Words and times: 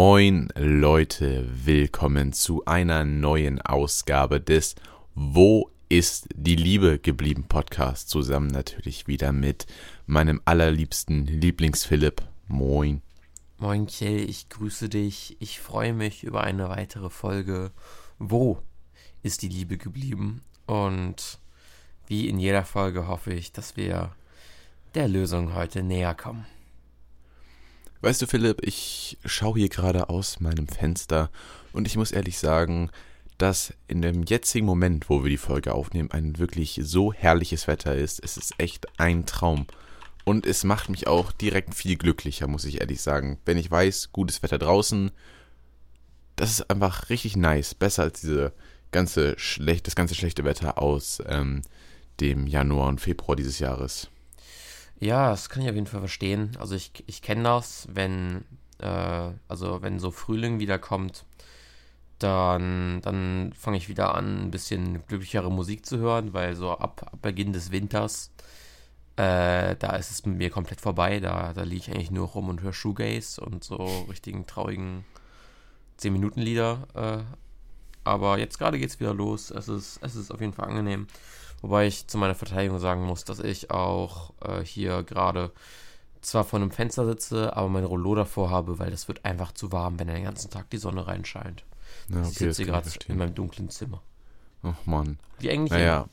Moin 0.00 0.48
Leute, 0.54 1.44
willkommen 1.66 2.32
zu 2.32 2.64
einer 2.66 3.04
neuen 3.04 3.60
Ausgabe 3.60 4.40
des 4.40 4.76
Wo 5.16 5.72
ist 5.88 6.28
die 6.36 6.54
Liebe 6.54 7.00
geblieben 7.00 7.46
Podcast. 7.48 8.08
Zusammen 8.08 8.46
natürlich 8.46 9.08
wieder 9.08 9.32
mit 9.32 9.66
meinem 10.06 10.40
allerliebsten 10.44 11.26
Lieblingsphilipp. 11.26 12.22
Moin. 12.46 13.02
Moin 13.58 13.88
Kjell, 13.88 14.30
ich 14.30 14.48
grüße 14.48 14.88
dich. 14.88 15.36
Ich 15.40 15.58
freue 15.58 15.92
mich 15.92 16.22
über 16.22 16.44
eine 16.44 16.68
weitere 16.68 17.10
Folge. 17.10 17.72
Wo 18.20 18.62
ist 19.24 19.42
die 19.42 19.48
Liebe 19.48 19.78
geblieben? 19.78 20.42
Und 20.66 21.40
wie 22.06 22.28
in 22.28 22.38
jeder 22.38 22.64
Folge 22.64 23.08
hoffe 23.08 23.34
ich, 23.34 23.50
dass 23.50 23.76
wir 23.76 24.12
der 24.94 25.08
Lösung 25.08 25.56
heute 25.56 25.82
näher 25.82 26.14
kommen. 26.14 26.46
Weißt 28.00 28.22
du, 28.22 28.26
Philipp, 28.26 28.60
ich 28.62 29.18
schaue 29.24 29.58
hier 29.58 29.68
gerade 29.68 30.08
aus 30.08 30.38
meinem 30.38 30.68
Fenster 30.68 31.30
und 31.72 31.88
ich 31.88 31.96
muss 31.96 32.12
ehrlich 32.12 32.38
sagen, 32.38 32.90
dass 33.38 33.72
in 33.88 34.02
dem 34.02 34.22
jetzigen 34.22 34.66
Moment, 34.66 35.10
wo 35.10 35.24
wir 35.24 35.30
die 35.30 35.36
Folge 35.36 35.74
aufnehmen, 35.74 36.12
ein 36.12 36.38
wirklich 36.38 36.80
so 36.82 37.12
herrliches 37.12 37.66
Wetter 37.66 37.96
ist. 37.96 38.22
Es 38.22 38.36
ist 38.36 38.54
echt 38.58 38.86
ein 39.00 39.26
Traum. 39.26 39.66
Und 40.24 40.46
es 40.46 40.62
macht 40.62 40.90
mich 40.90 41.08
auch 41.08 41.32
direkt 41.32 41.74
viel 41.74 41.96
glücklicher, 41.96 42.46
muss 42.46 42.64
ich 42.64 42.80
ehrlich 42.80 43.00
sagen. 43.00 43.38
Wenn 43.44 43.56
ich 43.56 43.70
weiß, 43.70 44.10
gutes 44.12 44.42
Wetter 44.42 44.58
draußen, 44.58 45.10
das 46.36 46.50
ist 46.50 46.70
einfach 46.70 47.10
richtig 47.10 47.36
nice. 47.36 47.74
Besser 47.74 48.04
als 48.04 48.20
diese 48.20 48.52
ganze 48.92 49.36
schlecht, 49.38 49.86
das 49.88 49.96
ganze 49.96 50.14
schlechte 50.14 50.44
Wetter 50.44 50.80
aus 50.80 51.20
ähm, 51.26 51.62
dem 52.20 52.46
Januar 52.46 52.88
und 52.88 53.00
Februar 53.00 53.34
dieses 53.34 53.58
Jahres. 53.58 54.08
Ja, 55.00 55.30
das 55.30 55.48
kann 55.48 55.62
ich 55.62 55.68
auf 55.68 55.74
jeden 55.74 55.86
Fall 55.86 56.00
verstehen. 56.00 56.56
Also 56.58 56.74
ich, 56.74 57.04
ich 57.06 57.22
kenne 57.22 57.44
das, 57.44 57.86
wenn, 57.92 58.44
äh, 58.80 59.30
also 59.46 59.80
wenn 59.82 60.00
so 60.00 60.10
Frühling 60.10 60.58
wieder 60.58 60.78
kommt, 60.78 61.24
dann, 62.18 63.00
dann 63.02 63.52
fange 63.56 63.76
ich 63.76 63.88
wieder 63.88 64.14
an, 64.14 64.46
ein 64.46 64.50
bisschen 64.50 65.06
glücklichere 65.06 65.52
Musik 65.52 65.86
zu 65.86 65.98
hören, 65.98 66.32
weil 66.32 66.56
so 66.56 66.72
ab, 66.72 67.02
ab 67.12 67.22
Beginn 67.22 67.52
des 67.52 67.70
Winters, 67.70 68.32
äh, 69.16 69.76
da 69.76 69.96
ist 69.96 70.10
es 70.10 70.26
mit 70.26 70.38
mir 70.38 70.50
komplett 70.50 70.80
vorbei. 70.80 71.20
Da, 71.20 71.52
da 71.52 71.62
liege 71.62 71.82
ich 71.82 71.90
eigentlich 71.90 72.10
nur 72.10 72.28
rum 72.28 72.48
und 72.48 72.62
höre 72.62 72.72
Shoegaze 72.72 73.40
und 73.40 73.64
so 73.64 74.06
richtigen 74.10 74.46
traurigen 74.46 75.04
10-Minuten-Lieder. 76.00 76.88
Äh, 76.94 77.36
aber 78.04 78.38
jetzt 78.38 78.58
gerade 78.58 78.78
geht 78.78 78.90
es 78.90 79.00
wieder 79.00 79.14
los. 79.14 79.50
Es 79.50 79.68
ist, 79.68 80.00
es 80.02 80.16
ist 80.16 80.32
auf 80.32 80.40
jeden 80.40 80.52
Fall 80.52 80.68
angenehm. 80.68 81.06
Wobei 81.60 81.86
ich 81.86 82.06
zu 82.06 82.18
meiner 82.18 82.34
Verteidigung 82.34 82.78
sagen 82.78 83.04
muss, 83.04 83.24
dass 83.24 83.40
ich 83.40 83.70
auch 83.70 84.32
äh, 84.40 84.64
hier 84.64 85.02
gerade 85.02 85.50
zwar 86.20 86.44
vor 86.44 86.60
einem 86.60 86.70
Fenster 86.70 87.06
sitze, 87.06 87.56
aber 87.56 87.68
mein 87.68 87.84
Rollo 87.84 88.14
davor 88.14 88.50
habe, 88.50 88.78
weil 88.78 88.90
das 88.90 89.08
wird 89.08 89.24
einfach 89.24 89.52
zu 89.52 89.72
warm, 89.72 89.98
wenn 89.98 90.08
den 90.08 90.24
ganzen 90.24 90.50
Tag 90.50 90.70
die 90.70 90.78
Sonne 90.78 91.06
reinscheint. 91.06 91.64
Ja, 92.10 92.20
okay, 92.20 92.28
ich 92.28 92.38
sitze 92.38 92.64
gerade 92.64 92.88
in 93.06 93.16
meinem 93.16 93.34
dunklen 93.34 93.70
Zimmer. 93.70 94.02
Ach 94.62 94.86
man. 94.86 95.18
Wie 95.38 95.50
eigentlich 95.50 95.70
naja. 95.70 96.02
Immer. 96.02 96.08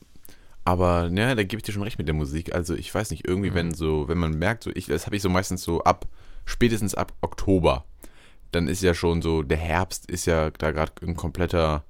Aber 0.63 1.09
ja, 1.11 1.35
da 1.35 1.43
gebe 1.43 1.59
ich 1.59 1.63
dir 1.63 1.73
schon 1.73 1.83
recht 1.83 1.99
mit 1.99 2.07
der 2.07 2.15
Musik. 2.15 2.53
Also 2.55 2.73
ich 2.73 2.93
weiß 2.93 3.11
nicht, 3.11 3.27
irgendwie, 3.27 3.51
mhm. 3.51 3.55
wenn 3.55 3.73
so, 3.73 4.07
wenn 4.07 4.17
man 4.17 4.31
merkt, 4.31 4.63
so 4.63 4.71
ich, 4.73 4.87
das 4.87 5.05
habe 5.05 5.15
ich 5.15 5.21
so 5.21 5.29
meistens 5.29 5.63
so 5.63 5.83
ab, 5.83 6.07
spätestens 6.45 6.95
ab 6.95 7.13
Oktober, 7.21 7.85
dann 8.51 8.67
ist 8.67 8.81
ja 8.81 8.93
schon 8.93 9.21
so, 9.21 9.43
der 9.43 9.57
Herbst 9.57 10.09
ist 10.09 10.25
ja 10.25 10.49
da 10.49 10.71
gerade 10.71 10.93
ein 11.03 11.15
kompletter, 11.15 11.83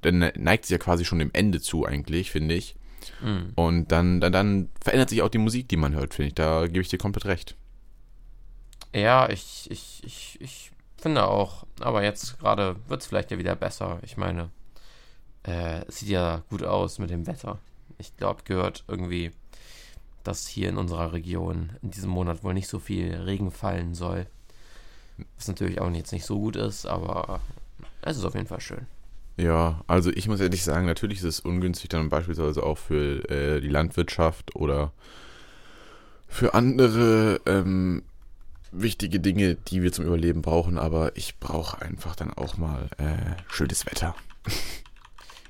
dann 0.00 0.30
neigt 0.36 0.64
sich 0.64 0.72
ja 0.72 0.78
quasi 0.78 1.04
schon 1.04 1.18
dem 1.18 1.30
Ende 1.34 1.60
zu 1.60 1.84
eigentlich, 1.84 2.30
finde 2.30 2.54
ich. 2.54 2.76
Mhm. 3.22 3.52
Und 3.54 3.92
dann, 3.92 4.20
dann, 4.20 4.32
dann 4.32 4.68
verändert 4.82 5.10
sich 5.10 5.22
auch 5.22 5.28
die 5.28 5.38
Musik, 5.38 5.68
die 5.68 5.76
man 5.76 5.94
hört, 5.94 6.14
finde 6.14 6.28
ich. 6.28 6.34
Da 6.34 6.66
gebe 6.66 6.80
ich 6.80 6.88
dir 6.88 6.98
komplett 6.98 7.26
recht. 7.26 7.56
Ja, 8.94 9.28
ich, 9.28 9.70
ich, 9.70 10.02
ich, 10.04 10.40
ich 10.40 10.72
finde 10.96 11.26
auch, 11.26 11.66
aber 11.80 12.02
jetzt 12.02 12.38
gerade 12.38 12.76
wird 12.88 13.02
es 13.02 13.06
vielleicht 13.06 13.30
ja 13.30 13.38
wieder 13.38 13.54
besser. 13.54 13.98
Ich 14.02 14.16
meine, 14.16 14.50
äh, 15.46 15.84
es 15.86 15.98
sieht 15.98 16.08
ja 16.08 16.42
gut 16.50 16.62
aus 16.62 16.98
mit 16.98 17.10
dem 17.10 17.26
Wetter. 17.26 17.58
Ich 17.98 18.16
glaube, 18.16 18.42
gehört 18.44 18.84
irgendwie, 18.88 19.32
dass 20.24 20.46
hier 20.46 20.68
in 20.68 20.76
unserer 20.76 21.12
Region 21.12 21.70
in 21.82 21.90
diesem 21.90 22.10
Monat 22.10 22.44
wohl 22.44 22.54
nicht 22.54 22.68
so 22.68 22.78
viel 22.78 23.14
Regen 23.14 23.50
fallen 23.50 23.94
soll. 23.94 24.26
Was 25.36 25.48
natürlich 25.48 25.80
auch 25.80 25.90
jetzt 25.90 26.12
nicht 26.12 26.26
so 26.26 26.38
gut 26.38 26.56
ist, 26.56 26.86
aber 26.86 27.40
es 28.02 28.16
ist 28.16 28.24
auf 28.24 28.34
jeden 28.34 28.46
Fall 28.46 28.60
schön. 28.60 28.86
Ja, 29.38 29.82
also 29.86 30.10
ich 30.10 30.26
muss 30.26 30.40
ehrlich 30.40 30.64
sagen, 30.64 30.86
natürlich 30.86 31.18
ist 31.18 31.24
es 31.24 31.40
ungünstig 31.40 31.88
dann 31.90 32.08
beispielsweise 32.08 32.64
auch 32.64 32.76
für 32.76 33.30
äh, 33.30 33.60
die 33.60 33.68
Landwirtschaft 33.68 34.56
oder 34.56 34.92
für 36.26 36.54
andere 36.54 37.40
ähm, 37.46 38.02
wichtige 38.72 39.20
Dinge, 39.20 39.54
die 39.54 39.82
wir 39.82 39.92
zum 39.92 40.04
Überleben 40.04 40.42
brauchen, 40.42 40.76
aber 40.76 41.16
ich 41.16 41.38
brauche 41.38 41.80
einfach 41.80 42.16
dann 42.16 42.34
auch 42.34 42.56
mal 42.56 42.88
äh, 42.98 43.40
schönes 43.48 43.86
Wetter. 43.86 44.14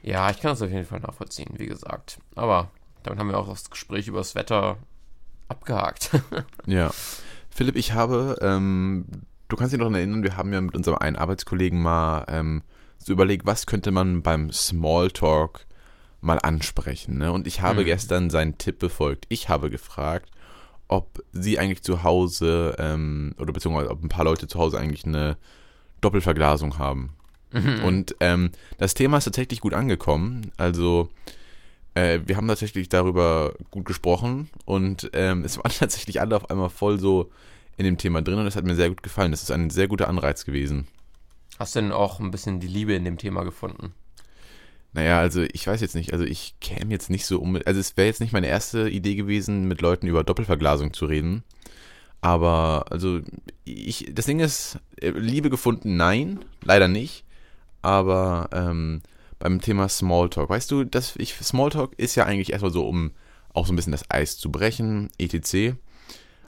Ja, 0.00 0.30
ich 0.30 0.40
kann 0.40 0.52
das 0.52 0.62
auf 0.62 0.70
jeden 0.70 0.86
Fall 0.86 1.00
nachvollziehen, 1.00 1.50
wie 1.56 1.66
gesagt. 1.66 2.18
Aber 2.36 2.70
damit 3.02 3.18
haben 3.18 3.28
wir 3.28 3.36
auch 3.36 3.48
das 3.48 3.68
Gespräch 3.68 4.06
über 4.06 4.18
das 4.18 4.36
Wetter 4.36 4.78
abgehakt. 5.48 6.10
ja. 6.66 6.92
Philipp, 7.50 7.74
ich 7.74 7.92
habe, 7.92 8.38
ähm, 8.40 9.06
du 9.48 9.56
kannst 9.56 9.72
dich 9.72 9.80
noch 9.80 9.92
erinnern, 9.92 10.22
wir 10.22 10.36
haben 10.36 10.52
ja 10.52 10.60
mit 10.60 10.76
unserem 10.76 10.98
einen 10.98 11.16
Arbeitskollegen 11.16 11.82
mal 11.82 12.24
ähm, 12.28 12.62
so 13.08 13.12
überlegt, 13.12 13.46
was 13.46 13.66
könnte 13.66 13.90
man 13.90 14.22
beim 14.22 14.52
Smalltalk 14.52 15.66
mal 16.20 16.38
ansprechen. 16.38 17.18
Ne? 17.18 17.32
Und 17.32 17.46
ich 17.46 17.60
habe 17.60 17.82
mhm. 17.82 17.86
gestern 17.86 18.30
seinen 18.30 18.58
Tipp 18.58 18.78
befolgt. 18.78 19.26
Ich 19.28 19.48
habe 19.48 19.70
gefragt, 19.70 20.30
ob 20.88 21.22
sie 21.32 21.58
eigentlich 21.58 21.82
zu 21.82 22.02
Hause 22.02 22.76
ähm, 22.78 23.34
oder 23.38 23.52
beziehungsweise 23.52 23.90
ob 23.90 24.02
ein 24.02 24.08
paar 24.08 24.24
Leute 24.24 24.46
zu 24.46 24.58
Hause 24.58 24.78
eigentlich 24.78 25.04
eine 25.04 25.36
Doppelverglasung 26.00 26.78
haben. 26.78 27.10
Mhm. 27.52 27.84
Und 27.84 28.16
ähm, 28.20 28.50
das 28.78 28.94
Thema 28.94 29.18
ist 29.18 29.24
tatsächlich 29.24 29.60
gut 29.60 29.74
angekommen. 29.74 30.50
Also 30.56 31.08
äh, 31.94 32.20
wir 32.26 32.36
haben 32.36 32.48
tatsächlich 32.48 32.88
darüber 32.88 33.54
gut 33.70 33.84
gesprochen 33.84 34.50
und 34.64 35.10
ähm, 35.12 35.44
es 35.44 35.56
waren 35.58 35.72
tatsächlich 35.78 36.20
alle 36.20 36.36
auf 36.36 36.50
einmal 36.50 36.70
voll 36.70 36.98
so 36.98 37.30
in 37.76 37.84
dem 37.84 37.96
Thema 37.96 38.22
drin 38.22 38.38
und 38.38 38.44
das 38.44 38.56
hat 38.56 38.64
mir 38.64 38.74
sehr 38.74 38.88
gut 38.88 39.02
gefallen. 39.02 39.30
Das 39.30 39.42
ist 39.42 39.52
ein 39.52 39.70
sehr 39.70 39.88
guter 39.88 40.08
Anreiz 40.08 40.44
gewesen. 40.44 40.88
Hast 41.58 41.74
du 41.74 41.80
denn 41.80 41.92
auch 41.92 42.20
ein 42.20 42.30
bisschen 42.30 42.60
die 42.60 42.68
Liebe 42.68 42.94
in 42.94 43.04
dem 43.04 43.18
Thema 43.18 43.44
gefunden? 43.44 43.92
Naja, 44.92 45.18
also 45.18 45.42
ich 45.42 45.66
weiß 45.66 45.80
jetzt 45.80 45.94
nicht, 45.94 46.12
also 46.12 46.24
ich 46.24 46.54
käme 46.60 46.90
jetzt 46.90 47.10
nicht 47.10 47.26
so 47.26 47.40
um, 47.40 47.60
also 47.64 47.78
es 47.78 47.96
wäre 47.96 48.06
jetzt 48.06 48.20
nicht 48.20 48.32
meine 48.32 48.46
erste 48.46 48.88
Idee 48.88 49.16
gewesen, 49.16 49.68
mit 49.68 49.80
Leuten 49.80 50.06
über 50.06 50.24
Doppelverglasung 50.24 50.92
zu 50.92 51.06
reden. 51.06 51.44
Aber, 52.20 52.86
also, 52.90 53.20
ich, 53.64 54.10
das 54.12 54.26
Ding 54.26 54.40
ist, 54.40 54.78
äh, 55.00 55.10
Liebe 55.10 55.50
gefunden, 55.50 55.96
nein, 55.96 56.40
leider 56.64 56.88
nicht. 56.88 57.24
Aber 57.80 58.48
ähm, 58.52 59.02
beim 59.38 59.60
Thema 59.60 59.88
Smalltalk, 59.88 60.50
weißt 60.50 60.70
du, 60.70 60.84
das, 60.84 61.14
ich, 61.16 61.34
Smalltalk 61.34 61.92
ist 61.96 62.16
ja 62.16 62.24
eigentlich 62.24 62.50
erstmal 62.50 62.72
so, 62.72 62.88
um 62.88 63.12
auch 63.54 63.66
so 63.66 63.72
ein 63.72 63.76
bisschen 63.76 63.92
das 63.92 64.10
Eis 64.10 64.36
zu 64.36 64.50
brechen, 64.50 65.10
etc. 65.18 65.76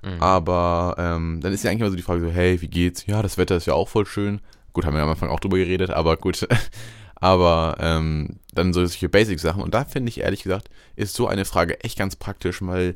Mhm. 0.03 0.21
Aber 0.21 0.97
ähm, 0.99 1.41
dann 1.41 1.53
ist 1.53 1.63
ja 1.63 1.71
eigentlich 1.71 1.83
immer 1.83 1.91
so 1.91 1.97
die 1.97 2.03
Frage 2.03 2.23
so, 2.23 2.31
hey, 2.31 2.61
wie 2.61 2.69
geht's? 2.69 3.07
Ja, 3.07 3.23
das 3.23 3.39
Wetter 3.39 3.57
ist 3.57 3.67
ja 3.67 3.75
auch 3.75 3.89
voll 3.89 4.07
schön. 4.07 4.41
Gut, 4.73 4.85
haben 4.85 4.95
wir 4.95 5.03
am 5.03 5.11
Anfang 5.11 5.31
auch 5.31 5.41
drüber 5.41 5.59
geredet, 5.59 5.91
aber 5.91 6.17
gut. 6.17 6.47
aber 7.17 7.77
ähm, 7.81 8.39
dann 8.55 8.73
solche 8.73 9.09
Basic-Sachen. 9.09 9.63
Und 9.63 9.75
da 9.75 9.85
finde 9.85 10.09
ich 10.09 10.21
ehrlich 10.21 10.43
gesagt, 10.43 10.71
ist 10.97 11.15
so 11.15 11.29
eine 11.29 11.45
Frage 11.45 11.83
echt 11.85 11.99
ganz 11.99 12.17
praktisch, 12.17 12.63
weil 12.63 12.95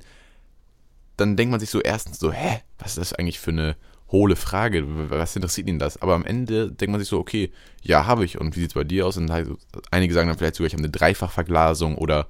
dann 1.16 1.36
denkt 1.36 1.50
man 1.50 1.60
sich 1.60 1.70
so 1.70 1.80
erstens 1.80 2.18
so, 2.18 2.32
hä, 2.32 2.60
was 2.78 2.92
ist 2.92 2.98
das 2.98 3.12
eigentlich 3.12 3.38
für 3.38 3.50
eine 3.50 3.76
hohle 4.10 4.36
Frage? 4.36 4.84
Was 5.10 5.36
interessiert 5.36 5.68
ihn 5.68 5.78
das? 5.78 6.00
Aber 6.00 6.14
am 6.14 6.24
Ende 6.24 6.70
denkt 6.70 6.90
man 6.90 7.00
sich 7.00 7.08
so, 7.08 7.18
okay, 7.18 7.52
ja, 7.82 8.06
habe 8.06 8.24
ich. 8.24 8.40
Und 8.40 8.56
wie 8.56 8.60
sieht 8.60 8.70
es 8.70 8.74
bei 8.74 8.84
dir 8.84 9.06
aus? 9.06 9.16
Und 9.16 9.30
halt, 9.30 9.48
einige 9.90 10.14
sagen 10.14 10.28
dann 10.28 10.38
vielleicht 10.38 10.56
sogar, 10.56 10.68
ich 10.68 10.72
habe 10.72 10.82
eine 10.82 10.90
Dreifachverglasung 10.90 11.96
oder 11.96 12.26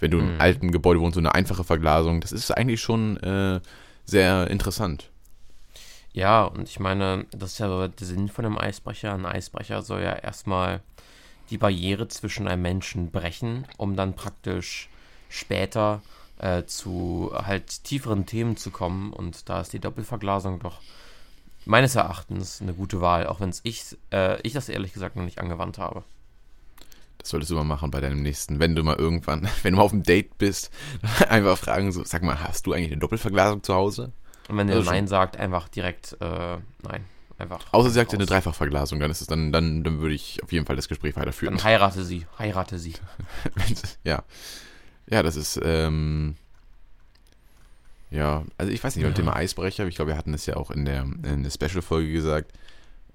wenn 0.00 0.10
du 0.10 0.18
mhm. 0.18 0.34
im 0.34 0.40
alten 0.40 0.72
Gebäude 0.72 1.00
wohnst, 1.00 1.14
so 1.14 1.20
eine 1.20 1.34
einfache 1.34 1.64
Verglasung. 1.64 2.20
Das 2.20 2.32
ist 2.32 2.50
eigentlich 2.50 2.80
schon 2.80 3.16
äh, 3.18 3.60
sehr 4.04 4.48
interessant. 4.50 5.10
Ja, 6.18 6.46
und 6.46 6.68
ich 6.68 6.80
meine, 6.80 7.26
das 7.30 7.52
ist 7.52 7.58
ja 7.60 7.86
der 7.86 8.06
Sinn 8.06 8.28
von 8.28 8.44
einem 8.44 8.58
Eisbrecher. 8.58 9.14
Ein 9.14 9.24
Eisbrecher 9.24 9.82
soll 9.82 10.02
ja 10.02 10.14
erstmal 10.14 10.80
die 11.50 11.58
Barriere 11.58 12.08
zwischen 12.08 12.48
einem 12.48 12.62
Menschen 12.62 13.12
brechen, 13.12 13.66
um 13.76 13.94
dann 13.94 14.14
praktisch 14.14 14.88
später 15.28 16.02
äh, 16.38 16.64
zu 16.64 17.30
halt 17.32 17.84
tieferen 17.84 18.26
Themen 18.26 18.56
zu 18.56 18.72
kommen. 18.72 19.12
Und 19.12 19.48
da 19.48 19.60
ist 19.60 19.72
die 19.72 19.78
Doppelverglasung 19.78 20.58
doch 20.58 20.80
meines 21.66 21.94
Erachtens 21.94 22.60
eine 22.60 22.74
gute 22.74 23.00
Wahl, 23.00 23.28
auch 23.28 23.38
wenn 23.38 23.54
ich, 23.62 23.96
äh, 24.12 24.40
ich 24.42 24.54
das 24.54 24.68
ehrlich 24.68 24.92
gesagt 24.92 25.14
noch 25.14 25.24
nicht 25.24 25.38
angewandt 25.38 25.78
habe. 25.78 26.02
Das 27.18 27.28
solltest 27.28 27.52
du 27.52 27.54
mal 27.54 27.62
machen 27.62 27.92
bei 27.92 28.00
deinem 28.00 28.24
nächsten, 28.24 28.58
wenn 28.58 28.74
du 28.74 28.82
mal 28.82 28.96
irgendwann, 28.96 29.48
wenn 29.62 29.74
du 29.74 29.76
mal 29.76 29.84
auf 29.84 29.92
einem 29.92 30.02
Date 30.02 30.36
bist, 30.36 30.72
einfach 31.28 31.58
fragen 31.58 31.92
so, 31.92 32.02
sag 32.02 32.24
mal, 32.24 32.42
hast 32.42 32.66
du 32.66 32.72
eigentlich 32.72 32.90
eine 32.90 33.00
Doppelverglasung 33.00 33.62
zu 33.62 33.72
Hause? 33.72 34.10
Und 34.48 34.56
wenn 34.56 34.68
er 34.68 34.76
also 34.76 34.90
Nein 34.90 35.06
sagt, 35.06 35.36
einfach 35.36 35.68
direkt 35.68 36.16
äh, 36.20 36.56
Nein. 36.82 37.04
Einfach 37.38 37.64
Außer 37.72 37.90
sie 37.90 37.94
sagt 37.94 38.12
eine 38.14 38.26
Dreifachverglasung, 38.26 38.98
dann 38.98 39.12
ist 39.12 39.20
es 39.20 39.28
dann, 39.28 39.52
dann, 39.52 39.84
dann 39.84 40.00
würde 40.00 40.14
ich 40.14 40.42
auf 40.42 40.50
jeden 40.50 40.66
Fall 40.66 40.74
das 40.74 40.88
Gespräch 40.88 41.14
weiterführen. 41.14 41.56
Dann 41.56 41.64
heirate 41.64 42.04
sie, 42.04 42.26
heirate 42.36 42.78
sie. 42.80 42.94
ja. 44.04 44.24
Ja, 45.08 45.22
das 45.22 45.36
ist, 45.36 45.60
ähm, 45.62 46.34
ja, 48.10 48.44
also 48.56 48.72
ich 48.72 48.82
weiß 48.82 48.96
nicht, 48.96 49.04
beim 49.04 49.12
ja. 49.12 49.16
Thema 49.16 49.36
Eisbrecher, 49.36 49.86
ich 49.86 49.94
glaube, 49.94 50.10
wir 50.10 50.18
hatten 50.18 50.34
es 50.34 50.46
ja 50.46 50.56
auch 50.56 50.72
in 50.72 50.84
der, 50.84 51.02
in 51.02 51.44
der 51.44 51.50
Special-Folge 51.50 52.12
gesagt, 52.12 52.52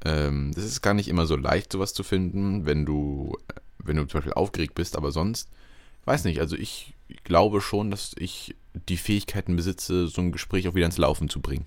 Ähm, 0.05 0.51
das 0.53 0.65
ist 0.65 0.81
gar 0.81 0.93
nicht 0.93 1.07
immer 1.07 1.25
so 1.25 1.35
leicht, 1.37 1.71
sowas 1.71 1.93
zu 1.93 2.03
finden, 2.03 2.65
wenn 2.65 2.85
du, 2.85 3.37
äh, 3.47 3.59
wenn 3.79 3.95
du 3.95 4.05
zum 4.05 4.19
Beispiel 4.19 4.33
aufgeregt 4.33 4.75
bist, 4.75 4.97
aber 4.97 5.11
sonst, 5.11 5.49
weiß 6.05 6.25
nicht, 6.25 6.39
also 6.41 6.55
ich 6.57 6.92
glaube 7.23 7.61
schon, 7.61 7.91
dass 7.91 8.15
ich 8.17 8.55
die 8.73 8.97
Fähigkeiten 8.97 9.55
besitze, 9.55 10.07
so 10.07 10.21
ein 10.21 10.31
Gespräch 10.31 10.67
auch 10.67 10.75
wieder 10.75 10.85
ins 10.85 10.97
Laufen 10.97 11.29
zu 11.29 11.41
bringen. 11.41 11.65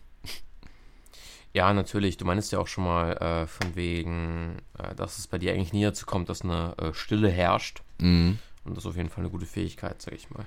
Ja, 1.53 1.73
natürlich. 1.73 2.19
Du 2.19 2.27
meinst 2.27 2.53
ja 2.53 2.59
auch 2.59 2.67
schon 2.67 2.85
mal 2.85 3.12
äh, 3.17 3.47
von 3.47 3.75
wegen, 3.77 4.59
äh, 4.79 4.94
dass 4.94 5.19
es 5.19 5.27
bei 5.27 5.38
dir 5.38 5.55
eigentlich 5.55 5.73
nie 5.73 5.85
dazu 5.85 6.05
kommt, 6.05 6.29
dass 6.29 6.43
eine 6.43 6.75
äh, 6.77 6.93
Stille 6.93 7.31
herrscht. 7.31 7.83
Mhm. 7.99 8.38
Und 8.65 8.77
das 8.77 8.85
ist 8.85 8.91
auf 8.91 8.97
jeden 8.97 9.09
Fall 9.09 9.25
eine 9.25 9.31
gute 9.31 9.47
Fähigkeit, 9.47 10.03
sag 10.03 10.12
ich 10.12 10.29
mal. 10.29 10.44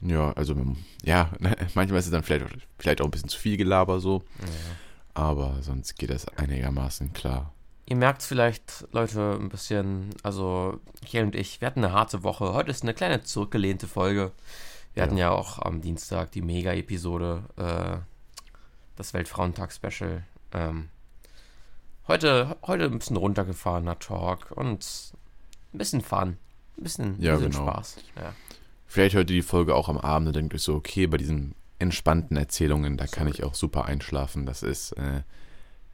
Ja, 0.00 0.32
also 0.32 0.56
ja, 1.04 1.30
manchmal 1.74 2.00
ist 2.00 2.06
es 2.06 2.10
dann 2.10 2.24
vielleicht, 2.24 2.46
vielleicht 2.80 3.00
auch 3.00 3.04
ein 3.04 3.12
bisschen 3.12 3.28
zu 3.28 3.38
viel 3.38 3.56
Gelaber 3.56 4.00
so. 4.00 4.24
Ja. 4.40 4.46
Aber 5.14 5.62
sonst 5.62 5.96
geht 5.96 6.10
das 6.10 6.26
einigermaßen 6.26 7.12
klar. 7.12 7.54
Ihr 7.86 7.96
merkt 7.96 8.22
es 8.22 8.26
vielleicht, 8.26 8.86
Leute, 8.92 9.38
ein 9.38 9.50
bisschen, 9.50 10.10
also 10.22 10.80
Kiel 11.04 11.24
und 11.24 11.34
ich, 11.34 11.60
wir 11.60 11.66
hatten 11.66 11.84
eine 11.84 11.92
harte 11.92 12.22
Woche. 12.22 12.54
Heute 12.54 12.70
ist 12.70 12.82
eine 12.82 12.94
kleine 12.94 13.22
zurückgelehnte 13.22 13.86
Folge. 13.86 14.32
Wir 14.94 15.02
hatten 15.02 15.16
ja 15.18 15.30
auch 15.30 15.58
am 15.58 15.82
Dienstag 15.82 16.32
die 16.32 16.40
Mega-Episode, 16.40 17.44
äh, 17.56 18.50
das 18.96 19.12
Weltfrauentag-Special. 19.12 20.22
Ähm, 20.52 20.88
heute, 22.08 22.56
heute 22.62 22.84
ein 22.84 22.98
bisschen 22.98 23.16
runtergefahrener 23.16 23.98
Talk 23.98 24.52
und 24.52 25.12
ein 25.74 25.78
bisschen 25.78 26.00
Fun. 26.00 26.38
Ein 26.78 26.82
bisschen, 26.82 27.20
Ja, 27.20 27.36
bisschen 27.36 27.50
genau. 27.50 27.64
Spaß. 27.64 27.96
Ja. 28.16 28.32
Vielleicht 28.86 29.14
hört 29.14 29.28
ihr 29.30 29.36
die 29.36 29.42
Folge 29.42 29.74
auch 29.74 29.88
am 29.88 29.98
Abend 29.98 30.28
und 30.28 30.36
denkt 30.36 30.54
euch 30.54 30.62
so, 30.62 30.74
okay, 30.76 31.06
bei 31.06 31.16
diesen 31.18 31.54
entspannten 31.78 32.36
Erzählungen, 32.36 32.96
da 32.96 33.06
kann 33.06 33.26
ich 33.26 33.42
auch 33.42 33.54
super 33.54 33.84
einschlafen. 33.84 34.46
Das 34.46 34.62
ist, 34.62 34.92
äh, 34.92 35.22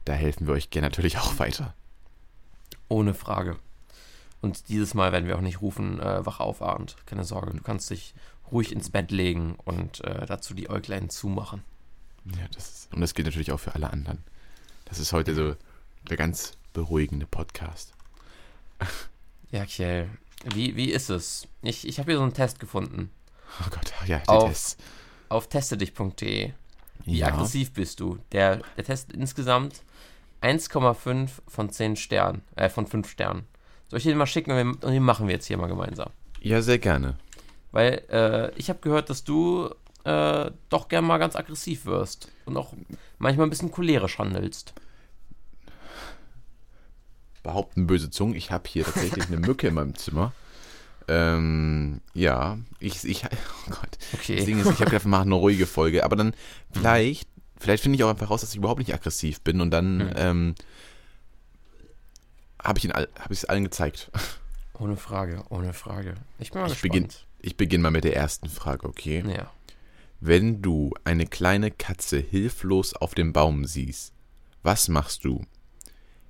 da 0.05 0.13
helfen 0.13 0.47
wir 0.47 0.53
euch 0.53 0.69
gerne 0.69 0.87
natürlich 0.87 1.17
auch 1.17 1.37
weiter. 1.39 1.73
Ohne 2.91 3.13
Frage. 3.13 3.57
Und 4.41 4.67
dieses 4.69 4.93
Mal 4.93 5.11
werden 5.11 5.27
wir 5.27 5.37
auch 5.37 5.41
nicht 5.41 5.61
rufen, 5.61 5.99
äh, 5.99 6.25
wach 6.25 6.39
auf, 6.39 6.61
Arndt. 6.61 6.95
Keine 7.05 7.23
Sorge, 7.23 7.51
du 7.55 7.61
kannst 7.63 7.89
dich 7.89 8.13
ruhig 8.51 8.71
ins 8.71 8.89
Bett 8.89 9.11
legen 9.11 9.55
und 9.63 10.03
äh, 10.03 10.25
dazu 10.25 10.53
die 10.53 10.69
Äuglein 10.69 11.09
zumachen. 11.09 11.63
Ja, 12.25 12.47
das 12.53 12.69
ist, 12.69 12.93
und 12.93 13.01
das 13.01 13.13
gilt 13.13 13.27
natürlich 13.27 13.51
auch 13.51 13.59
für 13.59 13.75
alle 13.75 13.89
anderen. 13.91 14.23
Das 14.85 14.99
ist 14.99 15.13
heute 15.13 15.33
so 15.35 15.55
der 16.09 16.17
ganz 16.17 16.53
beruhigende 16.73 17.25
Podcast. 17.27 17.93
Ja, 19.51 19.65
Kjell, 19.65 20.09
wie, 20.53 20.77
wie 20.77 20.91
ist 20.91 21.09
es? 21.09 21.45
Ich, 21.61 21.85
ich 21.85 21.99
habe 21.99 22.11
hier 22.11 22.17
so 22.19 22.23
einen 22.23 22.33
Test 22.33 22.57
gefunden. 22.61 23.11
Oh 23.59 23.69
Gott, 23.69 23.91
ja, 24.07 24.19
der 24.19 24.29
Auf- 24.29 24.47
Test. 24.47 24.79
Auf 25.27 25.49
testedich.de. 25.49 26.53
Wie 27.03 27.17
Ja, 27.17 27.27
aggressiv 27.27 27.73
bist 27.73 27.99
du? 27.99 28.17
Der, 28.31 28.61
der 28.77 28.85
Test 28.85 29.11
insgesamt 29.11 29.83
1,5 30.41 31.29
von 31.47 31.69
10 31.69 31.95
Sternen, 31.95 32.41
äh, 32.55 32.69
von 32.69 32.87
5 32.87 33.09
Sternen. 33.09 33.45
Soll 33.89 33.97
ich 33.99 34.05
den 34.05 34.17
mal 34.17 34.25
schicken 34.25 34.51
und 34.51 34.57
wir- 34.57 34.87
und 34.87 34.93
den 34.93 35.03
machen 35.03 35.27
wir 35.27 35.35
jetzt 35.35 35.45
hier 35.47 35.57
mal 35.57 35.67
gemeinsam? 35.67 36.09
ja, 36.41 36.61
sehr 36.61 36.79
gerne. 36.79 37.17
Weil 37.71 38.03
äh, 38.09 38.51
ich 38.57 38.69
habe 38.69 38.79
gehört, 38.79 39.09
dass 39.09 39.23
du 39.23 39.69
äh, 40.03 40.51
doch 40.69 40.87
gern 40.89 41.05
mal 41.05 41.19
ganz 41.19 41.35
aggressiv 41.35 41.85
wirst 41.85 42.31
und 42.45 42.57
auch 42.57 42.73
manchmal 43.19 43.47
ein 43.47 43.49
bisschen 43.49 43.71
cholerisch 43.71 44.17
handelst. 44.17 44.73
Behaupten 47.43 47.87
böse 47.87 48.09
Zungen, 48.09 48.35
ich 48.35 48.51
habe 48.51 48.67
hier 48.67 48.83
tatsächlich 48.85 49.27
eine 49.27 49.37
Mücke 49.37 49.67
in 49.67 49.75
meinem 49.75 49.95
Zimmer. 49.95 50.33
Ähm, 51.07 52.01
ja, 52.13 52.57
ich, 52.79 53.03
ich, 53.03 53.25
oh 53.67 53.69
Gott. 53.69 53.97
Okay. 54.13 54.37
Das 54.37 54.45
Ding 54.45 54.59
ist, 54.59 54.67
ich 54.69 54.79
habe 54.79 54.85
gedacht, 54.85 55.05
wir 55.05 55.09
machen 55.09 55.27
eine 55.27 55.35
ruhige 55.35 55.65
Folge, 55.65 56.03
aber 56.03 56.15
dann 56.15 56.33
vielleicht, 56.71 57.27
vielleicht 57.61 57.83
finde 57.83 57.95
ich 57.97 58.03
auch 58.03 58.09
einfach 58.09 58.29
raus, 58.29 58.41
dass 58.41 58.51
ich 58.51 58.57
überhaupt 58.57 58.79
nicht 58.79 58.93
aggressiv 58.93 59.41
bin 59.41 59.61
und 59.61 59.71
dann 59.71 59.97
Mhm. 59.97 60.13
ähm, 60.15 60.55
habe 62.63 62.79
ich 62.79 62.85
es 62.85 62.91
hab 62.93 63.31
ich's 63.31 63.45
allen 63.45 63.63
gezeigt. 63.63 64.11
Ohne 64.79 64.97
Frage, 64.97 65.43
ohne 65.49 65.73
Frage. 65.73 66.15
Ich 66.39 66.51
bin 66.51 66.61
mal 66.61 66.71
Ich 66.71 66.81
beginn-. 66.81 67.07
Ich 67.39 67.55
beginne 67.55 67.83
mal 67.83 67.91
mit 67.91 68.03
der 68.03 68.15
ersten 68.15 68.49
Frage, 68.49 68.87
okay? 68.87 69.23
Ja. 69.27 69.51
Wenn 70.19 70.63
du 70.63 70.91
eine 71.03 71.27
kleine 71.27 71.69
Katze 71.69 72.17
hilflos 72.17 72.95
auf 72.95 73.13
dem 73.13 73.31
Baum 73.31 73.65
siehst, 73.65 74.11
was 74.63 74.87
machst 74.87 75.23
du? 75.23 75.45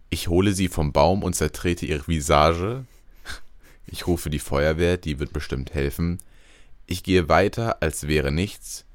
Ich 0.09 0.27
hole 0.27 0.51
sie 0.53 0.67
vom 0.67 0.91
Baum 0.91 1.23
und 1.23 1.33
zertrete 1.33 1.85
ihre 1.85 2.07
Visage. 2.07 2.85
Ich 3.87 4.05
rufe 4.07 4.29
die 4.29 4.39
Feuerwehr, 4.39 4.95
die 4.97 5.19
wird 5.19 5.31
bestimmt 5.33 5.73
helfen. 5.73 6.17
Ich 6.87 7.03
gehe 7.03 7.27
weiter, 7.29 7.81
als 7.81 8.07
wäre 8.07 8.31
nichts. 8.31 8.85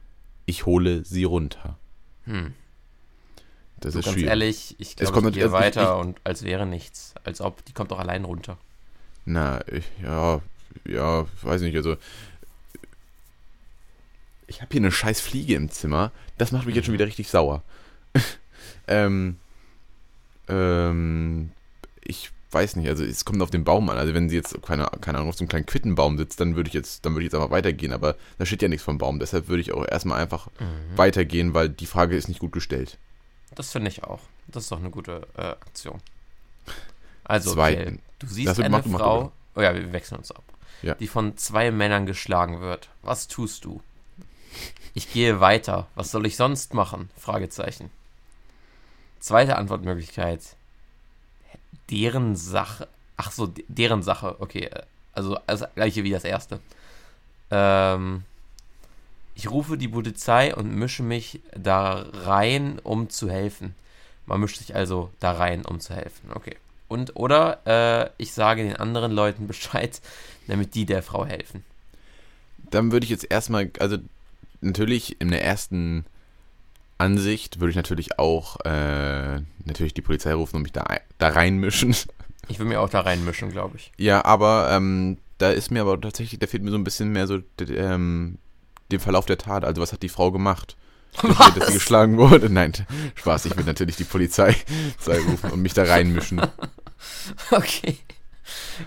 Ich 0.46 0.64
hole 0.66 1.04
sie 1.04 1.24
runter. 1.24 1.78
Hm. 2.26 2.54
Das 3.80 3.92
Du, 3.92 3.98
ist 4.00 4.04
ganz 4.06 4.14
schwierig. 4.14 4.28
ehrlich, 4.30 4.74
ich 4.78 4.90
Es 4.90 4.96
glaube, 4.96 5.12
kommt 5.12 5.28
ich 5.28 5.34
gehe 5.42 5.48
natürlich- 5.50 5.70
ich- 5.70 5.76
weiter 5.76 5.98
und 5.98 6.18
als 6.24 6.42
wäre 6.42 6.66
nichts. 6.66 7.14
Als 7.24 7.40
ob, 7.40 7.64
die 7.64 7.72
kommt 7.72 7.90
doch 7.90 7.98
allein 7.98 8.24
runter. 8.24 8.58
Na, 9.24 9.60
ich, 9.68 9.84
ja, 10.02 10.40
ja, 10.86 11.26
weiß 11.42 11.60
nicht, 11.62 11.76
also. 11.76 11.96
Ich 14.46 14.60
habe 14.62 14.70
hier 14.70 14.80
eine 14.80 14.92
scheiß 14.92 15.20
Fliege 15.20 15.54
im 15.54 15.70
Zimmer. 15.70 16.12
Das 16.38 16.52
macht 16.52 16.66
mich 16.66 16.76
jetzt 16.76 16.84
schon 16.86 16.94
wieder 16.94 17.06
richtig 17.06 17.28
sauer. 17.28 17.62
ähm, 18.86 19.38
ähm, 20.48 21.50
ich 22.02 22.30
weiß 22.56 22.76
nicht, 22.76 22.88
also 22.88 23.04
es 23.04 23.24
kommt 23.24 23.42
auf 23.42 23.50
den 23.50 23.64
Baum 23.64 23.88
an. 23.90 23.98
Also 23.98 24.14
wenn 24.14 24.28
sie 24.28 24.36
jetzt, 24.36 24.60
keine, 24.62 24.86
keine 25.00 25.18
Ahnung, 25.18 25.28
auf 25.30 25.36
so 25.36 25.42
einem 25.42 25.48
kleinen 25.48 25.66
Quittenbaum 25.66 26.16
sitzt, 26.18 26.40
dann 26.40 26.56
würde 26.56 26.68
ich 26.68 26.74
jetzt, 26.74 27.04
dann 27.04 27.12
würde 27.14 27.26
ich 27.26 27.32
jetzt 27.32 27.34
einfach 27.34 27.50
weitergehen. 27.50 27.92
Aber 27.92 28.16
da 28.38 28.46
steht 28.46 28.62
ja 28.62 28.68
nichts 28.68 28.84
vom 28.84 28.98
Baum. 28.98 29.18
Deshalb 29.18 29.48
würde 29.48 29.60
ich 29.60 29.72
auch 29.72 29.84
erstmal 29.86 30.20
einfach 30.20 30.48
Mhm. 30.58 30.96
weitergehen, 30.96 31.54
weil 31.54 31.68
die 31.68 31.86
Frage 31.86 32.16
ist 32.16 32.28
nicht 32.28 32.40
gut 32.40 32.52
gestellt. 32.52 32.96
Das 33.54 33.70
finde 33.72 33.88
ich 33.90 34.02
auch. 34.04 34.20
Das 34.48 34.64
ist 34.64 34.72
doch 34.72 34.78
eine 34.80 34.90
gute 34.90 35.26
äh, 35.36 35.42
Aktion. 35.42 36.00
Also, 37.24 37.52
Zweiten. 37.54 37.82
Kjell, 37.82 37.98
du 38.20 38.26
siehst 38.28 38.60
eine 38.60 38.68
mach 38.70 38.82
du, 38.82 38.88
mach 38.90 38.98
du, 38.98 39.04
Frau, 39.04 39.32
oh 39.56 39.60
ja, 39.60 39.74
wir 39.74 39.92
wechseln 39.92 40.18
uns 40.18 40.30
ab, 40.30 40.44
Ja. 40.82 40.94
die 40.94 41.08
von 41.08 41.36
zwei 41.36 41.70
Männern 41.70 42.06
geschlagen 42.06 42.60
wird. 42.60 42.88
Was 43.02 43.26
tust 43.28 43.64
du? 43.64 43.80
Ich 44.94 45.12
gehe 45.12 45.40
weiter. 45.40 45.86
Was 45.94 46.10
soll 46.10 46.24
ich 46.26 46.36
sonst 46.36 46.72
machen? 46.72 47.10
Fragezeichen. 47.18 47.90
Zweite 49.20 49.56
Antwortmöglichkeit. 49.56 50.40
Deren 51.90 52.36
Sache. 52.36 52.88
Ach 53.16 53.32
so, 53.32 53.46
de- 53.46 53.64
deren 53.68 54.02
Sache. 54.02 54.36
Okay, 54.40 54.64
äh, 54.64 54.82
also 55.12 55.38
das 55.46 55.64
gleiche 55.74 56.04
wie 56.04 56.10
das 56.10 56.24
erste. 56.24 56.60
Ähm, 57.50 58.24
ich 59.34 59.50
rufe 59.50 59.76
die 59.76 59.88
Polizei 59.88 60.54
und 60.54 60.74
mische 60.74 61.02
mich 61.02 61.40
da 61.54 62.06
rein, 62.24 62.78
um 62.82 63.10
zu 63.10 63.30
helfen. 63.30 63.74
Man 64.26 64.40
mischt 64.40 64.58
sich 64.58 64.74
also 64.74 65.10
da 65.20 65.32
rein, 65.32 65.64
um 65.64 65.78
zu 65.80 65.94
helfen. 65.94 66.30
Okay. 66.34 66.56
Und 66.88 67.16
oder 67.16 67.60
äh, 67.66 68.10
ich 68.18 68.32
sage 68.32 68.62
den 68.62 68.76
anderen 68.76 69.12
Leuten 69.12 69.46
Bescheid, 69.48 70.00
damit 70.46 70.74
die 70.74 70.86
der 70.86 71.02
Frau 71.02 71.26
helfen. 71.26 71.64
Dann 72.70 72.92
würde 72.92 73.04
ich 73.04 73.10
jetzt 73.10 73.30
erstmal, 73.30 73.70
also 73.78 73.98
natürlich 74.60 75.20
in 75.20 75.30
der 75.30 75.44
ersten 75.44 76.04
Ansicht 76.98 77.60
würde 77.60 77.70
ich 77.70 77.76
natürlich 77.76 78.18
auch 78.18 78.58
äh, 78.64 79.40
natürlich 79.64 79.94
die 79.94 80.02
Polizei 80.02 80.32
rufen 80.34 80.56
und 80.56 80.62
mich 80.62 80.72
da, 80.72 80.84
da 81.18 81.28
reinmischen. 81.28 81.94
Ich 82.48 82.60
will 82.60 82.66
mir 82.66 82.80
auch 82.80 82.88
da 82.88 83.00
reinmischen, 83.00 83.50
glaube 83.50 83.76
ich. 83.76 83.90
Ja, 83.96 84.24
aber 84.24 84.68
ähm, 84.70 85.18
da 85.38 85.50
ist 85.50 85.72
mir 85.72 85.80
aber 85.80 86.00
tatsächlich, 86.00 86.38
da 86.38 86.46
fehlt 86.46 86.62
mir 86.62 86.70
so 86.70 86.78
ein 86.78 86.84
bisschen 86.84 87.10
mehr 87.10 87.26
so 87.26 87.40
ähm, 87.68 88.38
den 88.92 89.00
Verlauf 89.00 89.26
der 89.26 89.36
Tat. 89.36 89.64
Also 89.64 89.82
was 89.82 89.92
hat 89.92 90.04
die 90.04 90.08
Frau 90.08 90.30
gemacht? 90.30 90.76
Dass 91.56 91.66
sie 91.66 91.72
geschlagen 91.74 92.18
wurde? 92.18 92.48
Nein, 92.48 92.72
Spaß. 93.16 93.46
Ich 93.46 93.56
will 93.56 93.64
natürlich 93.64 93.96
die 93.96 94.04
Polizei 94.04 94.54
Polizei 95.04 95.28
rufen 95.28 95.50
und 95.50 95.60
mich 95.60 95.74
da 95.74 95.82
reinmischen. 95.86 96.40
Okay. 97.50 97.96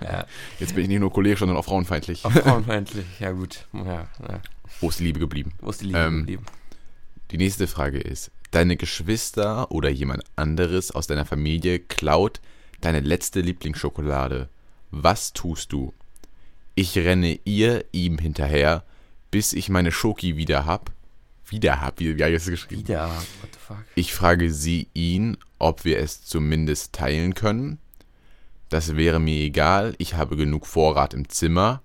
Ja, 0.01 0.25
Jetzt 0.59 0.73
bin 0.75 0.83
ich 0.83 0.87
nicht 0.89 1.01
nur 1.01 1.11
cholerisch, 1.11 1.39
sondern 1.39 1.57
auch 1.57 1.65
frauenfeindlich. 1.65 2.23
auch 2.23 2.31
frauenfeindlich. 2.31 3.05
Ja, 3.19 3.31
gut. 3.31 3.67
Ja, 3.73 4.07
ja. 4.21 4.39
Wo 4.79 4.87
ist 4.87 4.99
die 4.99 5.03
Liebe 5.03 5.19
geblieben? 5.19 5.51
Wo 5.59 5.69
ist 5.71 5.81
die 5.81 5.87
Liebe 5.87 5.99
Ähm, 5.99 6.19
geblieben? 6.19 6.45
Die 7.31 7.37
nächste 7.37 7.67
Frage 7.67 7.99
ist, 7.99 8.31
deine 8.51 8.75
Geschwister 8.75 9.71
oder 9.71 9.89
jemand 9.89 10.23
anderes 10.35 10.91
aus 10.91 11.07
deiner 11.07 11.25
Familie 11.25 11.79
klaut 11.79 12.41
deine 12.81 13.01
letzte 13.01 13.41
Lieblingsschokolade. 13.41 14.49
Was 14.89 15.33
tust 15.33 15.71
du? 15.71 15.93
Ich 16.75 16.97
renne 16.97 17.39
ihr, 17.43 17.85
ihm 17.91 18.17
hinterher, 18.17 18.83
bis 19.31 19.53
ich 19.53 19.69
meine 19.69 19.91
Schoki 19.91 20.37
wieder 20.37 20.65
hab. 20.65 20.91
Wieder 21.47 21.81
hab, 21.81 21.99
wie, 21.99 22.17
wie 22.17 22.23
hat 22.23 22.31
er 22.31 22.37
es 22.37 22.45
geschrieben? 22.45 22.81
Wieder. 22.81 23.09
What 23.09 23.53
the 23.53 23.59
fuck? 23.59 23.83
Ich 23.95 24.13
frage 24.13 24.51
sie 24.51 24.87
ihn, 24.93 25.37
ob 25.57 25.83
wir 25.83 25.99
es 25.99 26.23
zumindest 26.23 26.93
teilen 26.93 27.33
können. 27.35 27.79
Das 28.69 28.95
wäre 28.95 29.19
mir 29.19 29.43
egal, 29.43 29.95
ich 29.97 30.13
habe 30.13 30.37
genug 30.37 30.65
Vorrat 30.65 31.13
im 31.13 31.27
Zimmer. 31.27 31.81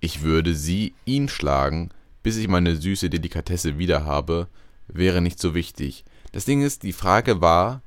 Ich 0.00 0.22
würde 0.22 0.54
sie, 0.54 0.94
ihn 1.06 1.28
schlagen, 1.28 1.90
bis 2.26 2.38
ich 2.38 2.48
meine 2.48 2.74
süße 2.74 3.08
Delikatesse 3.08 3.78
wieder 3.78 4.04
habe, 4.04 4.48
wäre 4.88 5.20
nicht 5.20 5.38
so 5.38 5.54
wichtig. 5.54 6.04
Das 6.32 6.44
Ding 6.44 6.60
ist, 6.60 6.82
die 6.82 6.92
Frage 6.92 7.40
war, 7.40 7.82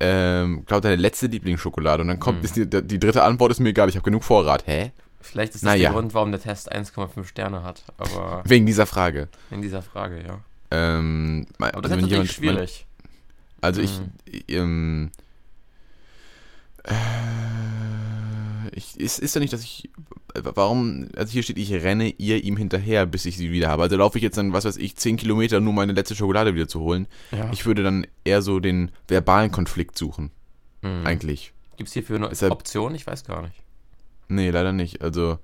ähm, 0.00 0.64
glaub 0.64 0.80
deine 0.80 0.96
letzte 0.96 1.26
Lieblingsschokolade 1.26 2.00
und 2.00 2.08
dann 2.08 2.18
kommt 2.18 2.42
hm. 2.42 2.70
die, 2.70 2.86
die, 2.86 2.98
dritte 2.98 3.22
Antwort 3.22 3.50
ist 3.50 3.60
mir 3.60 3.68
egal, 3.68 3.90
ich 3.90 3.96
habe 3.96 4.04
genug 4.04 4.24
Vorrat. 4.24 4.66
Hä? 4.66 4.92
Vielleicht 5.20 5.54
ist 5.54 5.62
das 5.62 5.72
naja. 5.72 5.90
der 5.90 5.92
Grund, 5.92 6.14
warum 6.14 6.30
der 6.30 6.40
Test 6.40 6.72
1,5 6.72 7.24
Sterne 7.24 7.64
hat, 7.64 7.82
aber 7.98 8.42
wegen 8.46 8.64
dieser 8.64 8.86
Frage. 8.86 9.28
Wegen 9.50 9.60
dieser 9.60 9.82
Frage, 9.82 10.24
ja. 10.26 10.40
Ähm, 10.70 11.46
aber 11.58 11.74
also 11.74 11.80
das 11.82 11.98
ist 11.98 12.00
natürlich 12.00 12.32
schwierig. 12.32 12.86
Mein, 13.02 13.10
also 13.60 13.82
hm. 13.82 14.10
Ähm, 14.48 15.10
äh, 16.84 16.94
ich, 18.72 18.94
ähm, 18.94 19.00
ich, 19.04 19.18
ist 19.20 19.34
ja 19.34 19.38
nicht, 19.42 19.52
dass 19.52 19.60
ich 19.60 19.90
Warum. 20.42 21.08
Also 21.16 21.32
hier 21.32 21.42
steht, 21.42 21.58
ich 21.58 21.72
renne 21.72 22.08
ihr 22.18 22.42
ihm 22.44 22.56
hinterher, 22.56 23.06
bis 23.06 23.24
ich 23.26 23.36
sie 23.36 23.50
wieder 23.52 23.68
habe. 23.68 23.82
Also 23.82 23.96
laufe 23.96 24.18
ich 24.18 24.22
jetzt 24.24 24.36
dann, 24.38 24.52
was 24.52 24.64
weiß 24.64 24.76
ich, 24.76 24.96
10 24.96 25.16
Kilometer, 25.16 25.60
nur 25.60 25.72
meine 25.72 25.92
letzte 25.92 26.14
Schokolade 26.14 26.54
wieder 26.54 26.68
zu 26.68 26.80
holen. 26.80 27.06
Ja. 27.32 27.50
Ich 27.52 27.66
würde 27.66 27.82
dann 27.82 28.06
eher 28.24 28.42
so 28.42 28.60
den 28.60 28.90
verbalen 29.08 29.50
Konflikt 29.52 29.96
suchen. 29.98 30.30
Mhm. 30.82 31.06
Eigentlich. 31.06 31.52
Gibt 31.76 31.88
es 31.88 31.94
hierfür 31.94 32.16
eine 32.16 32.28
Deshalb- 32.28 32.52
Option? 32.52 32.94
Ich 32.94 33.06
weiß 33.06 33.24
gar 33.24 33.42
nicht. 33.42 33.54
Nee, 34.28 34.50
leider 34.50 34.72
nicht. 34.72 35.02
Also. 35.02 35.38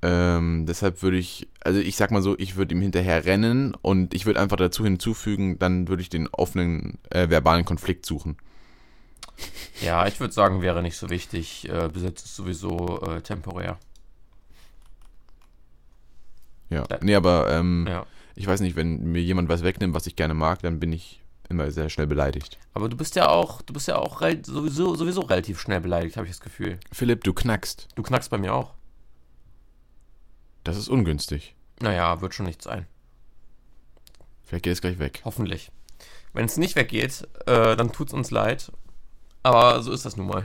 Ähm, 0.00 0.64
deshalb 0.64 1.02
würde 1.02 1.16
ich, 1.18 1.48
also 1.60 1.80
ich 1.80 1.96
sag 1.96 2.12
mal 2.12 2.22
so, 2.22 2.38
ich 2.38 2.54
würde 2.54 2.72
ihm 2.72 2.80
hinterher 2.80 3.24
rennen 3.24 3.74
und 3.82 4.14
ich 4.14 4.26
würde 4.26 4.38
einfach 4.40 4.56
dazu 4.56 4.84
hinzufügen, 4.84 5.58
dann 5.58 5.88
würde 5.88 6.02
ich 6.02 6.08
den 6.08 6.28
offenen 6.28 6.98
äh, 7.10 7.28
verbalen 7.30 7.64
Konflikt 7.64 8.06
suchen. 8.06 8.36
Ja, 9.80 10.06
ich 10.06 10.20
würde 10.20 10.32
sagen, 10.32 10.62
wäre 10.62 10.82
nicht 10.82 10.96
so 10.96 11.10
wichtig. 11.10 11.68
Äh, 11.68 11.88
Besitz 11.92 12.24
ist 12.24 12.36
sowieso 12.36 13.00
äh, 13.02 13.22
temporär. 13.22 13.78
Ja. 16.70 16.84
Nee, 17.00 17.14
aber 17.14 17.50
ähm, 17.52 17.86
Ja. 17.88 18.06
ich 18.34 18.46
weiß 18.46 18.60
nicht, 18.60 18.76
wenn 18.76 19.12
mir 19.12 19.22
jemand 19.22 19.48
was 19.48 19.62
wegnimmt, 19.62 19.94
was 19.94 20.06
ich 20.06 20.16
gerne 20.16 20.34
mag, 20.34 20.60
dann 20.62 20.78
bin 20.80 20.92
ich 20.92 21.22
immer 21.48 21.70
sehr 21.70 21.88
schnell 21.88 22.06
beleidigt. 22.06 22.58
Aber 22.74 22.88
du 22.88 22.96
bist 22.96 23.16
ja 23.16 23.28
auch, 23.28 23.62
du 23.62 23.72
bist 23.72 23.88
ja 23.88 23.96
auch 23.96 24.20
sowieso, 24.42 24.94
sowieso 24.96 25.22
relativ 25.22 25.60
schnell 25.60 25.80
beleidigt, 25.80 26.16
habe 26.16 26.26
ich 26.26 26.32
das 26.32 26.40
Gefühl. 26.40 26.78
Philipp, 26.92 27.24
du 27.24 27.32
knackst. 27.32 27.88
Du 27.94 28.02
knackst 28.02 28.30
bei 28.30 28.36
mir 28.38 28.52
auch. 28.54 28.74
Das 30.64 30.76
ist 30.76 30.88
ungünstig. 30.88 31.54
Naja, 31.80 32.20
wird 32.20 32.34
schon 32.34 32.46
nicht 32.46 32.60
sein. 32.62 32.86
Vielleicht 34.44 34.64
geht 34.64 34.72
es 34.74 34.80
gleich 34.80 34.98
weg. 34.98 35.22
Hoffentlich. 35.24 35.70
Wenn 36.34 36.44
es 36.44 36.56
nicht 36.58 36.76
weggeht, 36.76 37.26
äh, 37.46 37.76
dann 37.76 37.92
tut's 37.92 38.12
uns 38.12 38.30
leid. 38.30 38.70
Aber 39.42 39.82
so 39.82 39.92
ist 39.92 40.04
das 40.04 40.16
nun 40.16 40.26
mal. 40.26 40.44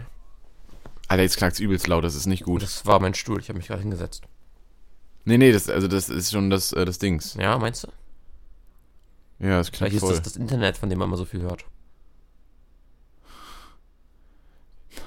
Alter, 1.10 1.24
jetzt 1.24 1.38
knackt's 1.38 1.60
übelst 1.60 1.88
laut, 1.88 2.03
das 2.03 2.15
ist 2.15 2.25
nicht 2.27 2.44
gut. 2.44 2.62
Das 2.63 2.86
war 2.86 3.00
mein 3.00 3.13
Stuhl, 3.13 3.39
ich 3.39 3.50
habe 3.50 3.58
mich 3.58 3.68
gerade 3.68 3.82
hingesetzt. 3.82 4.24
Nee, 5.25 5.38
nee, 5.38 5.51
das, 5.51 5.70
also 5.70 5.88
das 5.88 6.10
ist 6.10 6.32
schon 6.32 6.50
das, 6.50 6.74
äh, 6.74 6.86
das 6.86 7.00
Dings. 7.00 7.36
Ja, 7.36 7.58
meinst 7.58 7.84
du? 7.86 7.88
Ja, 9.39 9.58
das 9.58 9.70
Vielleicht 9.70 9.77
knackt 9.80 9.94
ist 9.94 10.00
voll. 10.01 10.10
das 10.12 10.22
das 10.22 10.36
Internet, 10.36 10.77
von 10.77 10.89
dem 10.89 11.00
man 11.00 11.08
immer 11.08 11.18
so 11.18 11.25
viel 11.25 11.42
hört. 11.42 11.65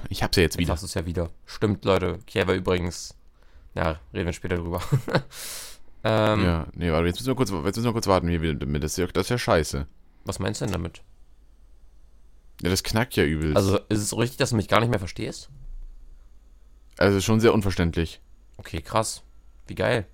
ich 0.08 0.22
hab's 0.22 0.36
ja 0.36 0.42
jetzt 0.42 0.54
Jetzt 0.54 0.60
wieder. 0.60 0.72
hast 0.72 0.82
du 0.82 0.86
es 0.86 0.94
ja 0.94 1.06
wieder. 1.06 1.30
Stimmt, 1.44 1.84
Leute. 1.84 2.18
Kiewer 2.26 2.54
übrigens. 2.54 3.14
Ja, 3.74 4.00
reden 4.12 4.26
wir 4.26 4.32
später 4.32 4.56
drüber. 4.56 4.80
ähm, 6.04 6.44
Ja, 6.44 6.66
nee, 6.74 6.90
warte, 6.90 7.06
jetzt 7.06 7.16
müssen 7.16 7.28
wir 7.28 7.34
kurz, 7.34 7.50
jetzt 7.50 7.76
müssen 7.76 7.84
wir 7.84 7.92
kurz 7.92 8.06
warten, 8.06 8.58
damit. 8.58 8.82
Das 8.82 8.92
ist 8.92 8.98
ja, 8.98 9.06
das 9.06 9.26
ist 9.26 9.30
ja 9.30 9.38
scheiße. 9.38 9.86
Was 10.24 10.38
meinst 10.38 10.60
du 10.60 10.64
denn 10.64 10.72
damit? 10.72 11.02
Ja, 12.62 12.70
das 12.70 12.82
knackt 12.82 13.16
ja 13.16 13.24
übelst. 13.24 13.56
Also, 13.56 13.78
ist 13.88 14.00
es 14.00 14.16
richtig, 14.16 14.38
dass 14.38 14.50
du 14.50 14.56
mich 14.56 14.68
gar 14.68 14.80
nicht 14.80 14.90
mehr 14.90 14.98
verstehst? 14.98 15.50
also 16.98 17.20
schon 17.20 17.40
sehr 17.40 17.52
unverständlich. 17.52 18.22
Okay, 18.56 18.80
krass. 18.80 19.22
Wie 19.66 19.74
geil. 19.74 20.06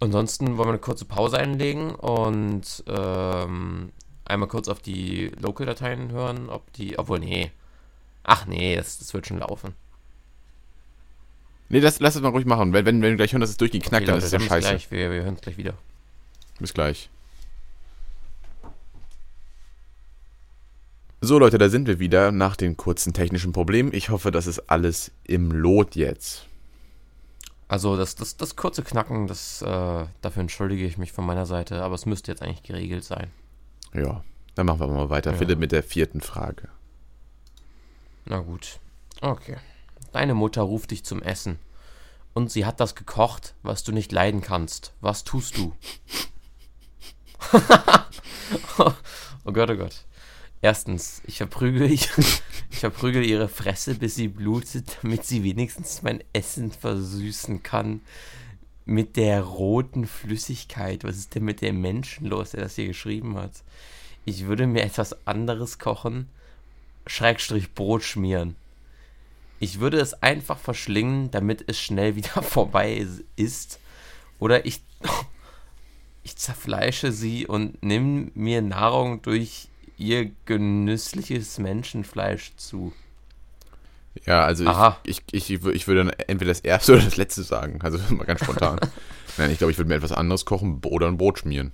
Ansonsten 0.00 0.56
wollen 0.56 0.68
wir 0.68 0.72
eine 0.72 0.78
kurze 0.78 1.04
Pause 1.04 1.38
einlegen 1.38 1.94
und 1.94 2.84
ähm, 2.86 3.92
einmal 4.24 4.48
kurz 4.48 4.68
auf 4.68 4.80
die 4.80 5.32
Local-Dateien 5.40 6.10
hören, 6.12 6.48
ob 6.48 6.72
die. 6.74 6.98
Obwohl, 6.98 7.20
nee. 7.20 7.50
Ach 8.22 8.46
nee, 8.46 8.76
das, 8.76 8.98
das 8.98 9.14
wird 9.14 9.26
schon 9.26 9.38
laufen. 9.38 9.74
Nee, 11.68 11.80
das, 11.80 12.00
lass 12.00 12.14
das 12.14 12.22
mal 12.22 12.28
ruhig 12.30 12.46
machen. 12.46 12.72
Wenn, 12.72 12.84
wenn, 12.84 13.02
wenn 13.02 13.10
wir 13.10 13.16
gleich 13.16 13.32
hören, 13.32 13.40
dass 13.40 13.50
es 13.50 13.56
durchgehend 13.56 13.84
knackt, 13.84 14.02
Okay, 14.02 14.06
dann 14.06 14.14
Leute, 14.16 14.26
ist 14.26 14.32
es 14.32 14.42
ja 14.42 14.48
scheiße. 14.48 14.68
Gleich. 14.68 14.90
Wir, 14.90 15.10
wir 15.10 15.24
hören 15.24 15.34
es 15.34 15.40
gleich 15.40 15.56
wieder. 15.56 15.74
Bis 16.58 16.74
gleich. 16.74 17.10
So 21.20 21.38
Leute, 21.38 21.56
da 21.56 21.70
sind 21.70 21.88
wir 21.88 21.98
wieder 21.98 22.32
nach 22.32 22.54
den 22.54 22.76
kurzen 22.76 23.14
technischen 23.14 23.52
Problemen. 23.52 23.94
Ich 23.94 24.10
hoffe, 24.10 24.30
das 24.30 24.46
ist 24.46 24.70
alles 24.70 25.10
im 25.24 25.50
Lot 25.50 25.96
jetzt. 25.96 26.46
Also 27.68 27.96
das, 27.96 28.14
das, 28.14 28.36
das 28.36 28.56
kurze 28.56 28.82
Knacken, 28.82 29.26
das, 29.26 29.62
äh, 29.62 30.04
dafür 30.20 30.40
entschuldige 30.40 30.84
ich 30.84 30.98
mich 30.98 31.12
von 31.12 31.24
meiner 31.24 31.46
Seite, 31.46 31.82
aber 31.82 31.94
es 31.94 32.06
müsste 32.06 32.30
jetzt 32.30 32.42
eigentlich 32.42 32.62
geregelt 32.62 33.04
sein. 33.04 33.30
Ja, 33.94 34.22
dann 34.54 34.66
machen 34.66 34.80
wir 34.80 34.88
mal 34.88 35.10
weiter. 35.10 35.32
Ja. 35.32 35.38
Philipp 35.38 35.58
mit 35.58 35.72
der 35.72 35.82
vierten 35.82 36.20
Frage. 36.20 36.68
Na 38.26 38.38
gut. 38.38 38.78
Okay. 39.20 39.56
Deine 40.12 40.34
Mutter 40.34 40.62
ruft 40.62 40.90
dich 40.90 41.04
zum 41.04 41.22
Essen. 41.22 41.58
Und 42.34 42.50
sie 42.50 42.66
hat 42.66 42.80
das 42.80 42.94
gekocht, 42.94 43.54
was 43.62 43.84
du 43.84 43.92
nicht 43.92 44.12
leiden 44.12 44.40
kannst. 44.42 44.92
Was 45.00 45.24
tust 45.24 45.56
du? 45.56 45.72
oh 48.78 49.52
Gott, 49.52 49.70
oh 49.70 49.76
Gott. 49.76 50.04
Erstens, 50.64 51.20
ich 51.26 51.36
verprügel, 51.36 51.82
ich, 51.92 52.08
ich 52.70 52.78
verprügel 52.78 53.22
ihre 53.22 53.48
Fresse, 53.48 53.96
bis 53.96 54.14
sie 54.14 54.28
blutet, 54.28 54.96
damit 55.02 55.26
sie 55.26 55.44
wenigstens 55.44 56.00
mein 56.00 56.24
Essen 56.32 56.72
versüßen 56.72 57.62
kann. 57.62 58.00
Mit 58.86 59.18
der 59.18 59.42
roten 59.42 60.06
Flüssigkeit. 60.06 61.04
Was 61.04 61.18
ist 61.18 61.34
denn 61.34 61.44
mit 61.44 61.60
dem 61.60 61.82
Menschen 61.82 62.28
los, 62.28 62.52
der 62.52 62.62
das 62.62 62.76
hier 62.76 62.86
geschrieben 62.86 63.36
hat? 63.36 63.62
Ich 64.24 64.46
würde 64.46 64.66
mir 64.66 64.84
etwas 64.84 65.26
anderes 65.26 65.78
kochen. 65.78 66.30
Schrägstrich 67.06 67.74
Brot 67.74 68.02
schmieren. 68.02 68.56
Ich 69.60 69.80
würde 69.80 70.00
es 70.00 70.14
einfach 70.22 70.58
verschlingen, 70.58 71.30
damit 71.30 71.62
es 71.66 71.78
schnell 71.78 72.16
wieder 72.16 72.40
vorbei 72.42 73.06
ist. 73.36 73.80
Oder 74.38 74.64
ich, 74.64 74.80
ich 76.22 76.38
zerfleische 76.38 77.12
sie 77.12 77.46
und 77.46 77.82
nimm 77.82 78.30
mir 78.34 78.62
Nahrung 78.62 79.20
durch 79.20 79.68
ihr 79.96 80.30
genüssliches 80.44 81.58
Menschenfleisch 81.58 82.54
zu. 82.56 82.92
Ja, 84.26 84.44
also 84.44 84.64
ich, 85.04 85.22
ich, 85.32 85.50
ich, 85.50 85.64
ich 85.64 85.88
würde 85.88 86.04
dann 86.04 86.10
entweder 86.10 86.50
das 86.50 86.60
erste 86.60 86.92
oder 86.94 87.02
das 87.02 87.16
letzte 87.16 87.42
sagen. 87.42 87.80
Also 87.82 87.98
mal 88.14 88.24
ganz 88.24 88.40
spontan. 88.40 88.80
Nein, 89.36 89.50
ich 89.50 89.58
glaube, 89.58 89.72
ich 89.72 89.78
würde 89.78 89.88
mir 89.88 89.96
etwas 89.96 90.12
anderes 90.12 90.44
kochen 90.44 90.80
oder 90.84 91.08
ein 91.08 91.18
Brot 91.18 91.40
schmieren. 91.40 91.72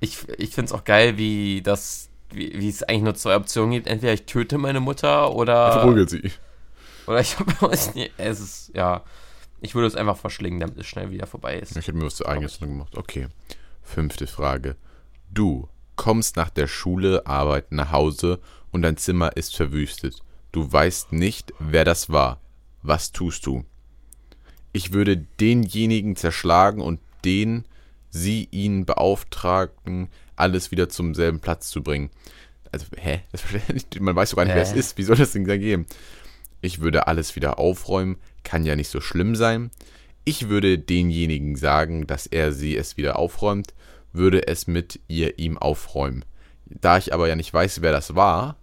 Ich, 0.00 0.28
ich 0.38 0.50
finde 0.54 0.66
es 0.66 0.72
auch 0.72 0.84
geil, 0.84 1.16
wie 1.16 1.62
das, 1.62 2.08
wie, 2.30 2.58
wie 2.58 2.68
es 2.68 2.82
eigentlich 2.82 3.02
nur 3.02 3.14
zwei 3.14 3.36
Optionen 3.36 3.72
gibt. 3.72 3.86
Entweder 3.86 4.12
ich 4.12 4.24
töte 4.24 4.58
meine 4.58 4.80
Mutter 4.80 5.34
oder. 5.34 5.72
Verprügelt 5.72 6.10
sie. 6.10 6.30
Oder 7.06 7.20
ich 7.20 7.38
habe 7.38 7.72
es 7.72 8.40
ist, 8.40 8.72
ja. 8.74 9.02
Ich 9.60 9.76
würde 9.76 9.86
es 9.86 9.94
einfach 9.94 10.16
verschlingen, 10.16 10.58
damit 10.58 10.76
es 10.78 10.86
schnell 10.86 11.12
wieder 11.12 11.28
vorbei 11.28 11.58
ist. 11.58 11.76
Ich 11.76 11.86
hätte 11.86 11.96
mir 11.96 12.06
was 12.06 12.16
zu 12.16 12.26
eigenes 12.26 12.58
gemacht. 12.58 12.96
Okay. 12.96 13.28
Fünfte 13.82 14.26
Frage. 14.26 14.76
Du 15.30 15.68
kommst 15.96 16.36
nach 16.36 16.50
der 16.50 16.66
Schule, 16.66 17.26
Arbeit 17.26 17.72
nach 17.72 17.92
Hause 17.92 18.40
und 18.70 18.82
dein 18.82 18.96
Zimmer 18.96 19.36
ist 19.36 19.56
verwüstet. 19.56 20.22
Du 20.50 20.70
weißt 20.70 21.12
nicht, 21.12 21.52
wer 21.58 21.84
das 21.84 22.10
war. 22.10 22.40
Was 22.82 23.12
tust 23.12 23.46
du? 23.46 23.64
Ich 24.72 24.92
würde 24.92 25.16
denjenigen 25.16 26.16
zerschlagen 26.16 26.80
und 26.80 27.00
den, 27.24 27.64
sie 28.10 28.48
ihn 28.50 28.84
beauftragen, 28.84 30.08
alles 30.36 30.70
wieder 30.70 30.88
zum 30.88 31.14
selben 31.14 31.40
Platz 31.40 31.68
zu 31.70 31.82
bringen. 31.82 32.10
Also, 32.72 32.86
hä? 32.96 33.20
Man 34.00 34.16
weiß 34.16 34.30
doch 34.30 34.36
gar 34.36 34.44
nicht, 34.44 34.54
wer 34.54 34.62
es 34.62 34.72
ist. 34.72 34.96
Wie 34.98 35.02
soll 35.02 35.16
das 35.16 35.32
denn 35.32 35.44
da 35.44 35.56
gehen? 35.56 35.86
Ich 36.62 36.80
würde 36.80 37.06
alles 37.06 37.36
wieder 37.36 37.58
aufräumen. 37.58 38.16
Kann 38.44 38.64
ja 38.64 38.76
nicht 38.76 38.88
so 38.88 39.00
schlimm 39.00 39.36
sein. 39.36 39.70
Ich 40.24 40.48
würde 40.48 40.78
denjenigen 40.78 41.56
sagen, 41.56 42.06
dass 42.06 42.26
er 42.26 42.52
sie 42.52 42.76
es 42.76 42.96
wieder 42.96 43.18
aufräumt, 43.18 43.74
würde 44.12 44.46
es 44.46 44.66
mit 44.66 45.00
ihr 45.08 45.38
ihm 45.38 45.58
aufräumen. 45.58 46.24
Da 46.66 46.98
ich 46.98 47.12
aber 47.14 47.28
ja 47.28 47.36
nicht 47.36 47.52
weiß, 47.52 47.82
wer 47.82 47.92
das 47.92 48.14
war, 48.14 48.56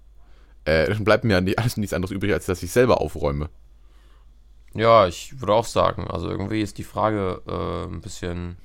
äh, 0.65 0.88
dann 0.88 1.03
bleibt 1.03 1.24
mir 1.24 1.34
ja 1.34 1.41
nicht- 1.41 1.60
alles 1.60 1.77
nichts 1.77 1.94
anderes 1.94 2.12
übrig, 2.12 2.34
als 2.34 2.46
dass 2.46 2.63
ich 2.63 2.72
selber 2.72 3.01
aufräume. 3.01 3.50
Ja, 4.74 5.08
ich 5.08 5.39
würde 5.39 5.53
auch 5.53 5.65
sagen, 5.65 6.08
also 6.08 6.29
irgendwie 6.29 6.62
ist 6.62 6.77
die 6.77 6.84
Frage 6.84 7.41
äh, 7.48 7.91
ein 7.91 8.01
bisschen. 8.01 8.58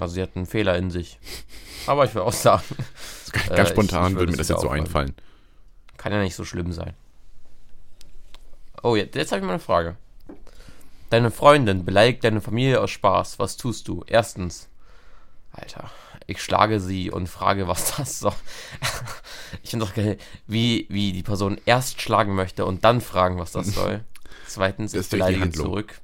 Also 0.00 0.14
sie 0.14 0.22
hat 0.22 0.30
einen 0.36 0.46
Fehler 0.46 0.76
in 0.76 0.90
sich. 0.90 1.18
Aber 1.86 2.04
ich 2.04 2.14
würde 2.14 2.26
auch 2.26 2.32
sagen, 2.32 2.62
Ganz 3.32 3.50
Äh, 3.50 3.62
ich- 3.62 3.68
spontan 3.70 4.04
ich 4.06 4.10
würde 4.12 4.20
würde 4.20 4.32
mir 4.32 4.38
das 4.38 4.48
jetzt 4.48 4.60
so 4.60 4.68
einfallen. 4.68 5.14
kann 5.96 6.12
ja 6.12 6.20
nicht 6.20 6.34
so 6.36 6.44
schlimm 6.44 6.72
sein. 6.72 6.94
Oh, 8.82 8.96
jetzt, 8.96 9.14
jetzt 9.14 9.32
habe 9.32 9.40
ich 9.40 9.44
mal 9.46 9.52
eine 9.54 9.60
Frage. 9.60 9.96
Deine 11.10 11.30
Freundin 11.30 11.84
beleidigt 11.84 12.22
deine 12.24 12.40
Familie 12.40 12.80
aus 12.80 12.90
Spaß. 12.90 13.38
Was 13.38 13.56
tust 13.56 13.88
du? 13.88 14.04
Erstens, 14.06 14.68
Alter, 15.54 15.90
ich 16.26 16.42
schlage 16.42 16.80
sie 16.80 17.10
und 17.10 17.28
frage, 17.28 17.68
was 17.68 17.96
das 17.96 18.18
soll. 18.18 18.34
ich 19.62 19.70
finde 19.70 19.86
doch 19.86 19.94
geil, 19.94 20.18
wie, 20.46 20.86
wie 20.90 21.12
die 21.12 21.22
Person 21.22 21.60
erst 21.64 22.00
schlagen 22.00 22.34
möchte 22.34 22.64
und 22.66 22.84
dann 22.84 23.00
fragen, 23.00 23.38
was 23.38 23.52
das 23.52 23.66
soll. 23.74 24.04
Zweitens, 24.46 24.94
ich 24.94 25.08
beleidige 25.08 25.50
zurück. 25.50 26.00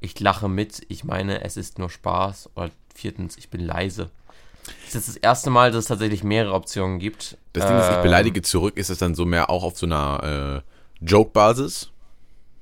Ich 0.00 0.18
lache 0.20 0.48
mit, 0.48 0.84
ich 0.88 1.04
meine, 1.04 1.42
es 1.42 1.56
ist 1.56 1.78
nur 1.78 1.90
Spaß. 1.90 2.50
Oder 2.54 2.70
viertens, 2.94 3.36
ich 3.36 3.48
bin 3.48 3.60
leise. 3.60 4.10
Das 4.64 4.88
ist 4.88 4.94
jetzt 4.94 5.08
das 5.08 5.16
erste 5.16 5.50
Mal, 5.50 5.70
dass 5.70 5.80
es 5.84 5.88
tatsächlich 5.88 6.22
mehrere 6.24 6.54
Optionen 6.54 6.98
gibt. 6.98 7.38
Das 7.52 7.66
Ding 7.66 7.78
ist, 7.78 7.88
ich 7.88 7.96
Ähm, 7.96 8.02
beleidige 8.02 8.42
zurück, 8.42 8.76
ist 8.76 8.90
es 8.90 8.98
dann 8.98 9.14
so 9.14 9.24
mehr 9.24 9.48
auch 9.48 9.62
auf 9.62 9.78
so 9.78 9.86
einer 9.86 10.62
äh, 11.00 11.04
Joke-Basis? 11.04 11.90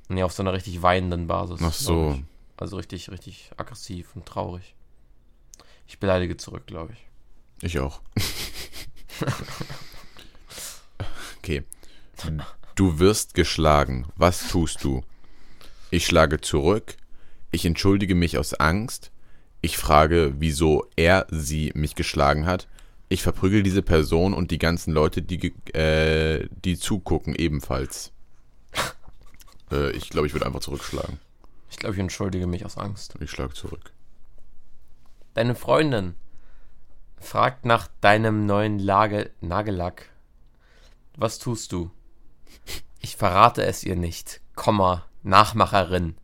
Nee, 0.08 0.22
auf 0.22 0.32
so 0.32 0.42
einer 0.42 0.52
richtig 0.52 0.82
weinenden 0.82 1.26
Basis. 1.26 1.60
Ach 1.62 1.72
so. 1.72 2.18
Also 2.56 2.76
richtig, 2.76 3.10
richtig 3.10 3.50
aggressiv 3.56 4.14
und 4.14 4.26
traurig. 4.26 4.73
Ich 5.86 5.98
beleidige 5.98 6.36
zurück, 6.36 6.66
glaube 6.66 6.94
ich. 6.94 7.06
Ich 7.62 7.78
auch. 7.78 8.00
okay. 11.38 11.62
Du 12.74 12.98
wirst 12.98 13.34
geschlagen. 13.34 14.06
Was 14.16 14.48
tust 14.48 14.82
du? 14.84 15.02
Ich 15.90 16.06
schlage 16.06 16.40
zurück. 16.40 16.96
Ich 17.52 17.64
entschuldige 17.64 18.14
mich 18.14 18.36
aus 18.36 18.54
Angst. 18.54 19.12
Ich 19.60 19.78
frage, 19.78 20.34
wieso 20.38 20.86
er 20.96 21.26
sie 21.30 21.70
mich 21.74 21.94
geschlagen 21.94 22.46
hat. 22.46 22.68
Ich 23.08 23.22
verprügel 23.22 23.62
diese 23.62 23.80
Person 23.80 24.34
und 24.34 24.50
die 24.50 24.58
ganzen 24.58 24.92
Leute, 24.92 25.22
die, 25.22 25.54
äh, 25.72 26.48
die 26.64 26.76
zugucken, 26.76 27.34
ebenfalls. 27.34 28.12
äh, 29.70 29.92
ich 29.92 30.10
glaube, 30.10 30.26
ich 30.26 30.32
würde 30.32 30.46
einfach 30.46 30.60
zurückschlagen. 30.60 31.20
Ich 31.70 31.78
glaube, 31.78 31.94
ich 31.94 32.00
entschuldige 32.00 32.46
mich 32.46 32.66
aus 32.66 32.76
Angst. 32.76 33.14
Ich 33.20 33.30
schlage 33.30 33.54
zurück. 33.54 33.93
Deine 35.34 35.56
Freundin 35.56 36.14
fragt 37.18 37.64
nach 37.64 37.88
deinem 38.00 38.46
neuen 38.46 38.78
Lage 38.78 39.30
Nagellack. 39.40 40.08
Was 41.16 41.38
tust 41.38 41.72
du? 41.72 41.90
Ich 43.00 43.16
verrate 43.16 43.64
es 43.64 43.82
ihr 43.82 43.96
nicht. 43.96 44.40
Komma, 44.54 45.04
Nachmacherin. 45.22 46.16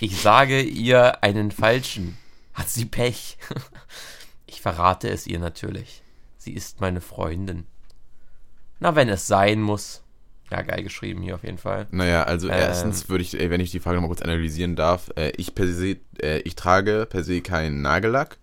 Ich 0.00 0.20
sage 0.20 0.62
ihr 0.62 1.22
einen 1.22 1.50
falschen. 1.50 2.16
Hat 2.54 2.68
sie 2.68 2.84
Pech? 2.84 3.38
Ich 4.46 4.60
verrate 4.60 5.08
es 5.08 5.26
ihr 5.26 5.38
natürlich. 5.38 6.02
Sie 6.36 6.52
ist 6.52 6.80
meine 6.80 7.00
Freundin. 7.00 7.66
Na, 8.80 8.94
wenn 8.96 9.08
es 9.08 9.26
sein 9.26 9.62
muss. 9.62 10.02
Ja, 10.50 10.62
geil 10.62 10.82
geschrieben 10.82 11.22
hier 11.22 11.36
auf 11.36 11.44
jeden 11.44 11.58
Fall. 11.58 11.86
Naja, 11.90 12.24
also 12.24 12.48
Ähm. 12.48 12.54
erstens 12.58 13.08
würde 13.08 13.22
ich, 13.22 13.38
äh, 13.38 13.50
wenn 13.50 13.60
ich 13.60 13.70
die 13.70 13.80
Frage 13.80 13.96
nochmal 13.96 14.08
kurz 14.08 14.22
analysieren 14.22 14.76
darf, 14.76 15.10
äh, 15.16 15.30
ich 15.36 15.54
per 15.54 15.68
se, 15.68 15.96
äh, 16.20 16.40
ich 16.40 16.56
trage 16.56 17.06
per 17.08 17.22
se 17.22 17.40
keinen 17.40 17.82
Nagellack. 17.82 18.38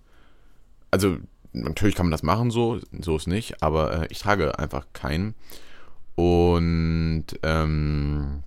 Also 0.89 1.17
natürlich 1.51 1.95
kann 1.95 2.05
man 2.05 2.11
das 2.11 2.23
machen 2.23 2.49
so, 2.51 2.79
so 2.99 3.17
ist 3.17 3.27
nicht, 3.27 3.61
aber 3.61 4.09
ich 4.09 4.19
trage 4.19 4.57
einfach 4.57 4.85
keinen. 4.93 5.35
Und 6.15 7.25
ähm, 7.43 8.43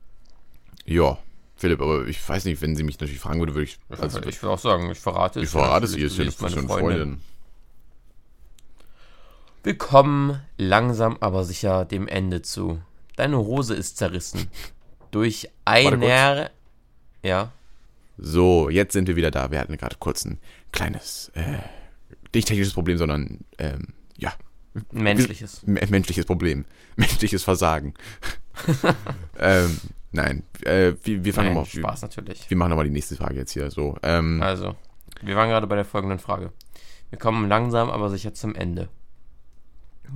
ja, 0.86 1.18
Philipp, 1.56 1.82
aber 1.82 2.06
ich 2.06 2.26
weiß 2.26 2.46
nicht, 2.46 2.62
wenn 2.62 2.74
sie 2.74 2.82
mich 2.82 2.98
natürlich 2.98 3.20
fragen 3.20 3.38
würde, 3.38 3.54
würde 3.54 3.64
ich. 3.64 3.78
Also, 3.90 4.20
ich 4.22 4.42
würde 4.42 4.54
auch 4.54 4.58
sagen, 4.58 4.90
ich 4.90 4.98
verrate 4.98 5.40
ich 5.40 5.46
es 5.46 5.54
ihr 5.54 5.60
verrate 5.60 5.84
es 5.84 5.94
ihr, 5.94 6.06
ist 6.06 6.18
ja 6.18 6.24
eine 6.24 6.62
Freundin. 6.66 7.20
Wir 9.62 9.76
kommen 9.76 10.40
langsam 10.56 11.18
aber 11.20 11.44
sicher 11.44 11.84
dem 11.84 12.08
Ende 12.08 12.40
zu. 12.40 12.80
Deine 13.20 13.36
Hose 13.36 13.74
ist 13.74 13.98
zerrissen. 13.98 14.48
Durch 15.10 15.50
einer. 15.66 16.50
Ja. 17.22 17.52
So, 18.16 18.70
jetzt 18.70 18.94
sind 18.94 19.08
wir 19.08 19.14
wieder 19.16 19.30
da. 19.30 19.50
Wir 19.50 19.58
hatten 19.60 19.76
gerade 19.76 19.96
kurz 19.98 20.24
ein 20.24 20.38
kleines, 20.72 21.30
äh, 21.34 21.58
nicht 22.34 22.48
technisches 22.48 22.72
Problem, 22.72 22.96
sondern 22.96 23.40
ähm, 23.58 23.88
ja, 24.16 24.32
Menschliches. 24.90 25.60
Me- 25.66 25.86
menschliches 25.90 26.24
Problem, 26.24 26.64
menschliches 26.96 27.42
Versagen. 27.44 27.92
ähm, 29.38 29.78
nein, 30.12 30.44
äh, 30.64 30.94
wir, 31.02 31.22
wir 31.22 31.34
fangen 31.34 31.48
Nein, 31.48 31.56
nochmal. 31.56 31.66
Spaß 31.82 32.00
natürlich. 32.02 32.48
Wir 32.48 32.56
machen 32.56 32.70
nochmal 32.70 32.86
die 32.86 32.90
nächste 32.90 33.16
Frage 33.16 33.34
jetzt 33.36 33.52
hier. 33.52 33.70
So, 33.70 33.98
ähm, 34.02 34.40
Also, 34.42 34.76
wir 35.20 35.36
waren 35.36 35.50
gerade 35.50 35.66
bei 35.66 35.76
der 35.76 35.84
folgenden 35.84 36.18
Frage. 36.20 36.52
Wir 37.10 37.18
kommen 37.18 37.50
langsam 37.50 37.90
aber 37.90 38.08
sicher 38.08 38.32
zum 38.32 38.54
Ende. 38.54 38.88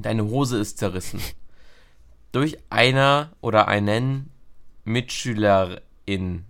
Deine 0.00 0.25
Hose 0.25 0.58
ist 0.58 0.78
zerrissen. 0.78 1.20
Durch 2.34 2.58
einer 2.68 3.30
oder 3.42 3.68
einen 3.68 4.28
Mitschülerin. 4.82 6.44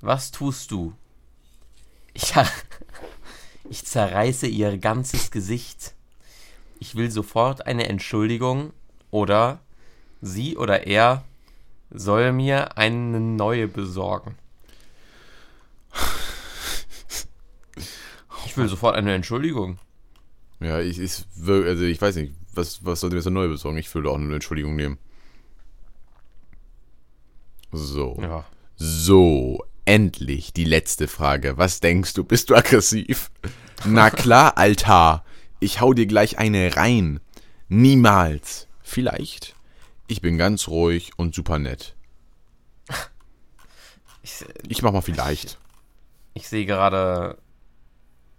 Was 0.00 0.30
tust 0.30 0.70
du? 0.70 0.94
Ich, 2.14 2.32
ich 3.68 3.84
zerreiße 3.84 4.46
ihr 4.46 4.78
ganzes 4.78 5.30
Gesicht. 5.30 5.92
Ich 6.80 6.94
will 6.94 7.10
sofort 7.10 7.66
eine 7.66 7.90
Entschuldigung 7.90 8.72
oder 9.10 9.60
sie 10.22 10.56
oder 10.56 10.86
er 10.86 11.24
soll 11.90 12.32
mir 12.32 12.78
eine 12.78 13.20
neue 13.20 13.68
besorgen. 13.68 14.38
Ich 18.46 18.56
will 18.56 18.66
sofort 18.66 18.96
eine 18.96 19.12
Entschuldigung. 19.12 19.78
ja, 20.58 20.80
ich, 20.80 20.98
ich, 20.98 21.26
also 21.46 21.84
ich 21.84 22.00
weiß 22.00 22.16
nicht, 22.16 22.32
was, 22.54 22.84
was 22.84 23.00
sollte 23.00 23.16
mir 23.16 23.22
so 23.22 23.30
neu 23.30 23.48
besorgen? 23.48 23.78
Ich 23.78 23.92
würde 23.94 24.10
auch 24.10 24.16
eine 24.16 24.34
Entschuldigung 24.34 24.76
nehmen. 24.76 24.98
So. 27.72 28.18
Ja. 28.20 28.44
So, 28.76 29.64
endlich 29.84 30.52
die 30.52 30.64
letzte 30.64 31.08
Frage. 31.08 31.56
Was 31.56 31.80
denkst 31.80 32.14
du? 32.14 32.24
Bist 32.24 32.50
du 32.50 32.54
aggressiv? 32.54 33.30
Na 33.84 34.10
klar, 34.10 34.56
Alter. 34.58 35.24
Ich 35.60 35.80
hau 35.80 35.92
dir 35.94 36.06
gleich 36.06 36.38
eine 36.38 36.76
rein. 36.76 37.20
Niemals. 37.68 38.68
Vielleicht. 38.82 39.54
Ich 40.08 40.20
bin 40.20 40.36
ganz 40.36 40.68
ruhig 40.68 41.12
und 41.16 41.34
super 41.34 41.58
nett. 41.58 41.94
Ich, 44.24 44.44
Ich 44.68 44.82
mach 44.82 44.92
mal 44.92 45.00
vielleicht. 45.00 45.58
ich 46.34 46.46
sehe 46.48 46.64
gerade. 46.64 47.38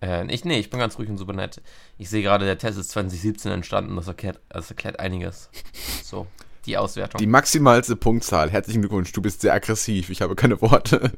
Äh, 0.03 0.25
ich, 0.33 0.43
nee, 0.43 0.59
ich 0.59 0.69
bin 0.69 0.79
ganz 0.79 0.97
ruhig 0.97 1.09
und 1.09 1.17
super 1.17 1.33
nett. 1.33 1.61
Ich 1.97 2.09
sehe 2.09 2.21
gerade, 2.21 2.45
der 2.45 2.57
Test 2.57 2.77
ist 2.77 2.89
2017 2.91 3.51
entstanden. 3.51 3.95
Das 3.95 4.07
erklärt, 4.07 4.39
das 4.49 4.69
erklärt 4.69 4.99
einiges. 4.99 5.49
So, 6.03 6.27
die 6.65 6.77
Auswertung. 6.77 7.17
Die 7.19 7.25
maximalste 7.27 7.95
Punktzahl. 7.95 8.51
Herzlichen 8.51 8.81
Glückwunsch. 8.81 9.11
Du 9.13 9.21
bist 9.21 9.41
sehr 9.41 9.53
aggressiv. 9.53 10.09
Ich 10.09 10.21
habe 10.21 10.35
keine 10.35 10.61
Worte. 10.61 11.13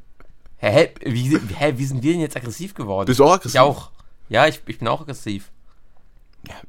hä, 0.58 0.72
hä, 0.72 0.94
wie, 1.12 1.38
hä, 1.38 1.74
wie 1.76 1.86
sind 1.86 2.02
wir 2.04 2.12
denn 2.14 2.22
jetzt 2.22 2.38
aggressiv 2.38 2.74
geworden? 2.76 3.08
Bist 3.08 3.20
du 3.20 3.26
auch 3.26 3.34
aggressiv? 3.34 3.56
Ich 3.56 3.60
auch. 3.60 3.92
Ja, 4.30 4.48
ich, 4.48 4.62
ich 4.68 4.80
bin 4.80 4.88
auch 4.88 5.02
aggressiv. 5.02 5.52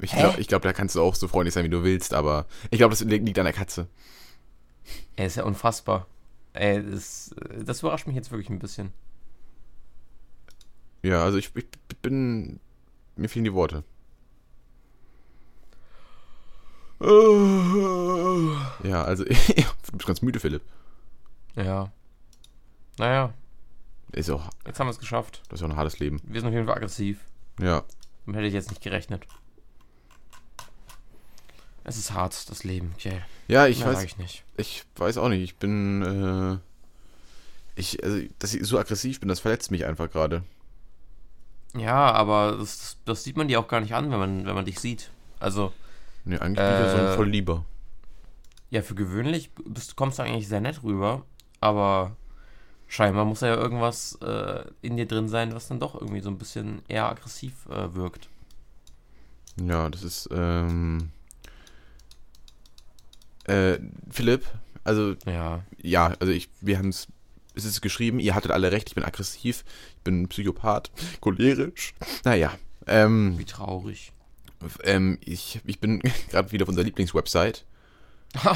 Ich 0.00 0.14
Hä? 0.14 0.20
glaube, 0.20 0.42
glaub, 0.44 0.62
da 0.62 0.72
kannst 0.72 0.94
du 0.96 1.02
auch 1.02 1.14
so 1.14 1.28
freundlich 1.28 1.52
sein, 1.54 1.64
wie 1.64 1.68
du 1.68 1.84
willst, 1.84 2.14
aber 2.14 2.46
ich 2.70 2.78
glaube, 2.78 2.92
das 2.92 3.00
li- 3.04 3.18
liegt 3.18 3.38
an 3.38 3.44
der 3.44 3.52
Katze. 3.52 3.86
Ey, 5.16 5.26
ist 5.26 5.36
ja 5.36 5.44
unfassbar. 5.44 6.06
Ey, 6.54 6.82
das, 6.90 7.34
das 7.64 7.80
überrascht 7.80 8.06
mich 8.06 8.16
jetzt 8.16 8.30
wirklich 8.30 8.48
ein 8.48 8.58
bisschen. 8.58 8.92
Ja, 11.06 11.22
also 11.22 11.38
ich, 11.38 11.54
ich 11.54 11.66
bin. 12.02 12.58
Mir 13.14 13.28
fehlen 13.28 13.44
die 13.44 13.52
Worte. 13.54 13.84
Ja, 18.82 19.02
also 19.04 19.24
du 19.24 19.32
bist 19.92 20.06
ganz 20.06 20.22
müde, 20.22 20.40
Philipp. 20.40 20.62
Ja. 21.54 21.92
Naja, 22.98 23.34
Ist 24.12 24.30
auch, 24.30 24.48
jetzt 24.66 24.80
haben 24.80 24.86
wir 24.86 24.92
es 24.92 24.98
geschafft. 24.98 25.42
das 25.48 25.58
ist 25.58 25.60
ja 25.60 25.66
auch 25.66 25.72
ein 25.72 25.76
hartes 25.76 25.98
Leben. 25.98 26.20
Wir 26.24 26.40
sind 26.40 26.48
auf 26.48 26.54
jeden 26.54 26.66
Fall 26.66 26.76
aggressiv. 26.76 27.20
Ja. 27.60 27.84
Damit 28.24 28.38
hätte 28.38 28.48
ich 28.48 28.54
jetzt 28.54 28.70
nicht 28.70 28.82
gerechnet. 28.82 29.26
Es 31.84 31.98
ist 31.98 32.12
hart, 32.14 32.50
das 32.50 32.64
Leben. 32.64 32.92
Okay. 32.96 33.20
Ja, 33.46 33.66
ich 33.66 33.80
Mehr 33.80 33.88
weiß, 33.94 34.04
ich 34.04 34.16
nicht. 34.18 34.44
ich 34.56 34.84
weiß 34.96 35.18
auch 35.18 35.28
nicht. 35.28 35.42
Ich 35.42 35.56
bin, 35.56 36.02
äh, 36.02 36.58
ich, 37.78 38.02
also, 38.02 38.18
dass 38.38 38.54
ich 38.54 38.66
so 38.66 38.78
aggressiv 38.78 39.20
bin, 39.20 39.28
das 39.28 39.40
verletzt 39.40 39.70
mich 39.70 39.84
einfach 39.84 40.10
gerade. 40.10 40.42
Ja, 41.78 42.12
aber 42.12 42.56
das, 42.58 42.96
das 43.04 43.24
sieht 43.24 43.36
man 43.36 43.48
dir 43.48 43.60
auch 43.60 43.68
gar 43.68 43.80
nicht 43.80 43.94
an, 43.94 44.10
wenn 44.10 44.18
man, 44.18 44.46
wenn 44.46 44.54
man 44.54 44.64
dich 44.64 44.80
sieht. 44.80 45.10
Also, 45.40 45.72
Nee, 46.24 46.38
eigentlich 46.38 46.62
bin 46.64 46.74
ich 46.74 46.78
ja 46.80 46.88
so 46.88 46.98
Äh, 46.98 47.00
ein 47.00 47.08
voll 47.08 47.28
lieber. 47.30 47.64
ja, 48.70 48.82
für 48.82 48.94
gewöhnlich 48.94 49.50
bist, 49.64 49.96
kommst 49.96 50.18
du 50.18 50.22
eigentlich 50.22 50.48
sehr 50.48 50.60
nett 50.60 50.82
rüber, 50.82 51.24
aber 51.60 52.16
scheinbar 52.88 53.24
muss 53.24 53.40
ja 53.42 53.54
irgendwas 53.54 54.14
äh, 54.22 54.64
in 54.82 54.96
dir 54.96 55.06
drin 55.06 55.28
sein, 55.28 55.54
was 55.54 55.68
dann 55.68 55.80
doch 55.80 55.94
irgendwie 55.94 56.20
so 56.20 56.30
ein 56.30 56.38
bisschen 56.38 56.82
eher 56.88 57.06
aggressiv 57.08 57.66
äh, 57.70 57.94
wirkt. 57.94 58.28
Ja, 59.60 59.88
das 59.88 60.02
ist, 60.02 60.28
ähm, 60.32 61.10
äh, 63.44 63.78
Philipp, 64.10 64.44
also 64.84 65.14
Ja. 65.26 65.64
ja, 65.82 66.14
also 66.20 66.32
ich, 66.32 66.48
wir 66.60 66.78
haben 66.78 66.88
es, 66.88 67.06
es 67.54 67.64
ist 67.64 67.80
geschrieben, 67.80 68.18
ihr 68.20 68.34
hattet 68.34 68.50
alle 68.50 68.72
recht, 68.72 68.88
ich 68.88 68.94
bin 68.94 69.04
aggressiv, 69.04 69.64
bin 70.06 70.28
Psychopath, 70.28 70.90
cholerisch. 71.20 71.92
Naja, 72.24 72.52
ähm, 72.86 73.38
Wie 73.38 73.44
traurig. 73.44 74.12
ähm, 74.84 75.18
ich, 75.24 75.60
ich 75.66 75.78
bin 75.80 76.00
gerade 76.30 76.50
wieder 76.52 76.62
auf 76.64 76.68
unserer 76.70 76.84
Lieblingswebsite. 76.84 77.60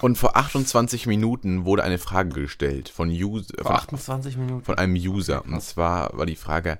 Und 0.00 0.18
vor 0.18 0.36
28 0.36 1.06
Minuten 1.06 1.64
wurde 1.64 1.84
eine 1.84 1.98
Frage 1.98 2.40
gestellt 2.42 2.88
von, 2.88 3.08
User, 3.08 3.54
Vor 3.58 3.66
von, 3.66 3.76
28 3.76 4.36
Minuten. 4.36 4.64
von 4.64 4.76
einem 4.78 4.94
User. 4.94 5.40
Okay, 5.40 5.52
Und 5.54 5.62
zwar 5.62 6.16
war 6.16 6.26
die 6.26 6.36
Frage, 6.36 6.78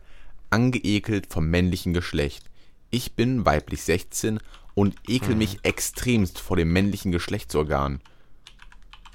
angeekelt 0.50 1.26
vom 1.32 1.46
männlichen 1.48 1.92
Geschlecht. 1.94 2.44
Ich 2.90 3.12
bin 3.14 3.46
weiblich 3.46 3.82
16 3.82 4.38
und 4.74 4.96
ekel 5.08 5.32
Mhm. 5.32 5.38
mich 5.38 5.58
extremst 5.62 6.38
vor 6.40 6.56
dem 6.56 6.72
männlichen 6.72 7.10
Geschlechtsorgan. 7.12 8.00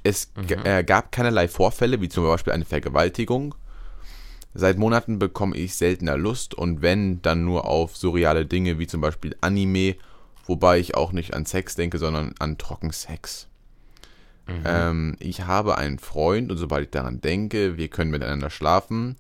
Es 0.04 0.32
Mhm. 0.36 0.66
äh, 0.66 0.84
gab 0.84 1.12
keinerlei 1.12 1.48
Vorfälle, 1.48 2.02
wie 2.02 2.10
zum 2.10 2.24
Beispiel 2.26 2.54
eine 2.54 2.66
Vergewaltigung. 2.66 3.54
Seit 4.60 4.80
Monaten 4.80 5.20
bekomme 5.20 5.56
ich 5.56 5.76
seltener 5.76 6.18
Lust 6.18 6.56
und 6.56 6.82
wenn, 6.82 7.22
dann 7.22 7.46
nur 7.46 7.66
auf 7.66 7.96
surreale 7.96 8.48
Dinge 8.48 8.80
wie 8.80 8.88
zum 8.88 9.02
Beispiel 9.02 9.36
Anime, 9.40 9.96
wobei 10.48 10.80
ich 10.80 10.96
auch 10.96 11.12
nicht 11.12 11.36
an 11.36 11.46
Sex 11.46 11.76
denke, 11.76 12.00
sondern 12.00 12.34
an 12.40 12.58
Trockensex. 12.58 13.48
Mhm. 14.48 14.64
Ähm, 14.66 15.16
ich 15.20 15.46
habe 15.46 15.78
einen 15.78 16.00
Freund 16.00 16.50
und 16.50 16.58
sobald 16.58 16.86
ich 16.86 16.90
daran 16.90 17.22
denke, 17.22 17.78
wir 17.78 17.88
können 17.90 18.10
miteinander 18.10 18.50
schlafen, 18.50 19.16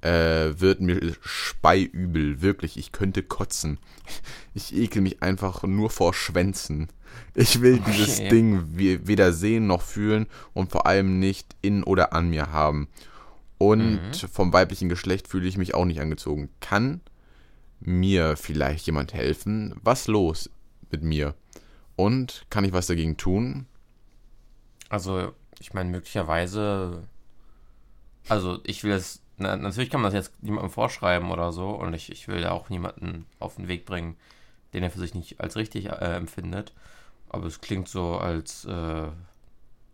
äh, 0.00 0.60
wird 0.60 0.80
mir 0.80 1.00
speiübel. 1.22 2.40
Wirklich, 2.40 2.76
ich 2.76 2.92
könnte 2.92 3.24
kotzen. 3.24 3.78
Ich 4.54 4.74
ekel 4.76 5.02
mich 5.02 5.22
einfach 5.22 5.62
nur 5.64 5.90
vor 5.90 6.14
Schwänzen. 6.14 6.88
Ich 7.34 7.60
will 7.60 7.80
okay. 7.80 7.92
dieses 7.92 8.16
Ding 8.16 8.64
weder 8.74 9.32
sehen 9.32 9.66
noch 9.66 9.82
fühlen 9.82 10.26
und 10.52 10.72
vor 10.72 10.86
allem 10.86 11.18
nicht 11.18 11.56
in 11.62 11.84
oder 11.84 12.12
an 12.12 12.30
mir 12.30 12.50
haben. 12.52 12.88
Und 13.58 14.22
mhm. 14.22 14.28
vom 14.28 14.52
weiblichen 14.52 14.88
Geschlecht 14.88 15.28
fühle 15.28 15.48
ich 15.48 15.58
mich 15.58 15.74
auch 15.74 15.84
nicht 15.84 16.00
angezogen. 16.00 16.48
Kann 16.60 17.00
mir 17.80 18.36
vielleicht 18.36 18.86
jemand 18.86 19.12
helfen? 19.12 19.74
Was 19.82 20.06
los 20.06 20.50
mit 20.90 21.02
mir? 21.02 21.34
Und 21.96 22.46
kann 22.50 22.64
ich 22.64 22.72
was 22.72 22.86
dagegen 22.86 23.16
tun? 23.16 23.66
Also, 24.88 25.32
ich 25.58 25.74
meine, 25.74 25.90
möglicherweise. 25.90 27.02
Also, 28.28 28.60
ich 28.64 28.84
will 28.84 28.92
es. 28.92 29.22
Na, 29.36 29.56
natürlich 29.56 29.90
kann 29.90 30.00
man 30.00 30.12
das 30.12 30.26
jetzt 30.26 30.42
niemandem 30.42 30.70
vorschreiben 30.70 31.30
oder 31.30 31.52
so. 31.52 31.70
Und 31.70 31.94
ich, 31.94 32.10
ich 32.10 32.28
will 32.28 32.40
ja 32.40 32.52
auch 32.52 32.70
niemanden 32.70 33.26
auf 33.40 33.56
den 33.56 33.68
Weg 33.68 33.84
bringen, 33.84 34.16
den 34.72 34.82
er 34.82 34.90
für 34.90 34.98
sich 35.00 35.14
nicht 35.14 35.40
als 35.40 35.56
richtig 35.56 35.86
äh, 35.86 36.16
empfindet. 36.16 36.72
Aber 37.28 37.46
es 37.46 37.60
klingt 37.60 37.88
so, 37.88 38.16
als 38.16 38.64
äh, 38.64 39.08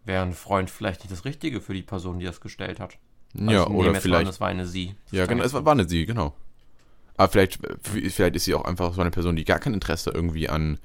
wäre 0.05 0.23
ein 0.23 0.35
Freund 0.35 0.71
vielleicht 0.71 1.01
nicht 1.01 1.13
das 1.13 1.25
Richtige 1.25 1.61
für 1.61 1.75
die 1.75 1.83
Person, 1.83 2.19
die 2.19 2.27
das 2.27 2.41
gestellt 2.41 2.81
hat. 2.81 2.99
Also 3.39 3.51
ja, 3.51 3.67
oder 3.67 3.95
vielleicht. 3.97 4.27
An, 4.27 4.31
es 4.31 4.41
war 4.41 4.49
eine 4.49 4.67
Sie. 4.67 4.95
Ja, 5.11 5.27
genau, 5.27 5.43
es 5.43 5.53
war, 5.53 5.65
war 5.65 5.73
eine 5.73 5.89
Sie, 5.89 6.07
genau. 6.07 6.35
Aber 7.17 7.29
vielleicht, 7.31 7.61
vielleicht 7.83 8.37
ist 8.37 8.45
sie 8.45 8.55
auch 8.55 8.65
einfach 8.65 8.93
so 8.93 9.01
eine 9.01 9.11
Person, 9.11 9.37
die 9.37 9.45
gar 9.45 9.61
kein 9.61 9.75
Interesse 9.75 10.11
irgendwie 10.11 10.49
an 10.49 10.79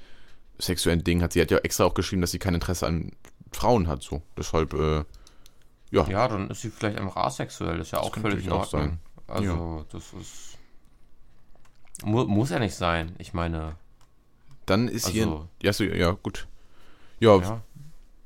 sexuellen 0.60 1.04
Dingen 1.04 1.24
hat. 1.24 1.34
Sie 1.34 1.42
hat 1.42 1.50
ja 1.50 1.58
extra 1.60 1.86
auch 1.86 1.94
geschrieben, 1.94 2.22
dass 2.22 2.32
sie 2.32 2.40
kein 2.40 2.54
Interesse 2.54 2.86
an 2.86 3.12
Frauen 3.52 3.88
hat, 3.88 4.04
so. 4.04 4.22
Deshalb, 4.38 4.74
äh, 4.74 5.04
ja. 5.92 6.08
Ja, 6.08 6.28
dann 6.28 6.50
ist 6.50 6.62
sie 6.62 6.70
vielleicht 6.70 7.00
einfach 7.00 7.16
asexuell. 7.16 7.78
Das 7.78 7.88
ist 7.88 7.92
ja 7.92 8.00
das 8.00 8.08
auch 8.08 8.16
völlig 8.16 8.46
in 8.46 8.52
Ordnung. 8.52 9.00
Also, 9.28 9.44
ja. 9.44 9.86
das 9.92 10.14
ist. 10.14 10.58
Mu 12.04 12.26
muss 12.26 12.52
ja 12.52 12.60
nicht 12.60 12.76
sein. 12.76 13.16
Ich 13.18 13.34
meine. 13.34 13.76
Dann 14.66 14.88
ist 14.88 15.08
also, 15.08 15.14
hier. 15.14 15.50
Ja, 15.64 15.74
so, 15.74 15.84
ja, 15.84 16.12
gut. 16.12 16.48
Ja, 17.20 17.38
ja, 17.38 17.62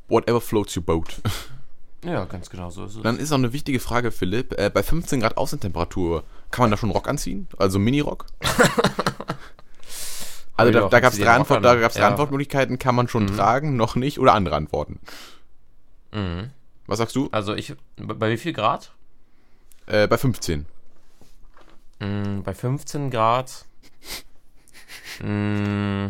whatever 0.09 0.41
floats 0.41 0.75
your 0.75 0.83
boat. 0.83 1.21
Ja, 2.03 2.25
ganz 2.25 2.49
genau 2.49 2.69
so 2.69 2.85
ist 2.85 2.95
es. 2.95 3.01
Dann 3.01 3.17
ist 3.17 3.31
auch 3.31 3.37
eine 3.37 3.53
wichtige 3.53 3.79
Frage, 3.79 4.11
Philipp. 4.11 4.57
Äh, 4.59 4.69
bei 4.69 4.83
15 4.83 5.21
Grad 5.21 5.37
Außentemperatur, 5.37 6.23
kann 6.51 6.63
man 6.63 6.71
da 6.71 6.77
schon 6.77 6.91
Rock 6.91 7.07
anziehen? 7.07 7.47
Also 7.57 7.79
Mini-Rock? 7.79 8.25
also 10.57 10.71
da, 10.71 10.89
da 10.89 10.99
gab 10.99 11.13
es 11.13 11.19
drei, 11.19 11.33
Antwort, 11.35 11.63
da 11.63 11.75
gab's 11.75 11.95
drei 11.95 12.01
ja. 12.01 12.09
Antwortmöglichkeiten. 12.09 12.77
Kann 12.77 12.95
man 12.95 13.07
schon 13.07 13.25
mhm. 13.25 13.35
tragen, 13.35 13.77
noch 13.77 13.95
nicht 13.95 14.19
oder 14.19 14.33
andere 14.33 14.55
Antworten? 14.55 14.99
Mhm. 16.11 16.49
Was 16.87 16.97
sagst 16.97 17.15
du? 17.15 17.29
Also 17.31 17.55
ich, 17.55 17.73
bei 17.95 18.29
wie 18.31 18.37
viel 18.37 18.53
Grad? 18.53 18.91
Äh, 19.85 20.07
bei 20.07 20.17
15. 20.17 20.65
Mhm, 21.99 22.43
bei 22.43 22.53
15 22.53 23.09
Grad. 23.09 23.65
mm, 25.23 26.07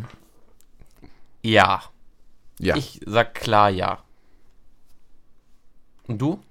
ja. 1.43 1.83
Ja. 2.59 2.75
Ich 2.75 3.01
sag 3.05 3.35
klar 3.35 3.69
ja. 3.69 4.02
Und 6.07 6.21
du? 6.21 6.43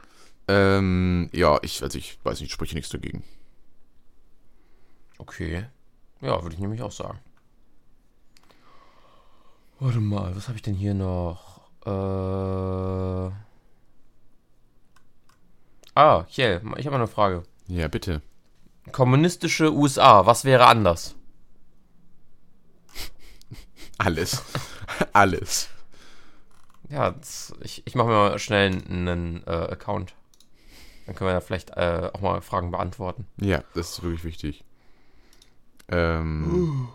Ähm, 0.49 1.31
ja, 1.33 1.59
ich, 1.63 1.83
also 1.83 1.99
ich 1.99 2.19
weiß 2.25 2.41
nicht, 2.41 2.49
ich 2.49 2.53
spreche 2.53 2.75
nichts 2.75 2.91
dagegen. 2.91 3.23
Okay. 5.19 5.67
Ja, 6.21 6.43
würde 6.43 6.55
ich 6.55 6.61
nämlich 6.61 6.83
auch 6.83 6.93
sagen. 6.93 7.19
Warte 9.79 10.01
mal, 10.01 10.35
was 10.37 10.49
habe 10.49 10.57
ich 10.57 10.63
denn 10.63 10.75
hier 10.75 10.95
noch? 10.95 11.61
Äh. 11.85 13.33
Ah, 15.95 16.25
Kiel, 16.25 16.63
ich 16.77 16.87
habe 16.87 16.97
eine 16.97 17.09
Frage. 17.09 17.43
Ja, 17.67 17.89
bitte. 17.89 18.23
Kommunistische 18.93 19.73
USA, 19.73 20.27
was 20.27 20.45
wäre 20.45 20.67
anders? 20.67 21.15
Alles. 23.99 24.43
Alles. 25.13 25.69
Ja, 26.93 27.11
das, 27.11 27.55
ich, 27.63 27.83
ich 27.87 27.95
mache 27.95 28.09
mir 28.09 28.15
mal 28.15 28.39
schnell 28.39 28.71
einen 28.71 29.43
äh, 29.47 29.51
Account. 29.51 30.15
Dann 31.07 31.15
können 31.15 31.29
wir 31.29 31.35
ja 31.35 31.41
vielleicht 31.41 31.71
äh, 31.71 32.11
auch 32.13 32.21
mal 32.21 32.43
Fragen 32.43 32.71
beantworten. 32.71 33.27
Ja, 33.41 33.65
das 33.75 33.93
ist 33.93 34.03
wirklich 34.03 34.25
wichtig. 34.25 34.65
Ähm. 35.89 36.89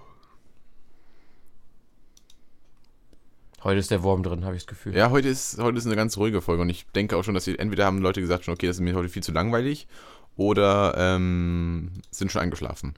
Heute 3.63 3.79
ist 3.79 3.89
der 3.89 4.03
Wurm 4.03 4.21
drin, 4.21 4.45
habe 4.45 4.55
ich 4.55 4.61
das 4.61 4.67
Gefühl. 4.67 4.95
Ja, 4.95 5.09
heute 5.09 5.29
ist, 5.29 5.57
heute 5.57 5.79
ist 5.79 5.87
eine 5.87 5.95
ganz 5.95 6.15
ruhige 6.17 6.41
Folge 6.41 6.61
und 6.61 6.69
ich 6.69 6.85
denke 6.95 7.17
auch 7.17 7.23
schon, 7.23 7.33
dass 7.33 7.45
sie 7.45 7.57
entweder 7.57 7.85
haben 7.85 7.97
Leute 7.97 8.21
gesagt 8.21 8.45
schon, 8.45 8.53
okay, 8.53 8.67
das 8.67 8.77
ist 8.77 8.81
mir 8.81 8.93
heute 8.93 9.09
viel 9.09 9.23
zu 9.23 9.31
langweilig 9.31 9.87
oder 10.35 10.93
ähm, 10.95 11.91
sind 12.11 12.31
schon 12.31 12.43
eingeschlafen. 12.43 12.93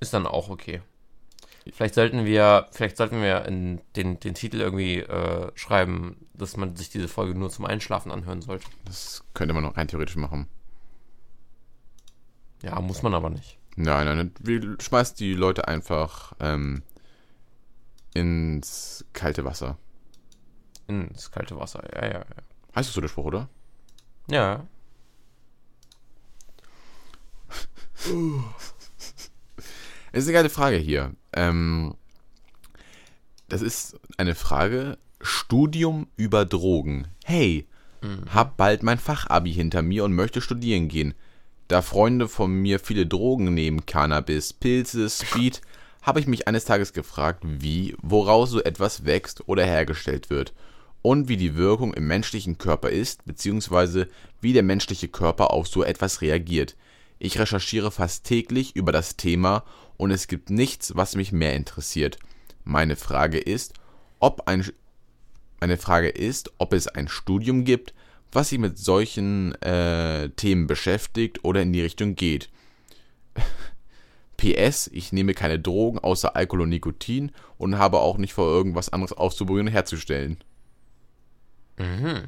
Ist 0.00 0.14
dann 0.14 0.26
auch 0.26 0.48
okay. 0.48 0.80
Vielleicht 1.72 1.94
sollten 1.94 2.24
wir, 2.24 2.68
vielleicht 2.70 2.96
sollten 2.96 3.20
wir 3.20 3.44
in 3.44 3.80
den, 3.96 4.20
den 4.20 4.34
Titel 4.34 4.60
irgendwie 4.60 5.00
äh, 5.00 5.50
schreiben, 5.54 6.26
dass 6.34 6.56
man 6.56 6.76
sich 6.76 6.90
diese 6.90 7.08
Folge 7.08 7.36
nur 7.36 7.50
zum 7.50 7.64
Einschlafen 7.64 8.12
anhören 8.12 8.40
sollte. 8.40 8.66
Das 8.84 9.24
könnte 9.34 9.52
man 9.54 9.64
auch 9.64 9.76
rein 9.76 9.88
theoretisch 9.88 10.16
machen. 10.16 10.46
Ja, 12.62 12.80
muss 12.80 13.02
man 13.02 13.14
aber 13.14 13.30
nicht. 13.30 13.58
Nein, 13.76 14.06
nein, 14.06 14.32
wir 14.40 14.76
schmeißen 14.80 15.16
die 15.16 15.34
Leute 15.34 15.68
einfach 15.68 16.32
ähm, 16.40 16.82
ins 18.14 19.04
kalte 19.12 19.44
Wasser. 19.44 19.76
Ins 20.86 21.30
kalte 21.30 21.56
Wasser, 21.58 21.82
ja, 21.94 22.06
ja, 22.06 22.18
ja. 22.20 22.24
Heißt 22.74 22.88
das 22.88 22.94
so 22.94 23.00
der 23.00 23.08
Spruch, 23.08 23.26
oder? 23.26 23.48
Ja. 24.30 24.66
Es 30.16 30.22
ist 30.22 30.28
eine 30.28 30.38
geile 30.38 30.48
Frage 30.48 30.78
hier. 30.78 31.12
Ähm, 31.34 31.94
das 33.50 33.60
ist 33.60 34.00
eine 34.16 34.34
Frage. 34.34 34.96
Studium 35.20 36.06
über 36.16 36.46
Drogen. 36.46 37.08
Hey, 37.22 37.66
mhm. 38.00 38.22
hab 38.32 38.56
bald 38.56 38.82
mein 38.82 38.98
Fachabi 38.98 39.52
hinter 39.52 39.82
mir 39.82 40.04
und 40.04 40.14
möchte 40.14 40.40
studieren 40.40 40.88
gehen. 40.88 41.12
Da 41.68 41.82
Freunde 41.82 42.28
von 42.28 42.50
mir 42.50 42.80
viele 42.80 43.04
Drogen 43.04 43.52
nehmen, 43.52 43.84
Cannabis, 43.84 44.54
Pilze, 44.54 45.10
Speed, 45.10 45.60
habe 46.00 46.20
ich 46.20 46.26
mich 46.26 46.48
eines 46.48 46.64
Tages 46.64 46.94
gefragt, 46.94 47.42
wie, 47.44 47.94
woraus 48.00 48.48
so 48.48 48.62
etwas 48.62 49.04
wächst 49.04 49.46
oder 49.50 49.66
hergestellt 49.66 50.30
wird 50.30 50.54
und 51.02 51.28
wie 51.28 51.36
die 51.36 51.56
Wirkung 51.56 51.92
im 51.92 52.06
menschlichen 52.06 52.56
Körper 52.56 52.88
ist, 52.88 53.26
beziehungsweise 53.26 54.08
wie 54.40 54.54
der 54.54 54.62
menschliche 54.62 55.08
Körper 55.08 55.50
auf 55.50 55.68
so 55.68 55.84
etwas 55.84 56.22
reagiert. 56.22 56.74
Ich 57.18 57.38
recherchiere 57.38 57.90
fast 57.90 58.24
täglich 58.24 58.76
über 58.76 58.92
das 58.92 59.16
Thema 59.16 59.64
und 59.96 60.10
es 60.10 60.28
gibt 60.28 60.50
nichts, 60.50 60.96
was 60.96 61.16
mich 61.16 61.32
mehr 61.32 61.54
interessiert. 61.54 62.18
Meine 62.64 62.96
Frage 62.96 63.38
ist, 63.38 63.74
ob 64.18 64.46
ein 64.48 64.64
meine 65.60 65.78
Frage 65.78 66.08
ist, 66.08 66.52
ob 66.58 66.74
es 66.74 66.86
ein 66.86 67.08
Studium 67.08 67.64
gibt, 67.64 67.94
was 68.30 68.50
sich 68.50 68.58
mit 68.58 68.78
solchen 68.78 69.54
äh, 69.62 70.28
Themen 70.30 70.66
beschäftigt 70.66 71.44
oder 71.44 71.62
in 71.62 71.72
die 71.72 71.82
Richtung 71.82 72.14
geht. 72.14 72.50
PS, 74.36 74.88
ich 74.92 75.12
nehme 75.12 75.32
keine 75.32 75.58
Drogen 75.58 75.98
außer 75.98 76.36
Alkohol 76.36 76.62
und 76.62 76.68
Nikotin 76.68 77.32
und 77.56 77.78
habe 77.78 78.00
auch 78.00 78.18
nicht 78.18 78.34
vor, 78.34 78.46
irgendwas 78.46 78.90
anderes 78.90 79.14
auszuprobieren 79.14 79.68
und 79.68 79.72
herzustellen. 79.72 80.36
Mhm. 81.78 82.24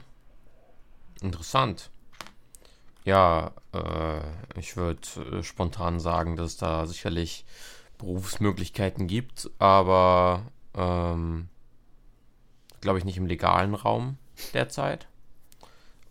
Interessant. 1.20 1.90
Ja, 3.08 3.52
äh, 3.72 4.20
ich 4.58 4.76
würde 4.76 5.00
äh, 5.38 5.42
spontan 5.42 5.98
sagen, 5.98 6.36
dass 6.36 6.50
es 6.50 6.56
da 6.58 6.84
sicherlich 6.84 7.46
Berufsmöglichkeiten 7.96 9.06
gibt, 9.06 9.50
aber 9.58 10.42
ähm, 10.74 11.48
glaube 12.82 12.98
ich 12.98 13.06
nicht 13.06 13.16
im 13.16 13.24
legalen 13.24 13.74
Raum 13.74 14.18
derzeit. 14.52 15.08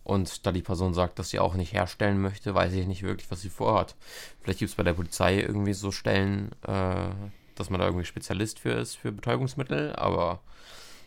Und 0.04 0.48
da 0.48 0.52
die 0.52 0.64
Person 0.64 0.96
sagt, 0.96 1.20
dass 1.20 1.30
sie 1.30 1.38
auch 1.38 1.54
nicht 1.54 1.72
herstellen 1.72 2.20
möchte, 2.20 2.56
weiß 2.56 2.74
ich 2.74 2.88
nicht 2.88 3.04
wirklich, 3.04 3.30
was 3.30 3.42
sie 3.42 3.50
vorhat. 3.50 3.96
Vielleicht 4.42 4.58
gibt 4.58 4.72
es 4.72 4.76
bei 4.76 4.82
der 4.82 4.94
Polizei 4.94 5.40
irgendwie 5.40 5.74
so 5.74 5.92
Stellen, 5.92 6.52
äh, 6.64 7.10
dass 7.54 7.70
man 7.70 7.80
da 7.80 7.86
irgendwie 7.86 8.06
Spezialist 8.06 8.58
für 8.58 8.72
ist, 8.72 8.96
für 8.96 9.12
Betäubungsmittel, 9.12 9.96
aber 9.96 10.40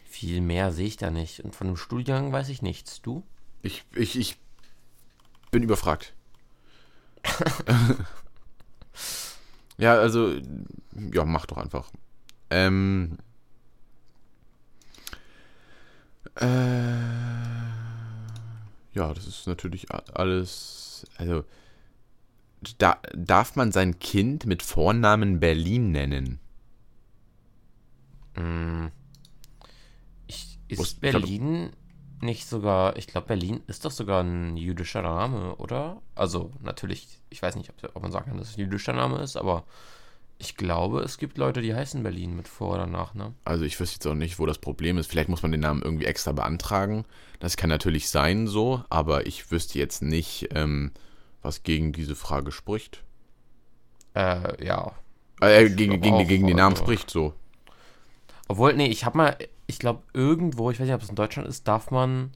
viel 0.09 0.41
mehr 0.41 0.71
sehe 0.71 0.87
ich 0.87 0.99
da 0.99 1.11
nicht. 1.11 1.41
Und 1.41 1.57
von 1.57 1.67
dem 1.67 1.77
Studiengang 1.77 2.31
weiß 2.31 2.49
ich 2.49 2.63
nichts. 2.63 3.03
Du? 3.03 3.25
Ich, 3.63 3.83
ich, 3.93 4.17
ich 4.17 4.39
bin 5.51 5.63
überfragt. 5.63 6.15
ja, 9.79 9.95
also, 9.95 10.35
ja, 11.13 11.25
mach 11.25 11.47
doch 11.47 11.59
einfach. 11.59 11.91
Ähm. 12.51 13.19
Äh, 16.37 16.47
ja, 18.93 19.15
das 19.15 19.27
ist 19.27 19.47
natürlich 19.47 19.91
alles. 19.91 21.07
Also, 21.17 21.45
da, 22.79 23.01
darf 23.15 23.57
man 23.57 23.73
sein 23.73 23.99
Kind 23.99 24.47
mit 24.47 24.63
Vornamen 24.63 25.41
Berlin 25.41 25.93
nennen? 25.93 26.41
Mm. 28.37 28.87
Ich, 30.27 30.59
ist 30.69 31.01
Berlin 31.01 31.73
nicht 32.23 32.49
sogar, 32.49 32.97
ich 32.97 33.07
glaube, 33.07 33.29
Berlin 33.29 33.63
ist 33.67 33.85
doch 33.85 33.91
sogar 33.91 34.23
ein 34.23 34.57
jüdischer 34.57 35.03
Name, 35.03 35.55
oder? 35.57 36.01
Also, 36.15 36.53
natürlich, 36.63 37.07
ich 37.31 37.41
weiß 37.43 37.57
nicht, 37.57 37.71
ob, 37.71 37.97
ob 37.97 38.03
man 38.03 38.13
sagen 38.13 38.27
kann, 38.31 38.39
dass 38.39 38.51
es 38.51 38.57
ein 38.57 38.61
jüdischer 38.61 38.93
Name 38.93 39.19
ist, 39.19 39.37
aber 39.37 39.65
Ich 40.43 40.57
glaube, 40.57 41.01
es 41.03 41.19
gibt 41.19 41.37
Leute, 41.37 41.61
die 41.61 41.75
heißen 41.75 42.03
Berlin 42.03 42.35
mit 42.35 42.49
Vor- 42.49 42.73
oder 42.75 42.87
Nachnamen. 42.87 43.35
Also 43.45 43.65
ich 43.67 43.79
wüsste 43.79 43.97
jetzt 43.97 44.07
auch 44.07 44.15
nicht, 44.15 44.39
wo 44.39 44.47
das 44.47 44.57
Problem 44.57 44.97
ist. 44.97 45.11
Vielleicht 45.11 45.29
muss 45.29 45.43
man 45.43 45.53
den 45.53 45.61
Namen 45.61 45.83
irgendwie 45.83 46.07
extra 46.07 46.33
beantragen. 46.33 47.05
Das 47.41 47.59
kann 47.59 47.69
natürlich 47.69 48.09
sein 48.09 48.47
so, 48.47 48.83
aber 48.89 49.27
ich 49.27 49.51
wüsste 49.51 49.79
jetzt 49.79 50.01
nicht, 50.01 50.49
ähm, 50.55 50.93
was 51.43 51.63
gegen 51.63 51.93
diese 51.93 52.17
Frage 52.17 52.53
spricht. 52.53 53.05
Äh, 54.15 54.65
ja. 54.65 54.95
Äh, 55.43 55.69
gegen, 55.69 56.01
gegen, 56.01 56.15
auch, 56.17 56.27
gegen 56.27 56.47
den 56.47 56.57
Namen 56.57 56.75
also- 56.75 56.85
spricht 56.85 57.11
so. 57.11 57.35
Obwohl, 58.49 58.73
nee, 58.73 58.87
ich 58.89 59.05
habe 59.05 59.19
mal, 59.19 59.37
ich 59.71 59.79
glaube, 59.79 60.03
irgendwo, 60.13 60.71
ich 60.71 60.79
weiß 60.79 60.87
nicht, 60.87 60.95
ob 60.95 61.03
es 61.03 61.09
in 61.09 61.15
Deutschland 61.17 61.49
ist, 61.49 61.67
darf 61.67 61.91
man 61.91 62.31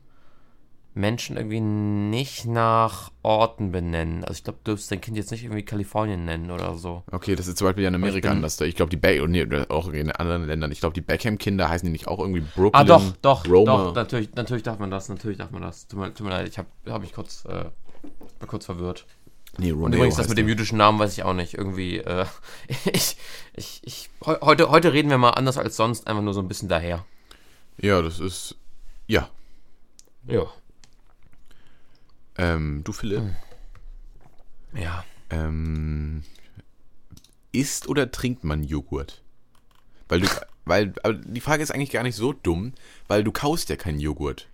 Menschen 0.97 1.37
irgendwie 1.37 1.61
nicht 1.61 2.47
nach 2.47 3.11
Orten 3.25 3.73
benennen. 3.73 4.23
Also 4.23 4.35
ich 4.39 4.45
glaube, 4.45 4.61
du 4.63 4.71
dürfst 4.71 4.89
dein 4.93 5.01
Kind 5.01 5.17
jetzt 5.17 5.33
nicht 5.33 5.43
irgendwie 5.43 5.65
Kalifornien 5.65 6.25
nennen 6.25 6.53
oder 6.53 6.77
so. 6.77 7.03
Okay, 7.11 7.35
das 7.35 7.49
ist 7.49 7.59
zum 7.59 7.67
Beispiel 7.67 7.83
ja 7.83 7.89
in 7.89 7.95
ich 7.95 8.01
Amerika 8.01 8.29
bin- 8.29 8.37
anders. 8.37 8.61
Ich 8.61 8.77
glaube, 8.77 8.91
die 8.91 8.97
Be 8.97 9.21
nee, 9.27 9.45
auch 9.71 9.89
in 9.89 10.13
anderen 10.13 10.47
Ländern. 10.47 10.71
Ich 10.71 10.79
glaube, 10.79 10.95
die 10.95 11.01
Beckham-Kinder 11.01 11.69
heißen 11.69 11.85
die 11.85 11.91
nicht 11.93 12.07
auch 12.07 12.21
irgendwie 12.21 12.43
Brooklyn. 12.55 12.71
Ah, 12.81 12.85
doch, 12.85 13.03
doch, 13.23 13.45
Roma. 13.49 13.87
doch, 13.87 13.95
natürlich, 13.97 14.33
natürlich 14.37 14.63
darf 14.63 14.79
man 14.79 14.93
das, 14.93 15.09
natürlich 15.09 15.37
darf 15.39 15.51
man 15.51 15.63
das. 15.63 15.89
Tut 15.89 15.99
mir, 15.99 16.15
tut 16.15 16.27
mir 16.27 16.31
leid, 16.33 16.47
ich 16.49 16.59
habe 16.59 16.69
hab 16.87 17.01
mich 17.03 17.13
kurz, 17.13 17.45
äh, 17.47 17.65
kurz 18.47 18.65
verwirrt. 18.67 19.05
Nee, 19.59 19.73
Und 19.73 19.81
Romeo 19.83 19.97
übrigens, 19.97 20.17
das 20.17 20.29
mit 20.29 20.39
dem 20.39 20.47
jüdischen 20.49 20.79
Namen 20.79 21.01
weiß 21.01 21.13
ich 21.13 21.25
auch 21.25 21.35
nicht. 21.35 21.55
Irgendwie, 21.55 21.99
äh, 21.99 22.25
ich, 22.93 23.17
ich, 23.57 23.81
ich, 23.85 24.11
heu- 24.25 24.39
heute, 24.43 24.71
heute 24.71 24.93
reden 24.93 25.11
wir 25.11 25.19
mal 25.19 25.31
anders 25.31 25.59
als 25.59 25.75
sonst, 25.77 26.07
einfach 26.07 26.23
nur 26.23 26.35
so 26.35 26.41
ein 26.41 26.47
bisschen 26.49 26.69
daher. 26.69 27.05
Ja, 27.79 28.01
das 28.03 28.21
ist. 28.21 28.57
Ja. 29.07 29.29
Ja. 30.27 30.47
Ähm, 32.37 32.83
du, 32.85 32.93
Philipp, 32.93 33.21
Hm. 33.21 33.37
Ja. 34.75 35.05
ähm, 35.31 36.25
isst 37.53 37.89
oder 37.89 38.11
trinkt 38.11 38.45
man 38.45 38.65
Joghurt? 38.65 39.23
Weil 40.09 40.21
du. 40.21 40.29
Weil, 40.67 40.95
aber 41.03 41.13
die 41.15 41.41
Frage 41.43 41.63
ist 41.63 41.71
eigentlich 41.71 41.91
gar 41.91 42.03
nicht 42.03 42.17
so 42.17 42.33
dumm, 42.33 42.73
weil 43.07 43.23
du 43.23 43.33
kaust 43.33 43.69
ja 43.69 43.77
keinen 43.77 44.01
Joghurt. 44.01 44.49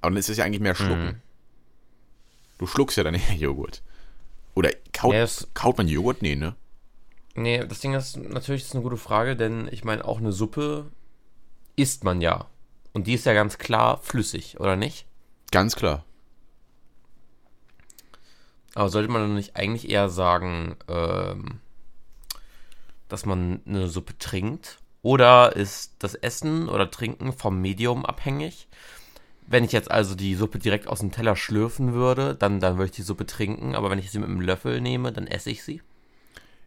Aber 0.00 0.10
dann 0.12 0.18
ist 0.18 0.28
es 0.28 0.36
ja 0.36 0.44
eigentlich 0.44 0.60
mehr 0.60 0.76
Schlucken. 0.76 1.04
Mhm. 1.06 1.20
Du 2.58 2.66
schluckst 2.68 2.96
ja 2.96 3.02
dann 3.04 3.14
eher 3.14 3.34
Joghurt. 3.34 3.82
Oder 4.54 4.70
kaut, 4.92 5.14
Ja, 5.14 5.26
kaut 5.54 5.76
man 5.76 5.88
Joghurt? 5.88 6.22
Nee, 6.22 6.36
ne? 6.36 6.54
Nee, 7.34 7.64
das 7.66 7.80
Ding 7.80 7.94
ist, 7.94 8.16
natürlich 8.16 8.62
ist 8.64 8.74
eine 8.74 8.82
gute 8.82 8.96
Frage, 8.96 9.34
denn 9.36 9.68
ich 9.72 9.84
meine, 9.84 10.04
auch 10.04 10.18
eine 10.18 10.32
Suppe 10.32 10.86
isst 11.78 12.04
man 12.04 12.20
ja. 12.20 12.46
Und 12.92 13.06
die 13.06 13.14
ist 13.14 13.26
ja 13.26 13.32
ganz 13.32 13.58
klar 13.58 13.98
flüssig, 13.98 14.58
oder 14.58 14.76
nicht? 14.76 15.06
Ganz 15.50 15.76
klar. 15.76 16.04
Aber 18.74 18.88
sollte 18.88 19.10
man 19.10 19.22
dann 19.22 19.34
nicht 19.34 19.56
eigentlich 19.56 19.88
eher 19.88 20.08
sagen, 20.08 20.76
ähm, 20.88 21.60
dass 23.08 23.24
man 23.24 23.60
eine 23.66 23.88
Suppe 23.88 24.18
trinkt? 24.18 24.78
Oder 25.02 25.56
ist 25.56 25.94
das 26.00 26.14
Essen 26.14 26.68
oder 26.68 26.90
Trinken 26.90 27.32
vom 27.32 27.60
Medium 27.60 28.04
abhängig? 28.04 28.68
Wenn 29.46 29.64
ich 29.64 29.72
jetzt 29.72 29.90
also 29.90 30.14
die 30.14 30.34
Suppe 30.34 30.58
direkt 30.58 30.88
aus 30.88 31.00
dem 31.00 31.12
Teller 31.12 31.34
schlürfen 31.34 31.94
würde, 31.94 32.34
dann, 32.34 32.60
dann 32.60 32.76
würde 32.76 32.90
ich 32.90 32.96
die 32.96 33.02
Suppe 33.02 33.24
trinken. 33.24 33.74
Aber 33.74 33.90
wenn 33.90 33.98
ich 33.98 34.10
sie 34.10 34.18
mit 34.18 34.28
einem 34.28 34.40
Löffel 34.40 34.80
nehme, 34.80 35.12
dann 35.12 35.26
esse 35.26 35.50
ich 35.50 35.62
sie. 35.62 35.80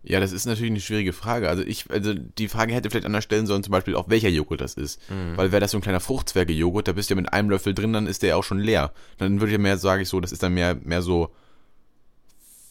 Ja, 0.04 0.20
das 0.20 0.32
ist 0.32 0.46
natürlich 0.48 0.72
eine 0.72 0.80
schwierige 0.80 1.14
Frage. 1.14 1.48
Also 1.48 1.62
ich, 1.64 1.90
also 1.92 2.14
die 2.16 2.48
Frage 2.48 2.74
hätte 2.74 2.90
vielleicht 2.90 3.06
anders 3.06 3.24
stellen 3.24 3.46
sollen, 3.46 3.64
zum 3.64 3.72
Beispiel 3.72 3.96
auch 3.96 4.10
welcher 4.10 4.30
Joghurt 4.30 4.60
das 4.62 4.74
ist. 4.74 5.00
Weil 5.10 5.52
wäre 5.52 5.60
das 5.60 5.72
so 5.72 5.78
ein 5.78 5.82
kleiner 5.82 6.00
Fruchtzwerge-Joghurt, 6.00 6.88
da 6.88 6.94
bist 6.94 7.10
du 7.10 7.14
ja 7.14 7.22
mit 7.22 7.32
einem 7.32 7.52
Löffel 7.52 7.76
drin, 7.76 7.94
dann 7.94 8.08
ist 8.08 8.24
der 8.24 8.30
ja 8.30 8.36
auch 8.36 8.44
schon 8.44 8.60
leer. 8.60 8.94
Dann 9.20 9.40
würde 9.40 9.54
ich 9.54 9.60
mehr, 9.60 9.78
sage 9.78 10.02
ich 10.02 10.10
so, 10.10 10.20
das 10.20 10.32
ist 10.32 10.42
dann 10.42 10.56
mehr, 10.56 10.74
mehr 10.76 11.04
so 11.04 11.30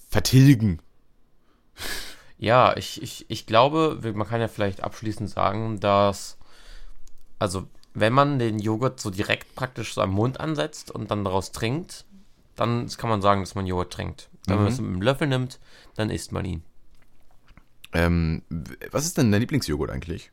vertilgen. 0.09 0.81
Ja, 2.39 2.77
ich, 2.77 3.03
ich, 3.03 3.27
ich 3.29 3.47
glaube, 3.47 3.99
man 4.15 4.27
kann 4.27 4.41
ja 4.41 4.49
vielleicht 4.49 4.83
abschließend 4.83 5.29
sagen, 5.31 5.79
dass, 5.79 6.39
also, 7.39 7.67
wenn 7.95 8.13
man 8.13 8.39
den 8.39 8.59
Joghurt 8.59 9.01
so 9.01 9.11
direkt 9.11 9.55
praktisch 9.55 9.95
so 9.95 10.01
am 10.01 10.11
Mund 10.11 10.41
ansetzt 10.41 10.91
und 10.91 11.11
dann 11.11 11.25
daraus 11.25 11.53
trinkt, 11.53 12.07
dann 12.57 12.89
kann 12.97 13.11
man 13.11 13.23
sagen, 13.23 13.43
dass 13.43 13.55
man 13.55 13.67
Joghurt 13.67 13.93
trinkt. 13.93 14.29
Wenn 14.47 14.57
man 14.57 14.65
Mhm. 14.67 14.73
es 14.73 14.81
mit 14.81 14.91
einem 14.91 15.03
Löffel 15.03 15.29
nimmt, 15.29 15.59
dann 15.97 16.11
isst 16.11 16.33
man 16.33 16.45
ihn. 16.45 16.63
Ähm, 17.93 18.43
was 18.91 19.05
ist 19.05 19.19
denn 19.19 19.33
dein 19.33 19.41
Lieblingsjoghurt 19.41 19.91
eigentlich? 19.91 20.31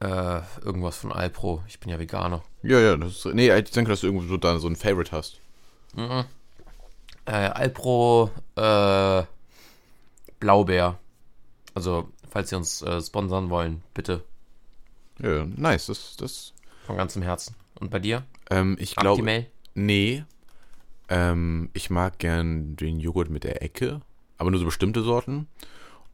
Äh, 0.00 0.40
irgendwas 0.64 0.96
von 0.96 1.12
Alpro. 1.12 1.62
Ich 1.66 1.80
bin 1.80 1.90
ja 1.90 1.98
Veganer. 1.98 2.42
Ja, 2.62 2.78
ja, 2.78 2.96
das 2.96 3.24
ist, 3.24 3.34
nee, 3.34 3.52
ich 3.52 3.70
denke, 3.70 3.90
dass 3.90 4.00
du 4.00 4.06
irgendwo 4.06 4.26
so, 4.26 4.36
da 4.36 4.58
so 4.58 4.68
ein 4.68 4.76
Favorite 4.76 5.12
hast. 5.12 5.40
Mhm. 5.94 6.24
Äh, 7.26 7.32
Alpro, 7.32 8.30
äh, 8.56 9.24
Blaubeer. 10.40 10.98
Also, 11.74 12.08
falls 12.30 12.50
Sie 12.50 12.56
uns 12.56 12.82
äh, 12.82 13.00
sponsern 13.02 13.50
wollen, 13.50 13.82
bitte. 13.94 14.24
Ja, 15.20 15.44
nice, 15.44 15.86
das, 15.86 16.16
das, 16.16 16.52
Von 16.86 16.96
ganzem 16.96 17.22
Herzen. 17.22 17.54
Und 17.80 17.90
bei 17.90 17.98
dir? 17.98 18.24
ähm, 18.50 18.76
ich 18.80 18.96
glaube, 18.96 19.46
nee, 19.74 20.24
ähm, 21.08 21.70
ich 21.72 21.90
mag 21.90 22.18
gern 22.18 22.76
den 22.76 23.00
Joghurt 23.00 23.30
mit 23.30 23.44
der 23.44 23.62
Ecke, 23.62 24.00
aber 24.38 24.50
nur 24.50 24.60
so 24.60 24.66
bestimmte 24.66 25.02
Sorten. 25.02 25.48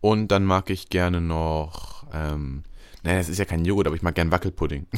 Und 0.00 0.28
dann 0.28 0.44
mag 0.44 0.68
ich 0.70 0.88
gerne 0.88 1.20
noch, 1.20 2.06
ähm, 2.12 2.64
naja, 3.02 3.18
es 3.18 3.28
ist 3.28 3.38
ja 3.38 3.44
kein 3.44 3.64
Joghurt, 3.64 3.86
aber 3.86 3.96
ich 3.96 4.02
mag 4.02 4.14
gern 4.14 4.32
Wackelpudding. 4.32 4.86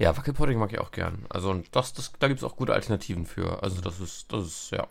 Ja, 0.00 0.16
Wackelpudding 0.16 0.58
mag 0.58 0.72
ich 0.72 0.78
auch 0.78 0.92
gern. 0.92 1.26
Also 1.28 1.62
das, 1.72 1.92
das, 1.92 2.12
da 2.18 2.28
gibt 2.28 2.38
es 2.38 2.44
auch 2.44 2.56
gute 2.56 2.72
Alternativen 2.72 3.26
für. 3.26 3.62
Also 3.62 3.82
das 3.82 4.00
ist, 4.00 4.32
das 4.32 4.46
ist, 4.46 4.70
ja. 4.70 4.88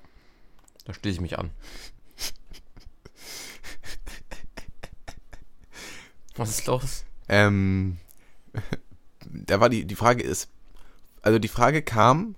Da 0.85 0.93
schließe 0.93 1.15
ich 1.15 1.21
mich 1.21 1.39
an. 1.39 1.49
Was 6.35 6.51
ist 6.51 6.67
los? 6.67 7.05
Ähm, 7.27 7.97
da 9.25 9.59
war 9.59 9.69
die, 9.69 9.85
die 9.85 9.95
Frage 9.95 10.21
ist, 10.21 10.51
also 11.23 11.39
die 11.39 11.47
Frage 11.47 11.81
kam 11.81 12.35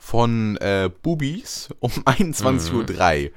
von 0.00 0.56
äh, 0.56 0.90
Bubis 1.02 1.68
um 1.78 1.90
21.03 2.04 3.26
Uhr. 3.26 3.30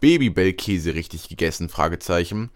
Babybell-Käse 0.00 0.94
richtig 0.94 1.28
gegessen? 1.28 1.68
Fragezeichen. 1.68 2.50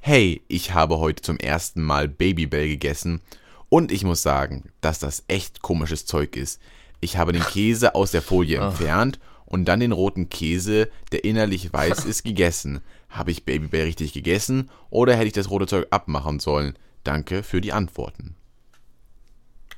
Hey, 0.00 0.42
ich 0.48 0.72
habe 0.72 0.98
heute 0.98 1.22
zum 1.22 1.36
ersten 1.38 1.82
Mal 1.82 2.08
Babybell 2.08 2.68
gegessen 2.68 3.20
und 3.68 3.90
ich 3.90 4.04
muss 4.04 4.22
sagen, 4.22 4.70
dass 4.80 5.00
das 5.00 5.24
echt 5.26 5.60
komisches 5.60 6.06
Zeug 6.06 6.36
ist. 6.36 6.62
Ich 7.00 7.18
habe 7.18 7.32
den 7.32 7.42
Käse 7.42 7.94
aus 7.96 8.12
der 8.12 8.22
Folie 8.22 8.58
entfernt 8.62 9.18
und 9.44 9.64
dann 9.66 9.80
den 9.80 9.92
roten 9.92 10.30
Käse, 10.30 10.88
der 11.10 11.24
innerlich 11.24 11.72
weiß 11.72 12.04
ist, 12.04 12.22
gegessen. 12.24 12.80
Habe 13.08 13.32
ich 13.32 13.44
Babybell 13.44 13.84
richtig 13.84 14.12
gegessen 14.12 14.70
oder 14.88 15.16
hätte 15.16 15.26
ich 15.26 15.32
das 15.32 15.50
rote 15.50 15.66
Zeug 15.66 15.88
abmachen 15.90 16.38
sollen? 16.38 16.78
Danke 17.02 17.42
für 17.42 17.60
die 17.60 17.72
Antworten. 17.72 18.36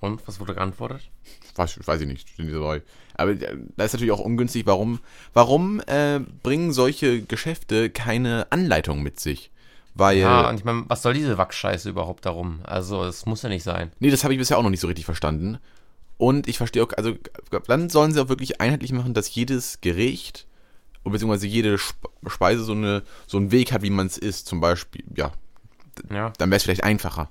Und 0.01 0.27
was 0.29 0.39
wurde 0.39 0.55
geantwortet? 0.55 1.11
Weiß, 1.57 1.79
weiß 1.87 2.01
ich 2.03 2.07
nicht, 2.07 2.29
steht 2.29 2.47
nicht 2.47 2.55
dabei. 2.57 2.83
Aber 3.15 3.31
äh, 3.33 3.57
da 3.77 3.85
ist 3.85 3.93
natürlich 3.95 4.13
auch 4.13 4.21
ungünstig, 4.21 4.67
warum, 4.67 5.01
warum 5.33 5.81
äh, 5.87 6.21
bringen 6.43 6.73
solche 6.73 7.23
Geschäfte 7.23 7.91
keine 7.91 8.47
Anleitung 8.51 9.03
mit 9.03 9.19
sich? 9.21 9.51
Weil, 9.95 10.19
Ja, 10.19 10.51
und 10.51 10.57
ich 10.59 10.65
meine, 10.65 10.85
was 10.89 11.01
soll 11.03 11.15
diese 11.15 11.39
Wachsscheiße 11.39 11.89
überhaupt 11.89 12.27
darum? 12.27 12.61
Also, 12.65 13.03
es 13.05 13.25
muss 13.25 13.41
ja 13.43 13.49
nicht 13.49 13.63
sein. 13.63 13.91
nee, 13.99 14.11
das 14.11 14.25
habe 14.25 14.35
ich 14.35 14.39
bisher 14.39 14.59
auch 14.59 14.63
noch 14.63 14.71
nicht 14.71 14.81
so 14.81 14.87
richtig 14.89 15.07
verstanden. 15.07 15.59
Und 16.19 16.49
ich 16.49 16.57
verstehe 16.59 16.83
auch, 16.83 16.93
also 16.97 17.15
dann 17.67 17.89
sollen 17.91 18.13
sie 18.13 18.21
auch 18.23 18.29
wirklich 18.29 18.61
einheitlich 18.61 18.93
machen, 18.93 19.13
dass 19.15 19.35
jedes 19.35 19.81
Gericht, 19.83 20.47
beziehungsweise 21.05 21.47
jede 21.47 21.75
Sp- 21.81 22.09
Speise 22.27 22.63
so, 22.65 22.73
eine, 22.73 23.03
so 23.27 23.37
einen 23.39 23.53
Weg 23.53 23.73
hat, 23.73 23.83
wie 23.83 23.91
man 23.91 24.07
es 24.07 24.19
isst. 24.19 24.47
Zum 24.47 24.61
Beispiel, 24.61 25.05
ja, 25.15 25.33
Ja. 26.11 26.33
dann 26.39 26.51
wäre 26.51 26.57
es 26.57 26.63
vielleicht 26.65 26.85
einfacher. 26.85 27.31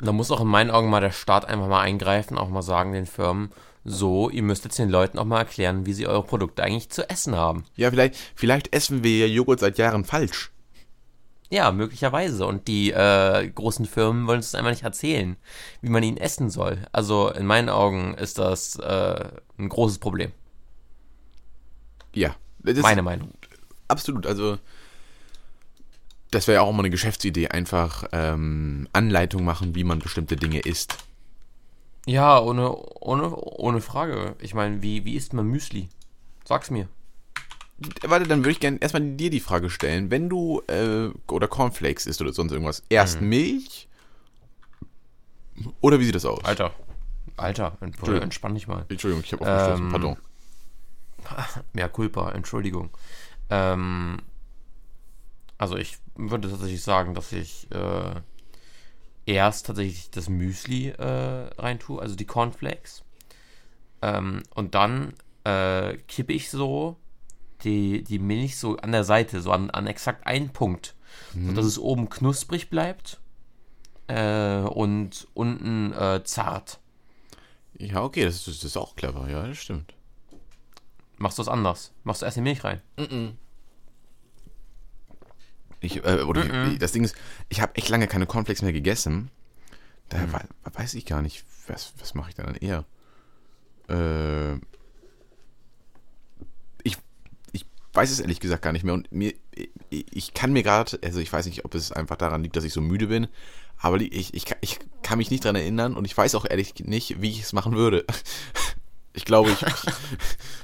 Da 0.00 0.12
muss 0.12 0.30
auch 0.30 0.40
in 0.40 0.46
meinen 0.48 0.70
Augen 0.70 0.90
mal 0.90 1.00
der 1.00 1.12
Staat 1.12 1.44
einfach 1.44 1.68
mal 1.68 1.80
eingreifen, 1.80 2.38
auch 2.38 2.48
mal 2.48 2.62
sagen 2.62 2.92
den 2.92 3.06
Firmen, 3.06 3.50
so, 3.84 4.30
ihr 4.30 4.42
müsst 4.42 4.64
jetzt 4.64 4.78
den 4.78 4.88
Leuten 4.88 5.18
auch 5.18 5.26
mal 5.26 5.40
erklären, 5.40 5.84
wie 5.84 5.92
sie 5.92 6.06
eure 6.06 6.22
Produkte 6.22 6.62
eigentlich 6.62 6.88
zu 6.88 7.08
essen 7.10 7.36
haben. 7.36 7.64
Ja, 7.76 7.90
vielleicht, 7.90 8.16
vielleicht 8.34 8.74
essen 8.74 9.04
wir 9.04 9.18
ja 9.18 9.26
Joghurt 9.26 9.60
seit 9.60 9.76
Jahren 9.76 10.04
falsch. 10.04 10.50
Ja, 11.50 11.70
möglicherweise. 11.70 12.46
Und 12.46 12.66
die 12.66 12.92
äh, 12.92 13.48
großen 13.48 13.84
Firmen 13.84 14.26
wollen 14.26 14.40
es 14.40 14.54
einfach 14.54 14.70
nicht 14.70 14.84
erzählen, 14.84 15.36
wie 15.82 15.90
man 15.90 16.02
ihn 16.02 16.16
essen 16.16 16.48
soll. 16.48 16.78
Also 16.92 17.30
in 17.30 17.46
meinen 17.46 17.68
Augen 17.68 18.14
ist 18.14 18.38
das 18.38 18.76
äh, 18.76 19.28
ein 19.58 19.68
großes 19.68 19.98
Problem. 19.98 20.32
Ja. 22.14 22.34
Das 22.60 22.78
Meine 22.78 23.02
Meinung. 23.02 23.30
Absolut, 23.86 24.26
also 24.26 24.58
das 26.34 26.46
wäre 26.48 26.56
ja 26.56 26.62
auch 26.62 26.72
mal 26.72 26.80
eine 26.80 26.90
Geschäftsidee, 26.90 27.48
einfach 27.48 28.04
ähm, 28.12 28.88
Anleitung 28.92 29.44
machen, 29.44 29.74
wie 29.74 29.84
man 29.84 30.00
bestimmte 30.00 30.36
Dinge 30.36 30.60
isst. 30.60 30.96
Ja, 32.06 32.38
ohne, 32.40 32.74
ohne, 33.00 33.34
ohne 33.34 33.80
Frage. 33.80 34.36
Ich 34.40 34.52
meine, 34.54 34.82
wie, 34.82 35.04
wie 35.04 35.14
isst 35.14 35.32
man 35.32 35.46
Müsli? 35.46 35.88
Sag's 36.44 36.70
mir. 36.70 36.88
Warte, 38.02 38.26
dann 38.26 38.40
würde 38.40 38.50
ich 38.52 38.60
gerne 38.60 38.78
erstmal 38.80 39.02
dir 39.02 39.30
die 39.30 39.40
Frage 39.40 39.70
stellen, 39.70 40.10
wenn 40.10 40.28
du 40.28 40.62
äh, 40.68 41.08
oder 41.28 41.48
Cornflakes 41.48 42.06
isst 42.06 42.20
oder 42.20 42.32
sonst 42.32 42.52
irgendwas, 42.52 42.82
erst 42.88 43.20
Mhm. 43.20 43.28
Milch 43.28 43.88
oder 45.80 45.98
wie 46.00 46.04
sieht 46.04 46.14
das 46.14 46.24
aus? 46.24 46.44
Alter. 46.44 46.72
Alter, 47.36 47.76
entspann 47.80 48.54
dich 48.54 48.68
mal. 48.68 48.84
Entschuldigung, 48.88 49.24
ich 49.24 49.32
habe 49.32 49.42
aufgestoßen, 49.42 49.84
Ähm, 49.86 49.90
pardon. 49.90 50.16
Mehr 51.72 51.88
Culpa, 51.88 52.30
Entschuldigung. 52.32 52.90
Ähm, 53.50 54.18
also 55.58 55.76
ich 55.76 55.98
würde 56.16 56.50
tatsächlich 56.50 56.82
sagen, 56.82 57.14
dass 57.14 57.32
ich 57.32 57.70
äh, 57.70 58.20
erst 59.26 59.66
tatsächlich 59.66 60.10
das 60.10 60.28
Müsli 60.28 60.88
äh, 60.88 61.50
reintue, 61.58 62.00
also 62.00 62.16
die 62.16 62.26
Cornflakes. 62.26 63.04
Ähm, 64.02 64.42
und 64.54 64.74
dann 64.74 65.14
äh, 65.44 65.96
kippe 66.08 66.32
ich 66.32 66.50
so 66.50 66.96
die, 67.62 68.02
die 68.02 68.18
Milch 68.18 68.58
so 68.58 68.76
an 68.76 68.92
der 68.92 69.04
Seite, 69.04 69.40
so 69.40 69.50
an, 69.52 69.70
an 69.70 69.86
exakt 69.86 70.26
einen 70.26 70.50
Punkt, 70.50 70.94
mhm. 71.32 71.48
sodass 71.48 71.66
es 71.66 71.78
oben 71.78 72.08
knusprig 72.08 72.68
bleibt 72.68 73.20
äh, 74.08 74.60
und 74.60 75.26
unten 75.34 75.92
äh, 75.92 76.22
zart. 76.24 76.80
Ja, 77.78 78.02
okay, 78.02 78.24
das 78.24 78.36
ist, 78.36 78.48
das 78.48 78.64
ist 78.64 78.76
auch 78.76 78.94
clever, 78.94 79.28
ja, 79.28 79.46
das 79.46 79.58
stimmt. 79.58 79.94
Machst 81.16 81.38
du 81.38 81.42
es 81.42 81.48
anders? 81.48 81.92
Machst 82.02 82.22
du 82.22 82.26
erst 82.26 82.36
die 82.36 82.42
Milch 82.42 82.64
rein? 82.64 82.82
Mm 82.96 83.02
-mm. 83.02 83.32
Ich, 85.84 86.04
äh, 86.04 86.22
oder 86.22 86.42
-mm. 86.42 86.78
das 86.78 86.92
Ding 86.92 87.04
ist, 87.04 87.14
ich 87.48 87.60
habe 87.60 87.74
echt 87.76 87.88
lange 87.88 88.06
keine 88.06 88.26
Cornflakes 88.26 88.62
mehr 88.62 88.72
gegessen. 88.72 89.30
Daher 90.08 90.26
mhm. 90.26 90.34
weiß 90.74 90.94
ich 90.94 91.06
gar 91.06 91.22
nicht, 91.22 91.44
was, 91.66 91.94
was 91.98 92.14
mache 92.14 92.30
ich 92.30 92.34
dann 92.34 92.54
eher? 92.54 92.84
Äh, 93.88 94.54
ich, 96.82 96.98
ich 97.52 97.66
weiß 97.92 98.10
es 98.10 98.20
ehrlich 98.20 98.40
gesagt 98.40 98.62
gar 98.62 98.72
nicht 98.72 98.84
mehr. 98.84 98.94
Und 98.94 99.10
mir, 99.12 99.32
ich 99.88 100.34
kann 100.34 100.52
mir 100.52 100.62
gerade, 100.62 100.98
also 101.02 101.20
ich 101.20 101.32
weiß 101.32 101.46
nicht, 101.46 101.64
ob 101.64 101.74
es 101.74 101.92
einfach 101.92 102.16
daran 102.16 102.42
liegt, 102.42 102.56
dass 102.56 102.64
ich 102.64 102.72
so 102.72 102.80
müde 102.80 103.06
bin, 103.06 103.28
aber 103.78 104.00
ich, 104.00 104.34
ich, 104.34 104.44
ich 104.60 104.78
kann 105.02 105.18
mich 105.18 105.30
nicht 105.30 105.44
daran 105.44 105.56
erinnern 105.56 105.94
und 105.94 106.04
ich 106.04 106.16
weiß 106.16 106.34
auch 106.34 106.46
ehrlich 106.48 106.74
nicht, 106.80 107.20
wie 107.20 107.30
ich 107.30 107.42
es 107.42 107.52
machen 107.52 107.74
würde. 107.74 108.04
Ich 109.16 109.24
glaube, 109.24 109.50
ich. 109.50 109.62
ich, 109.62 109.68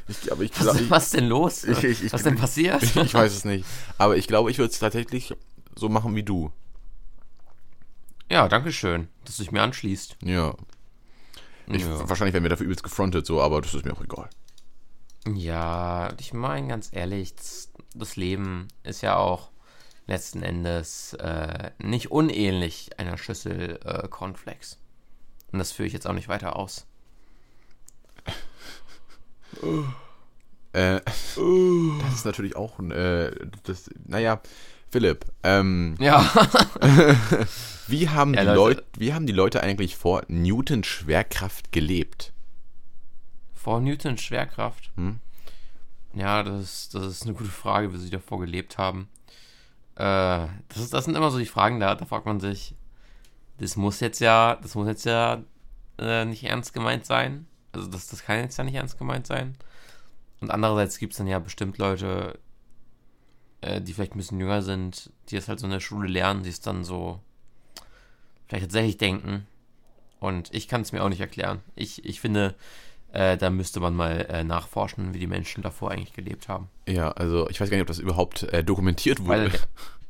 ich, 0.25 0.33
aber 0.33 0.43
ich 0.43 0.53
glaub, 0.53 0.75
was, 0.75 0.91
was 0.91 1.11
denn 1.11 1.27
los? 1.27 1.65
Ich, 1.65 1.85
ich, 1.85 2.13
was 2.13 2.25
denn 2.25 2.37
passiert? 2.37 2.83
Ich, 2.83 2.97
ich, 2.97 3.15
weiß 3.15 3.33
es 3.33 3.45
nicht. 3.45 3.65
Aber 3.99 4.17
ich 4.17 4.27
glaube, 4.27 4.51
ich 4.51 4.59
würde 4.59 4.73
es 4.73 4.79
tatsächlich 4.79 5.33
so 5.77 5.89
machen 5.89 6.17
wie 6.17 6.25
du. 6.25 6.53
Ja, 8.29 8.49
danke 8.49 8.73
schön, 8.73 9.09
dass 9.25 9.37
du 9.37 9.45
dich 9.45 9.53
mir 9.53 9.63
anschließt. 9.63 10.17
Ja. 10.25 10.55
ja. 11.69 12.09
Wahrscheinlich 12.09 12.35
werden 12.35 12.45
wir 12.45 12.51
dafür 12.51 12.65
übelst 12.65 12.83
gefrontet, 12.83 13.25
so, 13.25 13.41
aber 13.41 13.61
das 13.61 13.75
ist 13.75 13.85
mir 13.85 13.93
auch 13.93 14.03
egal. 14.03 14.29
Ja, 15.27 16.13
ich 16.19 16.33
meine, 16.33 16.69
ganz 16.69 16.91
ehrlich, 16.93 17.35
das, 17.35 17.71
das, 17.95 18.17
Leben 18.17 18.69
ist 18.83 19.03
ja 19.03 19.17
auch 19.17 19.51
letzten 20.07 20.43
Endes 20.43 21.15
äh, 21.15 21.71
nicht 21.79 22.11
unähnlich 22.11 22.99
einer 22.99 23.19
Schüssel 23.19 23.79
äh, 23.85 24.09
Cornflakes. 24.09 24.79
Und 25.53 25.59
das 25.59 25.73
führe 25.73 25.87
ich 25.87 25.93
jetzt 25.93 26.07
auch 26.07 26.13
nicht 26.13 26.29
weiter 26.29 26.57
aus. 26.57 26.87
Äh, 30.73 31.01
das 31.05 32.15
ist 32.15 32.25
natürlich 32.25 32.57
auch 32.57 32.79
ein, 32.79 32.91
äh, 32.91 33.33
das, 33.65 33.91
naja, 34.07 34.41
Philipp, 34.91 35.25
ähm, 35.43 35.97
ja. 36.01 36.21
wie, 37.89 38.09
haben 38.09 38.35
ja, 38.35 38.43
die 38.43 38.51
Leute, 38.51 38.85
wie 38.97 39.13
haben 39.13 39.27
die 39.27 39.33
Leute 39.33 39.63
eigentlich 39.63 39.97
vor 39.97 40.23
Newtons 40.29 40.87
Schwerkraft 40.87 41.73
gelebt? 41.73 42.33
Vor 43.55 43.81
Newtons 43.81 44.21
Schwerkraft? 44.21 44.91
Hm? 44.97 45.21
Ja, 46.15 46.43
das 46.43 46.61
ist, 46.61 46.95
das 46.95 47.07
ist 47.07 47.23
eine 47.25 47.35
gute 47.35 47.51
Frage, 47.51 47.93
wie 47.93 47.99
sie 47.99 48.11
davor 48.11 48.41
gelebt 48.41 48.79
haben. 48.79 49.09
Äh, 49.95 50.49
das, 50.69 50.79
ist, 50.79 50.93
das 50.93 51.05
sind 51.05 51.17
immer 51.17 51.31
so 51.31 51.39
die 51.39 51.47
Fragen, 51.47 51.79
da, 51.79 51.95
da 51.95 52.05
fragt 52.05 52.27
man 52.27 52.41
sich, 52.41 52.75
das 53.59 53.77
muss 53.77 54.01
jetzt 54.01 54.21
ja, 54.21 54.57
das 54.57 54.75
muss 54.75 54.89
jetzt 54.89 55.05
ja 55.05 55.43
äh, 55.99 56.25
nicht 56.25 56.45
ernst 56.45 56.73
gemeint 56.73 57.07
sein. 57.07 57.47
Also 57.73 57.89
das, 57.89 58.09
das 58.09 58.23
kann 58.25 58.39
jetzt 58.39 58.57
ja 58.57 58.65
nicht 58.65 58.75
ernst 58.75 58.99
gemeint 58.99 59.27
sein. 59.27 59.57
Und 60.41 60.51
andererseits 60.51 60.99
gibt 60.99 61.13
es 61.13 61.19
dann 61.19 61.27
ja 61.27 61.39
bestimmt 61.39 61.79
Leute, 61.79 62.39
äh, 63.61 63.81
die 63.81 63.93
vielleicht 63.93 64.15
ein 64.15 64.19
bisschen 64.19 64.41
jünger 64.41 64.63
sind, 64.63 65.11
die 65.29 65.37
es 65.37 65.49
halt 65.49 65.61
so 65.61 65.67
in 65.67 65.73
der 65.73 65.81
Schule 65.81 66.09
lernen, 66.09 66.43
die 66.43 66.49
es 66.49 66.61
dann 66.61 66.85
so 66.85 67.21
vielleicht 68.47 68.65
tatsächlich 68.65 68.97
denken. 68.97 69.47
Und 70.19 70.53
ich 70.53 70.69
kann 70.69 70.83
es 70.83 70.93
mir 70.93 71.03
auch 71.03 71.09
nicht 71.09 71.21
erklären. 71.21 71.61
Ich, 71.75 72.05
ich 72.05 72.21
finde, 72.21 72.55
äh, 73.13 73.37
da 73.37 73.51
müsste 73.51 73.81
man 73.81 73.95
mal 73.95 74.27
äh, 74.29 74.45
nachforschen, 74.45 75.15
wie 75.15 75.19
die 75.19 75.27
Menschen 75.27 75.63
davor 75.63 75.91
eigentlich 75.91 76.13
gelebt 76.13 76.49
haben. 76.49 76.69
Ja, 76.87 77.11
also 77.13 77.49
ich 77.49 77.61
weiß 77.61 77.71
gar 77.71 77.77
nicht, 77.77 77.83
ob 77.83 77.89
das 77.89 77.99
überhaupt 77.99 78.43
äh, 78.45 78.63
dokumentiert 78.63 79.25
wurde. 79.25 79.53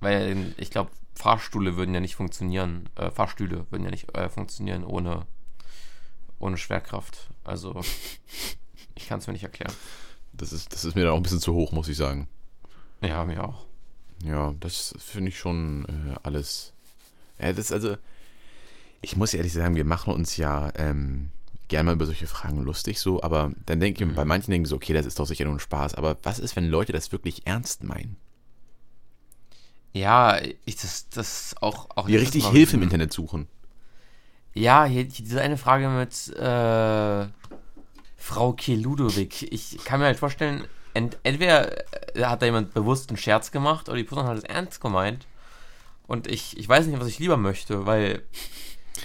Weil, 0.00 0.26
weil 0.26 0.54
ich 0.56 0.70
glaube, 0.70 0.90
Fahrstühle 1.14 1.76
würden 1.76 1.94
ja 1.94 2.00
nicht 2.00 2.16
funktionieren, 2.16 2.88
äh, 2.96 3.10
Fahrstühle 3.10 3.66
würden 3.70 3.84
ja 3.84 3.90
nicht 3.90 4.16
äh, 4.16 4.28
funktionieren 4.28 4.84
ohne, 4.84 5.26
ohne 6.38 6.56
Schwerkraft. 6.56 7.30
Also, 7.50 7.80
ich 8.94 9.08
kann 9.08 9.18
es 9.18 9.26
mir 9.26 9.32
nicht 9.32 9.42
erklären. 9.42 9.72
Das 10.32 10.52
ist, 10.52 10.72
das 10.72 10.84
ist 10.84 10.94
mir 10.94 11.02
dann 11.02 11.12
auch 11.12 11.16
ein 11.16 11.22
bisschen 11.22 11.40
zu 11.40 11.54
hoch, 11.54 11.72
muss 11.72 11.88
ich 11.88 11.96
sagen. 11.96 12.28
Ja, 13.02 13.24
mir 13.24 13.44
auch. 13.44 13.66
Ja, 14.22 14.54
das 14.60 14.94
finde 14.98 15.30
ich 15.30 15.38
schon 15.38 15.84
äh, 15.86 16.16
alles. 16.22 16.72
Ja, 17.40 17.52
das 17.52 17.72
also, 17.72 17.96
ich 19.02 19.16
muss 19.16 19.34
ehrlich 19.34 19.52
sagen, 19.52 19.74
wir 19.74 19.84
machen 19.84 20.12
uns 20.12 20.36
ja 20.36 20.72
ähm, 20.76 21.30
gerne 21.68 21.86
mal 21.86 21.94
über 21.94 22.06
solche 22.06 22.26
Fragen 22.26 22.62
lustig, 22.62 23.00
so, 23.00 23.22
aber 23.22 23.52
dann 23.66 23.80
denke 23.80 24.04
ich, 24.04 24.10
mhm. 24.10 24.14
bei 24.14 24.24
manchen 24.24 24.50
denken 24.50 24.66
so, 24.66 24.76
okay, 24.76 24.92
das 24.92 25.06
ist 25.06 25.18
doch 25.18 25.26
sicher 25.26 25.44
nur 25.44 25.54
ein 25.54 25.60
Spaß, 25.60 25.94
aber 25.94 26.18
was 26.22 26.38
ist, 26.38 26.56
wenn 26.56 26.68
Leute 26.68 26.92
das 26.92 27.12
wirklich 27.12 27.46
ernst 27.46 27.82
meinen? 27.82 28.16
Ja, 29.92 30.40
ich 30.64 30.76
das, 30.76 31.08
das 31.08 31.54
auch. 31.60 31.88
auch 31.96 32.06
Die 32.06 32.16
richtig 32.16 32.46
Hilfe 32.48 32.76
im 32.76 32.82
Internet 32.82 33.12
suchen. 33.12 33.48
Ja, 34.54 34.84
hier, 34.84 35.04
diese 35.04 35.40
eine 35.40 35.56
Frage 35.56 35.88
mit 35.88 36.28
äh, 36.36 37.28
Frau 38.16 38.52
K. 38.52 38.74
Ludovic. 38.74 39.42
Ich 39.52 39.78
kann 39.84 40.00
mir 40.00 40.06
halt 40.06 40.18
vorstellen, 40.18 40.64
ent 40.94 41.18
entweder 41.22 42.16
äh, 42.16 42.24
hat 42.24 42.42
da 42.42 42.46
jemand 42.46 42.74
bewusst 42.74 43.10
einen 43.10 43.16
Scherz 43.16 43.50
gemacht 43.50 43.88
oder 43.88 43.96
die 43.96 44.04
Person 44.04 44.26
hat 44.26 44.36
es 44.36 44.44
ernst 44.44 44.80
gemeint. 44.80 45.26
Und 46.06 46.26
ich, 46.26 46.56
ich 46.58 46.68
weiß 46.68 46.86
nicht, 46.86 47.00
was 47.00 47.06
ich 47.06 47.20
lieber 47.20 47.36
möchte, 47.36 47.86
weil 47.86 48.22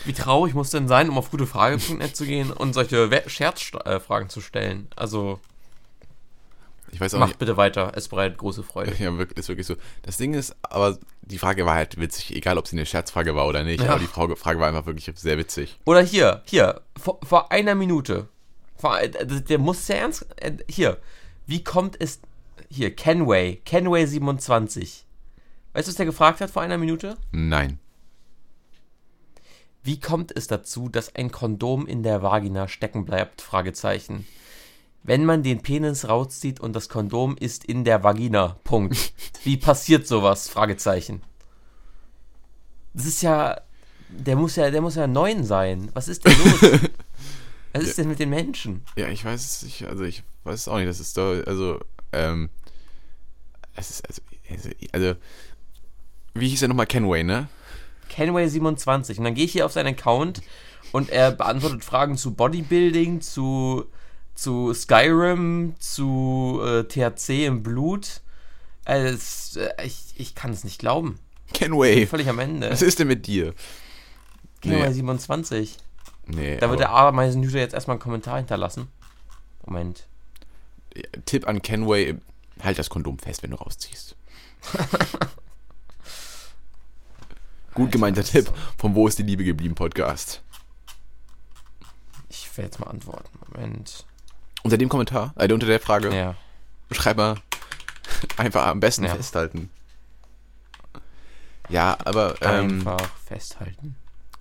wie 0.03 0.13
traurig 0.13 0.53
muss 0.53 0.71
denn 0.71 0.87
sein, 0.87 1.09
um 1.09 1.17
auf 1.17 1.29
gutefrage.net 1.29 2.15
zu 2.15 2.25
gehen 2.25 2.51
und 2.51 2.73
solche 2.73 3.09
Scherzfragen 3.27 4.29
zu 4.29 4.41
stellen? 4.41 4.87
Also. 4.95 5.39
Ich 6.95 7.01
weiß 7.01 7.13
auch 7.15 7.19
Macht 7.19 7.31
nicht. 7.31 7.39
bitte 7.39 7.57
weiter, 7.57 7.91
es 7.95 8.07
bereitet 8.07 8.37
große 8.37 8.63
Freude. 8.63 8.95
Ja, 8.99 9.17
wirklich, 9.17 9.37
ist 9.37 9.49
wirklich 9.49 9.67
so. 9.67 9.75
Das 10.03 10.15
Ding 10.15 10.33
ist, 10.33 10.55
aber 10.61 10.97
die 11.23 11.37
Frage 11.37 11.65
war 11.65 11.75
halt 11.75 11.99
witzig, 11.99 12.33
egal 12.33 12.57
ob 12.57 12.67
sie 12.67 12.77
eine 12.77 12.85
Scherzfrage 12.85 13.35
war 13.35 13.47
oder 13.47 13.65
nicht, 13.65 13.83
ja. 13.83 13.89
aber 13.89 13.99
die 13.99 14.07
Frage, 14.07 14.59
war 14.61 14.67
einfach 14.69 14.85
wirklich 14.85 15.11
sehr 15.13 15.37
witzig. 15.37 15.77
Oder 15.83 16.01
hier, 16.01 16.41
hier, 16.45 16.79
vor, 16.97 17.19
vor 17.21 17.51
einer 17.51 17.75
Minute. 17.75 18.29
Vor, 18.77 18.97
äh, 18.97 19.09
der 19.09 19.57
muss 19.57 19.85
sehr 19.85 19.99
ernst. 19.99 20.25
Äh, 20.37 20.53
hier, 20.69 20.97
wie 21.45 21.65
kommt 21.65 21.97
es. 21.99 22.21
Hier, 22.69 22.95
Kenway, 22.95 23.57
Kenway 23.65 24.05
27. 24.05 25.05
Weißt 25.73 25.87
du, 25.89 25.89
was 25.89 25.97
der 25.97 26.05
gefragt 26.05 26.39
hat 26.39 26.49
vor 26.49 26.61
einer 26.61 26.77
Minute? 26.77 27.17
Nein. 27.33 27.77
Wie 29.83 29.99
kommt 29.99 30.31
es 30.33 30.47
dazu, 30.47 30.87
dass 30.87 31.13
ein 31.13 31.29
Kondom 31.29 31.87
in 31.87 32.03
der 32.03 32.23
Vagina 32.23 32.69
stecken 32.69 33.03
bleibt? 33.03 33.41
Fragezeichen 33.41 34.25
wenn 35.05 35.23
man 35.23 35.43
den 35.43 35.61
Penis 35.61 36.07
rauszieht 36.07 36.59
und 36.59 36.73
das 36.73 36.89
Kondom 36.89 37.37
ist 37.37 37.63
in 37.63 37.83
der 37.83 38.03
Vagina. 38.03 38.57
Punkt. 38.63 39.13
Wie 39.43 39.57
passiert 39.57 40.07
sowas? 40.07 40.49
Fragezeichen. 40.49 41.21
Das 42.93 43.05
ist 43.05 43.21
ja. 43.21 43.61
Der 44.09 44.35
muss 44.35 44.55
ja, 44.55 44.71
der 44.71 44.81
muss 44.81 44.95
ja 44.95 45.07
neun 45.07 45.43
sein. 45.43 45.89
Was 45.93 46.07
ist 46.07 46.25
denn 46.25 46.33
los? 46.37 46.61
Was 47.73 47.83
ist 47.83 47.97
ja. 47.97 48.03
denn 48.03 48.09
mit 48.09 48.19
den 48.19 48.29
Menschen? 48.29 48.83
Ja, 48.95 49.07
ich 49.09 49.23
weiß 49.23 49.43
es 49.43 49.63
nicht. 49.63 49.85
Also 49.85 50.03
ich 50.05 50.23
weiß 50.43 50.61
es 50.61 50.67
auch 50.67 50.77
nicht. 50.77 50.87
Das 50.87 50.99
ist 50.99 51.17
doch. 51.17 51.45
Also, 51.45 51.79
ähm. 52.11 52.49
Es 53.75 53.89
ist 53.91 54.07
also. 54.07 54.21
Also, 54.49 54.69
also 54.91 55.15
wie 56.33 56.49
hieß 56.49 56.63
er 56.63 56.67
nochmal? 56.67 56.87
Kenway, 56.87 57.23
ne? 57.23 57.47
Kenway27. 58.11 59.17
Und 59.17 59.23
dann 59.23 59.35
gehe 59.35 59.45
ich 59.45 59.51
hier 59.51 59.65
auf 59.65 59.71
seinen 59.71 59.93
Account 59.93 60.41
und 60.91 61.09
er 61.09 61.31
beantwortet 61.31 61.83
Fragen 61.83 62.17
zu 62.17 62.33
Bodybuilding, 62.33 63.21
zu 63.21 63.85
zu 64.35 64.73
Skyrim, 64.73 65.75
zu 65.79 66.61
äh, 66.63 66.83
THC 66.83 67.45
im 67.45 67.63
Blut. 67.63 68.21
Also, 68.83 69.61
äh, 69.61 69.85
ich, 69.85 70.13
ich 70.15 70.35
kann 70.35 70.51
es 70.51 70.63
nicht 70.63 70.79
glauben. 70.79 71.19
Kenway. 71.53 72.05
Völlig 72.05 72.29
am 72.29 72.39
Ende. 72.39 72.69
Was 72.69 72.81
ist 72.81 72.99
denn 72.99 73.07
mit 73.07 73.25
dir? 73.27 73.53
Kenway 74.61 74.87
nee. 74.87 74.93
27. 74.93 75.77
Nee. 76.27 76.57
Da 76.57 76.69
wird 76.69 76.79
der 76.79 76.91
Ameisenhüter 76.91 77.59
jetzt 77.59 77.73
erstmal 77.73 77.95
einen 77.95 78.01
Kommentar 78.01 78.37
hinterlassen. 78.37 78.87
Moment. 79.65 80.07
Tipp 81.25 81.47
an 81.47 81.61
Kenway: 81.61 82.15
Halt 82.61 82.79
das 82.79 82.89
Kondom 82.89 83.19
fest, 83.19 83.43
wenn 83.43 83.51
du 83.51 83.57
rausziehst. 83.57 84.15
Gut 87.73 87.91
gemeinter 87.91 88.23
Tipp 88.23 88.51
vom 88.77 88.95
Wo 88.95 89.07
ist 89.07 89.19
die 89.19 89.23
Liebe 89.23 89.43
geblieben 89.43 89.75
Podcast. 89.75 90.41
Ich 92.29 92.57
werde 92.57 92.67
jetzt 92.67 92.79
mal 92.79 92.87
antworten. 92.87 93.37
Moment. 93.51 94.05
Unter 94.65 94.79
dem 94.79 94.89
Kommentar, 94.89 95.31
äh, 95.37 95.53
unter 95.53 95.67
der 95.67 95.79
Frage, 95.79 96.11
ja. 96.11 96.35
schreib 96.89 97.17
mal 97.17 97.35
einfach 98.37 98.65
am 98.65 98.79
besten 98.79 99.03
ja. 99.03 99.13
festhalten. 99.13 99.69
Ja, 101.69 101.95
aber. 102.03 102.41
Ähm, 102.41 102.79
einfach 102.79 103.11
festhalten. 103.27 103.95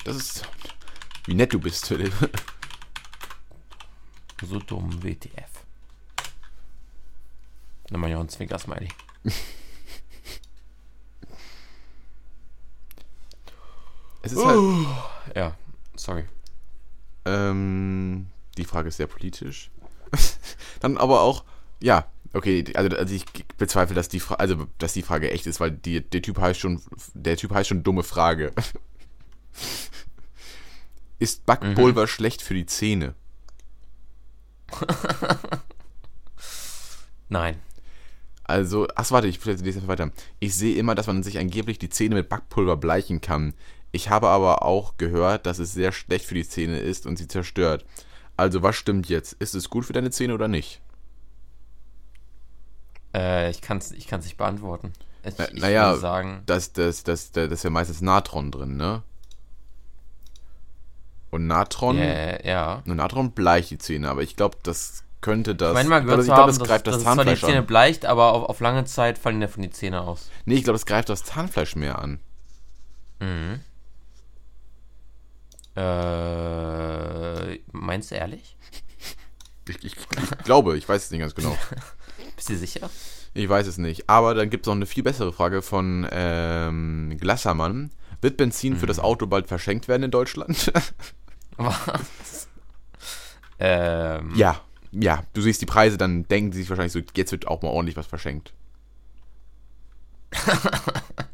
Das 0.05 0.17
ist. 0.17 0.49
Wie 1.27 1.35
nett 1.35 1.53
du 1.53 1.61
bist, 1.61 1.87
Philipp. 1.87 2.15
So 4.43 4.59
dumm, 4.59 5.03
WTF. 5.03 5.51
Nimm 7.91 8.01
mal 8.01 8.11
ja 8.11 8.19
ein 8.19 8.29
Zwinker-Smiley. 8.29 8.89
es 14.23 14.33
ist 14.33 14.45
halt, 14.45 14.59
Ja, 15.35 15.57
sorry. 15.97 16.25
ähm, 17.27 18.27
die 18.59 18.65
Frage 18.65 18.89
ist 18.89 18.97
sehr 18.97 19.07
politisch. 19.07 19.71
Dann 20.81 20.97
aber 20.97 21.23
auch, 21.23 21.45
ja, 21.81 22.07
okay, 22.33 22.65
also, 22.75 22.97
also 22.97 23.15
ich 23.15 23.25
bezweifle, 23.57 23.95
dass 23.95 24.09
die 24.09 24.21
Frage, 24.21 24.41
also 24.41 24.67
dass 24.79 24.93
die 24.93 25.03
Frage 25.03 25.31
echt 25.31 25.47
ist, 25.47 25.61
weil 25.61 25.71
die, 25.71 26.03
der 26.03 26.23
Typ 26.23 26.39
heißt 26.39 26.61
schon, 26.61 26.81
der 27.15 27.37
Typ 27.37 27.53
heißt 27.53 27.69
schon 27.69 27.83
dumme 27.83 28.03
Frage. 28.03 28.53
ist 31.19 31.47
Backpulver 31.47 32.07
schlecht 32.07 32.43
für 32.43 32.55
die 32.55 32.67
Zähne? 32.67 33.15
Nein. 37.29 37.57
Also, 38.45 38.87
ach 38.95 39.11
warte, 39.11 39.27
ich 39.27 39.43
lese 39.45 39.65
jetzt 39.65 39.89
weiter. 39.89 40.11
Ich 40.39 40.55
sehe 40.55 40.77
immer, 40.77 40.95
dass 40.95 41.07
man 41.07 41.23
sich 41.23 41.39
angeblich 41.39 41.79
die 41.79 41.89
Zähne 41.89 42.17
mit 42.17 42.29
Backpulver 42.29 42.77
bleichen 42.77 43.23
kann. 43.23 43.55
Ich 43.91 44.11
habe 44.11 44.29
aber 44.29 44.65
auch 44.65 44.99
gehört, 44.99 45.47
dass 45.47 45.59
es 45.59 45.73
sehr 45.73 45.93
schlecht 45.93 46.27
für 46.27 46.35
die 46.35 46.47
Zähne 46.47 46.79
ist 46.79 47.07
und 47.07 47.17
sie 47.17 47.29
zerstört. 47.29 47.87
Also, 48.37 48.63
was 48.63 48.77
stimmt 48.77 49.09
jetzt? 49.09 49.35
Ist 49.35 49.55
es 49.55 49.71
gut 49.71 49.85
für 49.85 49.93
deine 49.93 50.11
Zähne 50.11 50.35
oder 50.35 50.49
nicht? 50.49 50.81
Äh, 53.15 53.51
ich 53.51 53.61
kann 53.61 53.79
es 53.79 53.93
ich 53.93 54.07
kann's 54.09 54.25
nicht 54.25 54.37
beantworten. 54.37 54.93
Ich, 55.23 55.35
Na- 55.39 55.49
ich 55.53 55.61
naja, 55.61 55.97
sagen, 55.97 56.43
Das, 56.47 56.73
das, 56.73 57.05
das, 57.05 57.31
das, 57.31 57.49
das 57.49 57.53
ist 57.59 57.63
ja 57.65 57.71
meistens 57.71 58.01
Natron 58.03 58.51
drin, 58.51 58.77
ne? 58.77 59.03
Und 61.31 61.47
Natron, 61.47 61.99
äh, 61.99 62.47
ja. 62.49 62.83
und 62.87 62.97
Natron 62.97 63.33
bleicht 63.33 63.71
die 63.71 63.79
Zähne, 63.79 64.09
aber 64.09 64.23
ich 64.23 64.37
glaube, 64.37 64.57
das 64.63 65.03
könnte 65.21 65.55
das. 65.55 65.71
Ich 65.71 65.75
meine 65.75 65.89
mal 65.89 66.01
gehört 66.03 66.21
ich 66.21 66.27
zu 66.27 66.29
glaube, 66.29 66.43
haben, 66.43 66.49
das 66.49 66.59
dass, 66.59 66.69
greift 66.69 66.87
dass 66.87 66.95
das 66.95 66.99
es 66.99 67.05
zwar 67.05 67.15
die 67.17 67.19
Zahnfleisch 67.31 67.41
Zähne 67.41 67.59
an. 67.61 67.67
bleicht, 67.67 68.05
aber 68.07 68.33
auf, 68.33 68.49
auf 68.51 68.61
lange 68.61 68.85
Zeit 68.85 69.19
fallen 69.19 69.41
davon 69.41 69.63
die 69.63 69.71
Zähne 69.71 70.03
aus. 70.03 70.31
Nee, 70.45 70.55
ich 70.57 70.65
glaube, 70.65 70.75
das 70.75 70.87
greift 70.87 71.09
das 71.09 71.25
Zahnfleisch 71.25 71.75
mehr 71.77 71.99
an. 71.99 72.21
Mhm. 73.21 73.61
Äh, 75.77 77.59
meinst 77.73 78.11
du 78.11 78.15
ehrlich? 78.15 78.57
Ich, 79.69 79.77
ich, 79.85 79.97
ich 79.97 80.39
glaube, 80.45 80.77
ich 80.77 80.89
weiß 80.89 81.05
es 81.05 81.11
nicht 81.11 81.21
ganz 81.21 81.35
genau. 81.35 81.57
Bist 82.37 82.49
du 82.51 82.57
sicher? 82.57 82.91
Ich 83.33 83.49
weiß 83.49 83.67
es 83.67 83.79
nicht. 83.79 84.09
Aber 84.09 84.35
dann 84.35 84.51
gibt 84.51 84.65
es 84.65 84.69
noch 84.69 84.75
eine 84.77 84.87
viel 84.87 85.03
bessere 85.03 85.33
Frage 85.33 85.63
von 85.63 86.07
ähm, 86.13 87.17
Glassermann. 87.21 87.91
Wird 88.21 88.37
Benzin 88.37 88.77
für 88.77 88.87
das 88.87 88.99
Mhm. 88.99 89.05
Auto 89.05 89.27
bald 89.27 89.49
verschenkt 89.49 89.89
werden 89.89 90.05
in 90.05 90.11
Deutschland? 90.11 90.73
Was? 91.57 92.49
ähm, 93.59 94.33
ja, 94.37 94.61
ja. 94.93 95.23
Du 95.33 95.41
siehst 95.41 95.61
die 95.63 95.67
Preise, 95.67 95.97
dann 95.99 96.27
denken 96.29 96.53
sie 96.53 96.61
sich 96.61 96.69
wahrscheinlich 96.71 96.93
so, 96.93 97.01
jetzt 97.17 97.33
wird 97.33 97.47
auch 97.49 97.63
mal 97.63 97.69
ordentlich 97.71 97.97
was 97.97 98.07
verschenkt. 98.07 98.53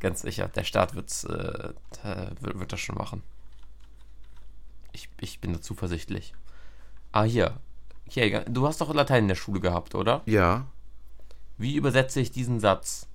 Ganz 0.00 0.22
sicher. 0.22 0.48
Der 0.48 0.64
Staat 0.64 0.94
wird's, 0.94 1.24
äh, 1.24 1.70
wird, 2.40 2.58
wird 2.58 2.72
das 2.72 2.80
schon 2.80 2.96
machen. 2.96 3.22
Ich, 4.92 5.08
ich 5.20 5.40
bin 5.40 5.52
da 5.52 5.60
zuversichtlich. 5.60 6.34
Ah, 7.12 7.24
hier. 7.24 7.58
hier. 8.08 8.40
Du 8.44 8.66
hast 8.66 8.80
doch 8.80 8.92
Latein 8.94 9.24
in 9.24 9.28
der 9.28 9.34
Schule 9.34 9.60
gehabt, 9.60 9.94
oder? 9.94 10.22
Ja. 10.26 10.66
Wie 11.58 11.76
übersetze 11.76 12.20
ich 12.20 12.30
diesen 12.30 12.60
Satz? 12.60 13.08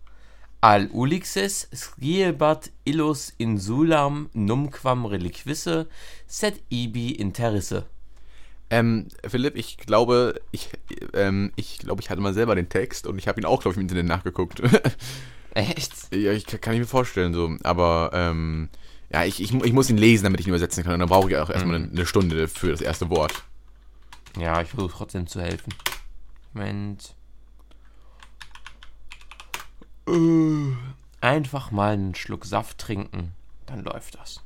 Al 0.59 0.89
ulixes 0.91 1.69
sciebat 1.71 2.71
illus 2.83 3.31
insulam 3.37 4.29
numquam 4.33 5.05
reliquisse 5.05 5.87
sed 6.25 6.61
ibi 6.69 7.11
interesse. 7.11 7.85
Ähm, 8.69 9.07
Philipp, 9.25 9.55
ich 9.55 9.77
glaube, 9.77 10.41
ich, 10.51 10.69
ähm, 11.13 11.53
ich 11.55 11.77
glaube, 11.77 12.01
ich 12.01 12.09
hatte 12.09 12.21
mal 12.21 12.33
selber 12.33 12.55
den 12.55 12.69
Text 12.69 13.07
und 13.07 13.17
ich 13.17 13.27
habe 13.27 13.39
ihn 13.39 13.45
auch, 13.45 13.61
glaube 13.61 13.73
ich, 13.73 13.77
im 13.77 13.83
Internet 13.83 14.07
nachgeguckt. 14.07 14.61
Echt? 15.53 16.13
ja, 16.13 16.31
ich 16.31 16.45
kann 16.45 16.73
ich 16.73 16.79
mir 16.79 16.85
vorstellen, 16.85 17.33
so. 17.33 17.55
Aber, 17.63 18.11
ähm, 18.13 18.69
ja, 19.11 19.23
ich, 19.23 19.41
ich, 19.41 19.53
ich 19.53 19.73
muss 19.73 19.89
ihn 19.89 19.97
lesen, 19.97 20.25
damit 20.25 20.39
ich 20.39 20.47
ihn 20.47 20.51
übersetzen 20.51 20.83
kann. 20.83 20.93
Und 20.93 20.99
dann 20.99 21.09
brauche 21.09 21.29
ich 21.29 21.37
auch 21.37 21.49
erstmal 21.49 21.75
eine, 21.75 21.89
eine 21.89 22.05
Stunde 22.05 22.47
für 22.47 22.71
das 22.71 22.81
erste 22.81 23.09
Wort. 23.09 23.43
Ja, 24.37 24.61
ich 24.61 24.69
versuche 24.69 24.93
trotzdem 24.93 25.27
zu 25.27 25.41
helfen. 25.41 25.73
Moment. 26.53 27.15
Äh, 30.07 30.75
Einfach 31.19 31.71
mal 31.71 31.93
einen 31.93 32.13
Schluck 32.13 32.45
Saft 32.45 32.77
trinken, 32.77 33.33
dann 33.65 33.83
läuft 33.83 34.15
das. 34.15 34.43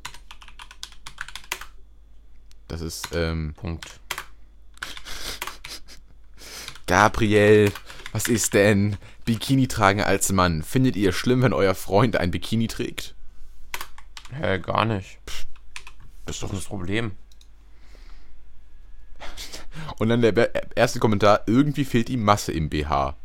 Das 2.70 2.80
ist, 2.80 3.10
ähm, 3.14 3.54
Punkt. 3.56 4.00
Gabriel, 6.88 7.72
was 8.12 8.28
ist 8.28 8.54
denn? 8.54 8.98
Bikini 9.26 9.68
tragen 9.68 10.02
als 10.02 10.32
Mann. 10.32 10.64
Findet 10.64 10.96
ihr 10.96 11.14
schlimm, 11.14 11.42
wenn 11.42 11.54
euer 11.54 11.76
Freund 11.76 12.18
ein 12.18 12.32
Bikini 12.32 12.68
trägt? 12.68 13.16
Hä, 14.32 14.60
gar 14.60 14.86
nicht. 14.86 15.20
Das 16.26 16.38
ist 16.38 16.44
ist 16.44 16.54
das 16.54 16.66
Problem. 16.66 17.12
Und 19.98 20.10
dann 20.10 20.22
der 20.22 20.76
erste 20.76 21.00
Kommentar, 21.00 21.42
irgendwie 21.48 21.86
fehlt 21.86 22.10
ihm 22.10 22.24
Masse 22.24 22.52
im 22.52 22.70
BH. 22.70 23.16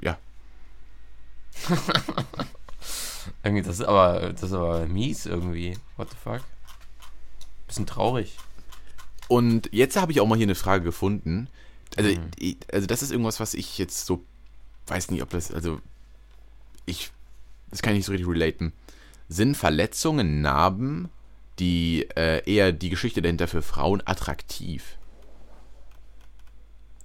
ja. 0.00 0.18
Irgendwie, 3.42 3.62
das 3.62 3.78
ist 3.78 3.86
aber, 3.86 4.32
das 4.32 4.42
ist 4.42 4.52
aber 4.52 4.86
mies 4.86 5.26
irgendwie. 5.26 5.78
What 5.96 6.08
the 6.10 6.16
fuck? 6.22 6.40
Bisschen 7.66 7.86
traurig. 7.86 8.36
Und 9.28 9.68
jetzt 9.72 9.96
habe 9.96 10.12
ich 10.12 10.20
auch 10.20 10.26
mal 10.26 10.36
hier 10.36 10.46
eine 10.46 10.54
Frage 10.54 10.84
gefunden. 10.84 11.48
Also, 11.96 12.10
Mhm. 12.10 12.30
ich, 12.38 12.56
also 12.72 12.86
das 12.86 13.02
ist 13.02 13.10
irgendwas, 13.10 13.40
was 13.40 13.54
ich 13.54 13.78
jetzt 13.78 14.06
so 14.06 14.24
weiß 14.86 15.10
nicht, 15.10 15.22
ob 15.22 15.30
das 15.30 15.50
also 15.52 15.80
ich 16.86 17.10
das 17.70 17.82
kann 17.82 17.92
ich 17.92 17.98
nicht 17.98 18.06
so 18.06 18.12
richtig 18.12 18.28
relaten. 18.28 18.72
Sind 19.28 19.56
Verletzungen, 19.56 20.42
Narben, 20.42 21.08
die 21.58 22.06
äh, 22.16 22.42
eher 22.50 22.72
die 22.72 22.90
Geschichte 22.90 23.22
dahinter 23.22 23.48
für 23.48 23.62
Frauen 23.62 24.02
attraktiv? 24.04 24.98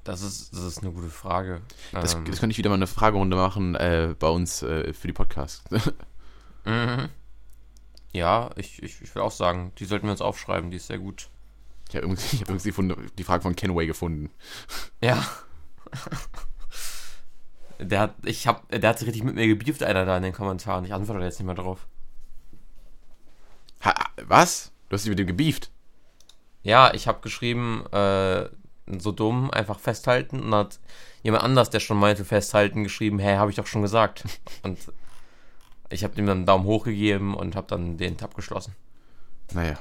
Das 0.03 0.21
ist, 0.21 0.53
das 0.53 0.63
ist 0.63 0.79
eine 0.79 0.91
gute 0.91 1.09
Frage. 1.09 1.61
Das, 1.91 2.15
Ähm, 2.15 2.25
das 2.25 2.39
könnte 2.39 2.51
ich 2.51 2.57
wieder 2.57 2.69
mal 2.69 2.75
eine 2.75 2.87
Fragerunde 2.87 3.35
machen 3.37 3.75
äh, 3.75 4.15
bei 4.17 4.27
uns 4.27 4.63
äh, 4.63 4.93
für 4.93 5.07
die 5.07 5.13
Podcasts. 5.13 5.63
mhm. 6.65 7.09
Ja, 8.11 8.49
ich, 8.55 8.81
ich, 8.81 9.01
ich 9.01 9.13
will 9.13 9.21
auch 9.21 9.31
sagen, 9.31 9.71
die 9.77 9.85
sollten 9.85 10.07
wir 10.07 10.11
uns 10.11 10.21
aufschreiben, 10.21 10.71
die 10.71 10.77
ist 10.77 10.87
sehr 10.87 10.97
gut. 10.99 11.29
Ich 11.89 11.95
habe 11.95 12.05
irgendwie, 12.05 12.35
ich 12.35 12.41
hab 12.41 12.49
irgendwie 12.49 12.71
von, 12.71 13.11
die 13.17 13.23
Frage 13.23 13.43
von 13.43 13.55
Kenway 13.55 13.87
gefunden. 13.87 14.29
Ja. 15.01 15.25
Der 17.79 17.99
hat, 18.01 18.15
ich 18.25 18.45
hab, 18.45 18.69
der 18.69 18.89
hat 18.89 18.99
sich 18.99 19.07
richtig 19.07 19.23
mit 19.23 19.35
mir 19.35 19.47
gebieft, 19.47 19.81
einer 19.83 20.05
da 20.05 20.17
in 20.17 20.23
den 20.23 20.33
Kommentaren. 20.33 20.85
Ich 20.85 20.93
antworte 20.93 21.23
jetzt 21.23 21.39
nicht 21.39 21.45
mehr 21.45 21.55
drauf. 21.55 21.87
Ha, 23.83 23.93
was? 24.27 24.71
Du 24.89 24.93
hast 24.93 25.03
dich 25.03 25.09
mit 25.09 25.19
dem 25.19 25.27
gebieft? 25.27 25.71
Ja, 26.61 26.93
ich 26.93 27.07
habe 27.07 27.21
geschrieben, 27.21 27.85
äh, 27.91 28.49
so 28.97 29.11
dumm, 29.11 29.49
einfach 29.51 29.79
festhalten. 29.79 30.41
Und 30.41 30.51
dann 30.51 30.59
hat 30.59 30.79
jemand 31.23 31.43
anders, 31.43 31.69
der 31.69 31.79
schon 31.79 31.97
meinte, 31.97 32.25
festhalten, 32.25 32.83
geschrieben, 32.83 33.19
hey, 33.19 33.37
habe 33.37 33.49
ich 33.49 33.55
doch 33.55 33.67
schon 33.67 33.81
gesagt. 33.81 34.25
Und 34.63 34.77
ich 35.89 36.03
habe 36.03 36.19
ihm 36.19 36.27
dann 36.27 36.39
einen 36.39 36.45
Daumen 36.45 36.65
hoch 36.65 36.83
gegeben 36.83 37.33
und 37.33 37.55
habe 37.55 37.65
dann 37.65 37.97
den 37.97 38.15
Tab 38.15 38.35
geschlossen. 38.35 38.75
Naja. 39.53 39.79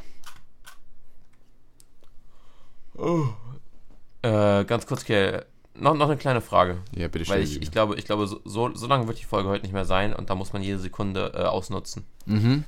Äh, 4.22 4.64
ganz 4.64 4.86
kurz, 4.86 5.05
Kiel, 5.05 5.44
noch, 5.74 5.94
noch 5.94 6.09
eine 6.09 6.16
kleine 6.16 6.40
Frage. 6.40 6.78
Ja, 6.94 7.09
bitte 7.09 7.28
Weil 7.28 7.46
schön. 7.46 7.57
ich, 7.57 7.62
ich 7.62 7.70
glaube, 7.70 7.96
ich 7.96 8.05
glaube 8.05 8.26
so, 8.26 8.40
so, 8.44 8.74
so 8.74 8.86
lange 8.86 9.07
wird 9.07 9.20
die 9.20 9.24
Folge 9.24 9.49
heute 9.49 9.62
nicht 9.62 9.72
mehr 9.72 9.84
sein 9.84 10.12
und 10.12 10.30
da 10.30 10.34
muss 10.34 10.53
man 10.53 10.62
jede 10.62 10.78
Sekunde 10.78 11.32
äh, 11.34 11.42
ausnutzen. 11.44 12.05
mhm. 12.26 12.64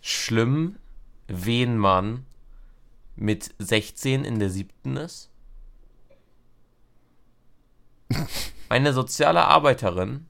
Schlimm, 0.00 0.76
wen 1.26 1.76
man 1.76 2.24
mit 3.16 3.54
16 3.58 4.24
in 4.24 4.38
der 4.38 4.50
siebten 4.50 4.96
ist? 4.96 5.30
Eine 8.68 8.92
soziale 8.92 9.44
Arbeiterin 9.44 10.26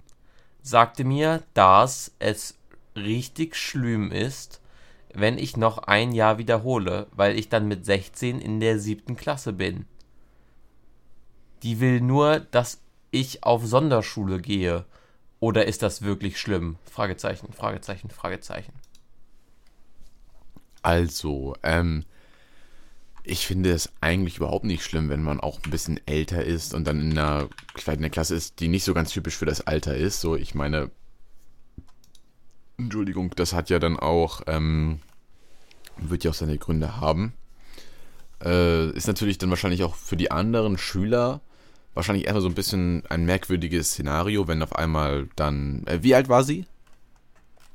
sagte 0.63 1.05
mir, 1.05 1.43
dass 1.53 2.13
es 2.19 2.57
richtig 2.97 3.55
schlimm 3.55 4.11
ist, 4.13 4.61
wenn 5.19 5.39
ich 5.39 5.57
noch 5.57 5.79
ein 5.79 6.13
Jahr 6.13 6.39
wiederhole, 6.39 7.07
weil 7.13 7.39
ich 7.39 7.49
dann 7.49 7.69
mit 7.69 7.85
16 7.87 8.39
in 8.41 8.61
der 8.61 8.79
siebten 8.79 9.17
Klasse 9.17 9.53
bin. 9.53 9.87
Die 11.63 11.81
will 11.81 12.01
nur, 12.01 12.41
dass 12.41 12.81
ich 13.11 13.43
auf 13.43 13.67
Sonderschule 13.67 14.41
gehe. 14.41 14.85
Oder 15.41 15.67
ist 15.67 15.83
das 15.83 16.03
wirklich 16.03 16.39
schlimm? 16.39 16.77
Fragezeichen, 16.85 17.53
Fragezeichen, 17.53 18.11
Fragezeichen. 18.11 18.73
Also, 20.83 21.57
ähm, 21.63 22.05
ich 23.25 23.47
finde 23.47 23.73
es 23.73 23.91
eigentlich 24.01 24.37
überhaupt 24.37 24.65
nicht 24.65 24.85
schlimm, 24.85 25.09
wenn 25.09 25.23
man 25.23 25.41
auch 25.41 25.61
ein 25.65 25.71
bisschen 25.71 26.01
älter 26.07 26.45
ist 26.45 26.75
und 26.75 26.87
dann 26.87 27.01
in 27.01 27.19
einer, 27.19 27.49
einer 27.87 28.11
Klasse 28.11 28.35
ist, 28.35 28.61
die 28.61 28.69
nicht 28.69 28.85
so 28.85 28.95
ganz 28.95 29.13
typisch 29.13 29.37
für 29.37 29.47
das 29.47 29.67
Alter 29.67 29.97
ist. 29.97 30.21
So, 30.21 30.37
ich 30.37 30.55
meine, 30.55 30.91
Entschuldigung, 32.79 33.31
das 33.37 33.53
hat 33.53 33.71
ja 33.71 33.79
dann 33.79 33.99
auch, 33.99 34.43
ähm, 34.47 35.01
wird 35.97 36.25
ja 36.25 36.31
auch 36.31 36.35
seine 36.35 36.59
Gründe 36.59 37.01
haben. 37.01 37.33
Äh, 38.45 38.91
ist 38.91 39.07
natürlich 39.07 39.39
dann 39.39 39.51
wahrscheinlich 39.51 39.83
auch 39.83 39.95
für 39.95 40.17
die 40.17 40.31
anderen 40.31 40.77
Schüler 40.77 41.41
wahrscheinlich 41.97 42.27
erstmal 42.27 42.43
so 42.43 42.49
ein 42.49 42.55
bisschen 42.55 43.03
ein 43.09 43.25
merkwürdiges 43.25 43.91
Szenario, 43.91 44.47
wenn 44.47 44.63
auf 44.63 44.77
einmal 44.77 45.29
dann. 45.35 45.85
Äh, 45.87 46.03
wie 46.03 46.15
alt 46.15 46.29
war 46.29 46.45
sie? 46.45 46.67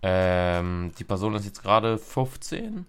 Ähm, 0.03 0.91
die 0.97 1.03
Person 1.03 1.35
ist 1.35 1.45
jetzt 1.45 1.63
gerade 1.63 1.97
15 1.97 2.85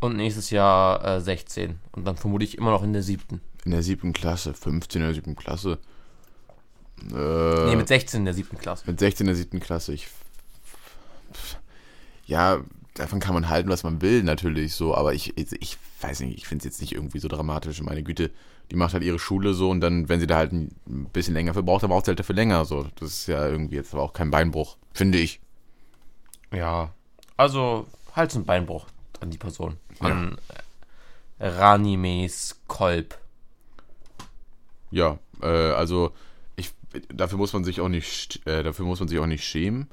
und 0.00 0.16
nächstes 0.16 0.50
Jahr 0.50 1.04
äh, 1.04 1.20
16. 1.20 1.78
Und 1.92 2.06
dann 2.06 2.16
vermute 2.16 2.44
ich 2.44 2.58
immer 2.58 2.70
noch 2.70 2.82
in 2.82 2.92
der 2.92 3.02
siebten. 3.02 3.40
In 3.64 3.70
der 3.72 3.82
siebten 3.82 4.12
Klasse, 4.12 4.54
15 4.54 5.00
in 5.00 5.06
der 5.06 5.14
siebten 5.14 5.36
Klasse. 5.36 5.78
Äh, 7.12 7.66
nee, 7.66 7.76
mit 7.76 7.88
16 7.88 8.20
in 8.20 8.24
der 8.24 8.34
siebten 8.34 8.58
Klasse. 8.58 8.84
Mit 8.86 8.98
16 8.98 9.24
in 9.24 9.28
der 9.28 9.36
siebten 9.36 9.60
Klasse. 9.60 9.92
Ich. 9.92 10.08
Ja, 12.26 12.62
davon 12.94 13.20
kann 13.20 13.34
man 13.34 13.48
halten, 13.48 13.70
was 13.70 13.84
man 13.84 14.02
will, 14.02 14.22
natürlich 14.22 14.74
so, 14.74 14.94
aber 14.94 15.14
ich, 15.14 15.36
ich 15.36 15.78
weiß 16.00 16.20
nicht, 16.20 16.38
ich 16.38 16.46
finde 16.46 16.62
es 16.62 16.64
jetzt 16.64 16.80
nicht 16.80 16.94
irgendwie 16.94 17.18
so 17.18 17.28
dramatisch. 17.28 17.80
Meine 17.82 18.02
Güte, 18.02 18.30
die 18.70 18.76
macht 18.76 18.92
halt 18.92 19.02
ihre 19.02 19.18
Schule 19.18 19.54
so 19.54 19.70
und 19.70 19.80
dann, 19.80 20.08
wenn 20.08 20.20
sie 20.20 20.26
da 20.26 20.36
halt 20.36 20.52
ein 20.52 20.74
bisschen 21.12 21.34
länger 21.34 21.54
für 21.54 21.62
braucht, 21.62 21.82
dann 21.82 21.90
braucht 21.90 22.04
sie 22.04 22.10
halt 22.10 22.20
dafür 22.20 22.34
länger. 22.34 22.64
So, 22.64 22.86
das 22.96 23.10
ist 23.10 23.26
ja 23.28 23.46
irgendwie 23.46 23.76
jetzt 23.76 23.94
aber 23.94 24.02
auch 24.02 24.12
kein 24.12 24.30
Beinbruch, 24.30 24.76
finde 24.92 25.18
ich. 25.18 25.40
Ja, 26.52 26.92
also 27.36 27.86
Hals- 28.14 28.36
und 28.36 28.46
Beinbruch 28.46 28.86
an 29.20 29.30
die 29.30 29.38
Person. 29.38 29.76
An 30.00 30.36
ja. 31.40 31.48
Ranimes 31.50 32.60
Kolb. 32.66 33.18
Ja, 34.90 35.18
äh, 35.42 35.46
also 35.46 36.12
ich, 36.56 36.72
dafür 37.08 37.38
muss 37.38 37.52
man 37.52 37.64
sich 37.64 37.80
auch 37.80 37.88
nicht, 37.88 38.46
äh, 38.46 38.62
dafür 38.62 38.84
muss 38.86 39.00
man 39.00 39.08
sich 39.08 39.18
auch 39.18 39.26
nicht 39.26 39.44
schämen, 39.44 39.88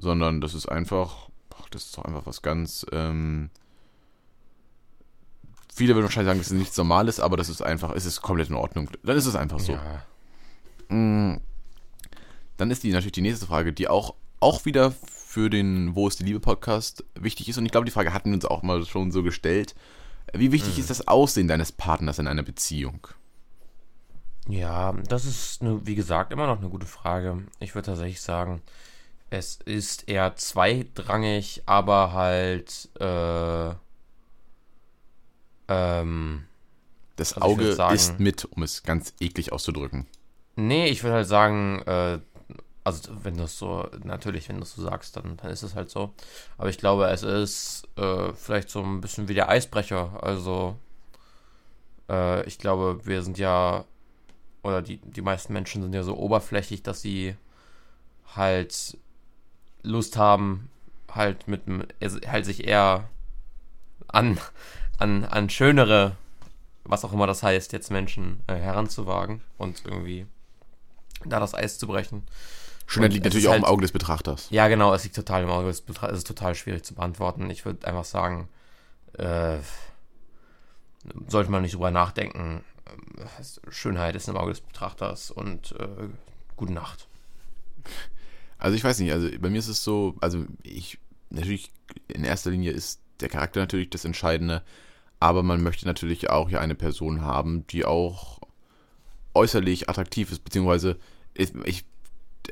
sondern 0.00 0.40
das 0.40 0.54
ist 0.54 0.66
einfach, 0.66 1.28
ach, 1.58 1.68
das 1.70 1.84
ist 1.84 1.98
doch 1.98 2.04
einfach 2.04 2.26
was 2.26 2.42
ganz, 2.42 2.84
ähm, 2.90 3.50
viele 5.74 5.94
würden 5.94 6.04
wahrscheinlich 6.04 6.30
sagen, 6.30 6.40
das 6.40 6.50
ist 6.50 6.58
nichts 6.58 6.76
Normales, 6.76 7.20
aber 7.20 7.36
das 7.36 7.48
ist 7.48 7.62
einfach, 7.62 7.92
es 7.94 8.04
ist 8.04 8.22
komplett 8.22 8.48
in 8.48 8.56
Ordnung. 8.56 8.90
Dann 9.02 9.16
ist 9.16 9.26
es 9.26 9.36
einfach 9.36 9.60
so. 9.60 9.72
Ja. 9.72 10.04
Mm, 10.94 11.40
dann 12.56 12.70
ist 12.70 12.82
die 12.82 12.92
natürlich 12.92 13.12
die 13.12 13.22
nächste 13.22 13.46
Frage, 13.46 13.72
die 13.72 13.88
auch, 13.88 14.14
auch 14.40 14.64
wieder 14.64 14.92
für 14.92 15.48
den 15.48 15.94
Wo 15.94 16.08
ist 16.08 16.18
die 16.18 16.24
Liebe 16.24 16.40
Podcast 16.40 17.04
wichtig 17.14 17.48
ist. 17.48 17.56
Und 17.56 17.64
ich 17.64 17.72
glaube, 17.72 17.84
die 17.84 17.92
Frage 17.92 18.12
hatten 18.12 18.30
wir 18.30 18.34
uns 18.34 18.44
auch 18.44 18.62
mal 18.62 18.84
schon 18.84 19.12
so 19.12 19.22
gestellt. 19.22 19.74
Wie 20.34 20.52
wichtig 20.52 20.74
mhm. 20.74 20.80
ist 20.80 20.90
das 20.90 21.08
Aussehen 21.08 21.48
deines 21.48 21.72
Partners 21.72 22.18
in 22.18 22.26
einer 22.26 22.42
Beziehung? 22.42 23.06
Ja, 24.48 24.92
das 25.08 25.24
ist, 25.24 25.60
wie 25.62 25.94
gesagt, 25.94 26.32
immer 26.32 26.46
noch 26.46 26.58
eine 26.58 26.68
gute 26.68 26.86
Frage. 26.86 27.44
Ich 27.60 27.74
würde 27.74 27.86
tatsächlich 27.86 28.20
sagen, 28.20 28.60
es 29.30 29.60
ist 29.64 30.08
eher 30.08 30.34
zweidrangig, 30.36 31.62
aber 31.66 32.12
halt, 32.12 32.88
äh, 32.98 33.74
ähm, 35.68 36.44
das 37.16 37.34
also 37.34 37.46
Auge 37.46 37.74
sagen, 37.74 37.94
ist 37.94 38.18
mit, 38.18 38.44
um 38.44 38.62
es 38.64 38.82
ganz 38.82 39.14
eklig 39.20 39.52
auszudrücken. 39.52 40.06
Nee, 40.56 40.88
ich 40.88 41.04
würde 41.04 41.16
halt 41.16 41.28
sagen, 41.28 41.80
äh, 41.86 42.18
also 42.82 43.12
wenn 43.22 43.36
du 43.36 43.44
es 43.44 43.56
so, 43.56 43.88
natürlich, 44.02 44.48
wenn 44.48 44.56
du 44.56 44.62
es 44.62 44.74
so 44.74 44.82
sagst, 44.82 45.16
dann, 45.16 45.36
dann 45.36 45.50
ist 45.50 45.62
es 45.62 45.74
halt 45.74 45.90
so. 45.90 46.12
Aber 46.58 46.68
ich 46.68 46.78
glaube, 46.78 47.06
es 47.08 47.22
ist 47.22 47.88
äh, 47.96 48.32
vielleicht 48.32 48.68
so 48.68 48.82
ein 48.82 49.00
bisschen 49.00 49.28
wie 49.28 49.34
der 49.34 49.48
Eisbrecher. 49.48 50.22
Also 50.22 50.76
äh, 52.08 52.44
ich 52.46 52.58
glaube, 52.58 53.00
wir 53.04 53.22
sind 53.22 53.38
ja, 53.38 53.84
oder 54.62 54.82
die, 54.82 54.96
die 54.98 55.22
meisten 55.22 55.52
Menschen 55.52 55.82
sind 55.82 55.94
ja 55.94 56.02
so 56.02 56.16
oberflächlich, 56.16 56.82
dass 56.82 57.00
sie 57.00 57.36
halt 58.34 58.98
Lust 59.82 60.16
haben, 60.16 60.68
halt 61.12 61.48
mit 61.48 61.62
halt 62.26 62.44
sich 62.44 62.66
eher 62.66 63.08
an, 64.08 64.38
an, 64.98 65.24
an 65.24 65.50
schönere, 65.50 66.16
was 66.84 67.04
auch 67.04 67.12
immer 67.12 67.26
das 67.26 67.42
heißt, 67.42 67.72
jetzt 67.72 67.90
Menschen 67.90 68.42
äh, 68.46 68.54
heranzuwagen 68.54 69.42
und 69.58 69.82
irgendwie 69.84 70.26
da 71.24 71.40
das 71.40 71.54
Eis 71.54 71.78
zu 71.78 71.86
brechen. 71.86 72.24
Schönheit 72.86 73.12
liegt 73.12 73.24
natürlich 73.24 73.46
auch 73.46 73.52
halt, 73.52 73.62
im 73.62 73.68
Auge 73.68 73.82
des 73.82 73.92
Betrachters. 73.92 74.48
Ja, 74.50 74.66
genau, 74.68 74.92
es 74.92 75.04
liegt 75.04 75.14
total 75.14 75.44
im 75.44 75.50
Auge 75.50 75.68
des 75.68 75.80
Betrachters. 75.80 76.12
Es 76.12 76.18
ist 76.18 76.26
total 76.26 76.54
schwierig 76.54 76.84
zu 76.84 76.94
beantworten. 76.94 77.48
Ich 77.48 77.64
würde 77.64 77.86
einfach 77.86 78.04
sagen, 78.04 78.48
äh, 79.16 79.58
sollte 81.28 81.50
man 81.50 81.62
nicht 81.62 81.74
drüber 81.74 81.90
nachdenken. 81.90 82.64
Schönheit 83.68 84.16
ist 84.16 84.28
im 84.28 84.36
Auge 84.36 84.50
des 84.50 84.60
Betrachters 84.60 85.30
und 85.30 85.72
äh, 85.78 86.08
gute 86.56 86.72
Nacht. 86.72 87.06
Also 88.60 88.76
ich 88.76 88.84
weiß 88.84 89.00
nicht, 89.00 89.12
also 89.12 89.28
bei 89.40 89.50
mir 89.50 89.58
ist 89.58 89.68
es 89.68 89.82
so, 89.82 90.14
also 90.20 90.44
ich, 90.62 90.98
natürlich 91.30 91.72
in 92.08 92.24
erster 92.24 92.50
Linie 92.50 92.72
ist 92.72 93.00
der 93.20 93.28
Charakter 93.28 93.60
natürlich 93.60 93.90
das 93.90 94.04
Entscheidende, 94.04 94.62
aber 95.18 95.42
man 95.42 95.62
möchte 95.62 95.86
natürlich 95.86 96.30
auch 96.30 96.50
ja 96.50 96.60
eine 96.60 96.74
Person 96.74 97.22
haben, 97.22 97.66
die 97.68 97.84
auch 97.84 98.40
äußerlich 99.34 99.88
attraktiv 99.88 100.30
ist, 100.30 100.44
beziehungsweise 100.44 100.98
ich, 101.34 101.54
ich 101.64 101.84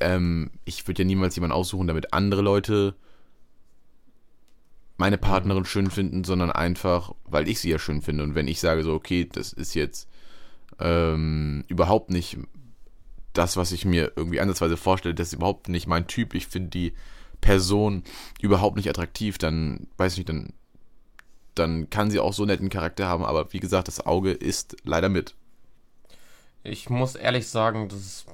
ähm, 0.00 0.50
ich 0.64 0.86
würde 0.86 1.02
ja 1.02 1.06
niemals 1.06 1.34
jemanden 1.36 1.54
aussuchen, 1.54 1.86
damit 1.86 2.12
andere 2.12 2.42
Leute 2.42 2.94
meine 4.96 5.16
mhm. 5.16 5.20
Partnerin 5.20 5.64
schön 5.64 5.90
finden, 5.90 6.24
sondern 6.24 6.50
einfach, 6.50 7.14
weil 7.24 7.48
ich 7.48 7.60
sie 7.60 7.70
ja 7.70 7.78
schön 7.78 8.02
finde. 8.02 8.24
Und 8.24 8.34
wenn 8.34 8.48
ich 8.48 8.60
sage 8.60 8.82
so, 8.82 8.94
okay, 8.94 9.28
das 9.30 9.52
ist 9.52 9.74
jetzt 9.74 10.08
ähm, 10.78 11.64
überhaupt 11.68 12.10
nicht 12.10 12.38
das, 13.38 13.56
was 13.56 13.70
ich 13.70 13.84
mir 13.84 14.12
irgendwie 14.16 14.40
ansatzweise 14.40 14.76
vorstelle, 14.76 15.14
das 15.14 15.28
ist 15.28 15.34
überhaupt 15.34 15.68
nicht 15.68 15.86
mein 15.86 16.08
Typ, 16.08 16.34
ich 16.34 16.48
finde 16.48 16.70
die 16.70 16.92
Person 17.40 18.02
überhaupt 18.40 18.76
nicht 18.76 18.88
attraktiv, 18.88 19.38
dann 19.38 19.86
weiß 19.96 20.12
ich 20.12 20.18
nicht, 20.18 20.28
dann, 20.28 20.52
dann 21.54 21.88
kann 21.88 22.10
sie 22.10 22.18
auch 22.18 22.32
so 22.32 22.44
netten 22.44 22.68
Charakter 22.68 23.06
haben, 23.06 23.24
aber 23.24 23.52
wie 23.52 23.60
gesagt, 23.60 23.86
das 23.86 24.04
Auge 24.04 24.32
ist 24.32 24.76
leider 24.84 25.08
mit. 25.08 25.36
Ich 26.64 26.90
muss 26.90 27.14
ehrlich 27.14 27.46
sagen, 27.46 27.88
das 27.88 28.00
ist, 28.00 28.26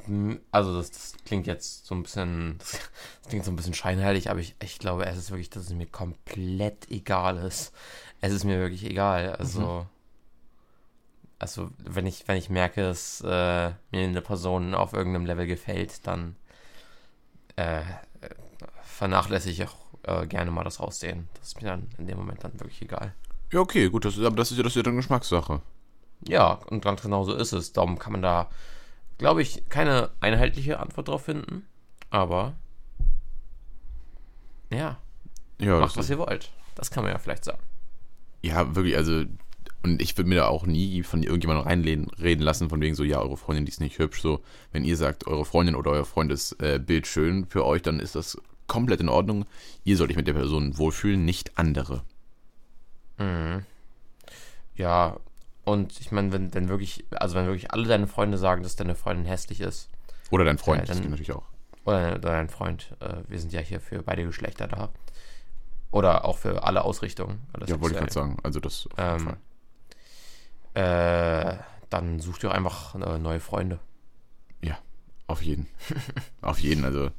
also 0.51 0.75
das, 0.75 0.91
das, 0.91 1.13
klingt 1.27 1.47
jetzt 1.47 1.85
so 1.85 1.95
ein 1.95 2.03
bisschen, 2.03 2.57
das, 2.59 2.81
klingt 3.29 3.45
so 3.45 3.53
ein 3.53 3.57
bisschen 3.57 3.75
scheinheilig, 3.75 4.31
aber 4.31 4.41
ich, 4.41 4.57
ich 4.63 4.79
glaube, 4.79 5.05
es 5.05 5.19
ist 5.19 5.31
wirklich, 5.31 5.51
dass 5.51 5.65
es 5.65 5.75
mir 5.75 5.87
komplett 5.87 6.91
egal 6.91 7.37
ist. 7.37 7.73
Es 8.23 8.33
ist 8.33 8.45
mir 8.45 8.59
wirklich 8.59 8.85
egal. 8.85 9.37
Also, 9.37 9.61
mhm. 9.61 9.94
Also 11.39 11.71
wenn 11.79 12.07
ich, 12.07 12.27
wenn 12.29 12.37
ich 12.37 12.51
merke, 12.51 12.83
dass 12.83 13.21
äh, 13.21 13.71
mir 13.91 14.05
eine 14.05 14.21
Person 14.23 14.75
auf 14.75 14.93
irgendeinem 14.93 15.27
Level 15.27 15.47
gefällt, 15.47 16.07
dann 16.07 16.37
äh, 17.57 17.83
vernachlässige 18.83 19.53
ich 19.53 19.69
auch 19.69 20.23
äh, 20.23 20.27
gerne 20.27 20.51
mal 20.51 20.65
das 20.65 20.81
Aussehen. 20.81 21.29
Das 21.35 21.49
ist 21.49 21.63
mir 21.63 21.69
dann 21.69 21.89
in 21.99 22.07
dem 22.07 22.19
Moment 22.19 22.45
dann 22.45 22.59
wirklich 22.61 22.83
egal. 22.83 23.15
Ja, 23.53 23.61
okay, 23.61 23.89
gut, 23.89 24.05
das 24.05 24.17
ist, 24.17 24.25
aber 24.25 24.37
das 24.37 24.51
ist 24.51 24.57
ja, 24.57 24.63
das 24.63 24.73
ist 24.73 24.77
ja 24.77 24.83
dann 24.83 24.97
Geschmackssache. 24.97 25.61
Ja, 26.27 26.53
und 26.71 26.83
ganz 26.83 27.03
genau 27.03 27.25
so 27.25 27.35
ist 27.35 27.53
es. 27.53 27.73
Darum 27.73 27.99
kann 27.99 28.13
man 28.13 28.23
da, 28.23 28.49
glaube 29.19 29.43
ich, 29.43 29.69
keine 29.69 30.11
einheitliche 30.21 30.81
Antwort 30.81 31.09
drauf 31.09 31.25
finden. 31.25 31.67
Aber 32.11 32.55
ja, 34.71 34.99
ja 35.59 35.81
macht, 35.81 35.97
was 35.97 36.11
ihr 36.11 36.19
wollt. 36.19 36.51
Das 36.75 36.91
kann 36.91 37.05
man 37.05 37.13
ja 37.13 37.19
vielleicht 37.19 37.45
sagen. 37.45 37.63
Ja, 38.43 38.75
wirklich, 38.75 38.97
also, 38.97 39.25
und 39.85 40.01
ich 40.01 40.17
würde 40.17 40.31
mir 40.31 40.37
da 40.37 40.47
auch 40.47 40.65
nie 40.65 41.03
von 41.03 41.23
irgendjemandem 41.23 41.67
reinreden 41.67 42.43
lassen, 42.43 42.71
von 42.71 42.81
wegen 42.81 42.95
so, 42.95 43.05
ja, 43.05 43.21
eure 43.21 43.37
Freundin, 43.37 43.67
die 43.67 43.71
ist 43.71 43.83
nicht 43.83 43.99
hübsch. 43.99 44.23
So, 44.23 44.41
wenn 44.73 44.83
ihr 44.83 44.97
sagt, 44.97 45.27
eure 45.27 45.45
Freundin 45.45 45.75
oder 45.75 45.91
euer 45.91 46.07
Freund 46.07 46.33
ist 46.33 46.53
äh, 46.63 46.79
Bild 46.79 47.07
schön 47.07 47.45
für 47.45 47.67
euch, 47.67 47.83
dann 47.83 48.01
ist 48.01 48.15
das 48.15 48.39
komplett 48.67 49.01
in 49.01 49.11
Ordnung. 49.11 49.45
Ihr 49.85 49.99
sollt 49.99 50.11
euch 50.11 50.17
mit 50.17 50.27
der 50.27 50.33
Person 50.33 50.79
wohlfühlen, 50.79 51.27
nicht 51.27 51.59
andere. 51.59 52.03
Mhm. 53.19 53.67
Ja, 54.75 55.19
und 55.65 56.01
ich 56.01 56.11
meine, 56.11 56.33
wenn, 56.33 56.55
wenn 56.55 56.71
wirklich, 56.71 57.05
also 57.11 57.35
wenn 57.35 57.45
wirklich 57.45 57.71
alle 57.71 57.87
deine 57.87 58.07
Freunde 58.07 58.39
sagen, 58.39 58.63
dass 58.63 58.77
deine 58.77 58.95
Freundin 58.95 59.27
hässlich 59.27 59.61
ist. 59.61 59.91
Oder 60.31 60.47
dein 60.47 60.57
Freund, 60.57 60.85
äh, 60.85 60.87
dann, 60.87 60.97
das 60.97 61.09
natürlich 61.11 61.33
auch. 61.33 61.45
Oder, 61.85 62.13
oder 62.13 62.19
dein 62.21 62.49
Freund. 62.49 62.97
Äh, 63.01 63.17
wir 63.29 63.39
sind 63.39 63.53
ja 63.53 63.61
hier 63.61 63.81
für 63.81 64.03
beide 64.03 64.25
Geschlechter 64.25 64.67
da. 64.67 64.89
Oder 65.91 66.25
auch 66.25 66.39
für 66.39 66.65
alle 66.65 66.85
Ausrichtungen. 66.85 67.41
Ja, 67.67 67.79
wollte 67.83 67.97
ich 67.97 68.01
gerade 68.01 68.13
sagen. 68.13 68.39
Also 68.43 68.61
das 68.61 68.89
auf 68.91 68.99
jeden 68.99 69.21
ähm, 69.21 69.27
Fall. 69.27 69.37
Äh, 70.75 71.57
dann 71.91 72.21
such 72.21 72.39
dir 72.39 72.53
einfach 72.53 72.95
äh, 72.97 73.19
neue 73.19 73.41
Freunde. 73.41 73.79
Ja, 74.63 74.79
auf 75.27 75.43
jeden. 75.43 75.69
auf 76.43 76.59
jeden. 76.59 76.85
Also 76.85 77.11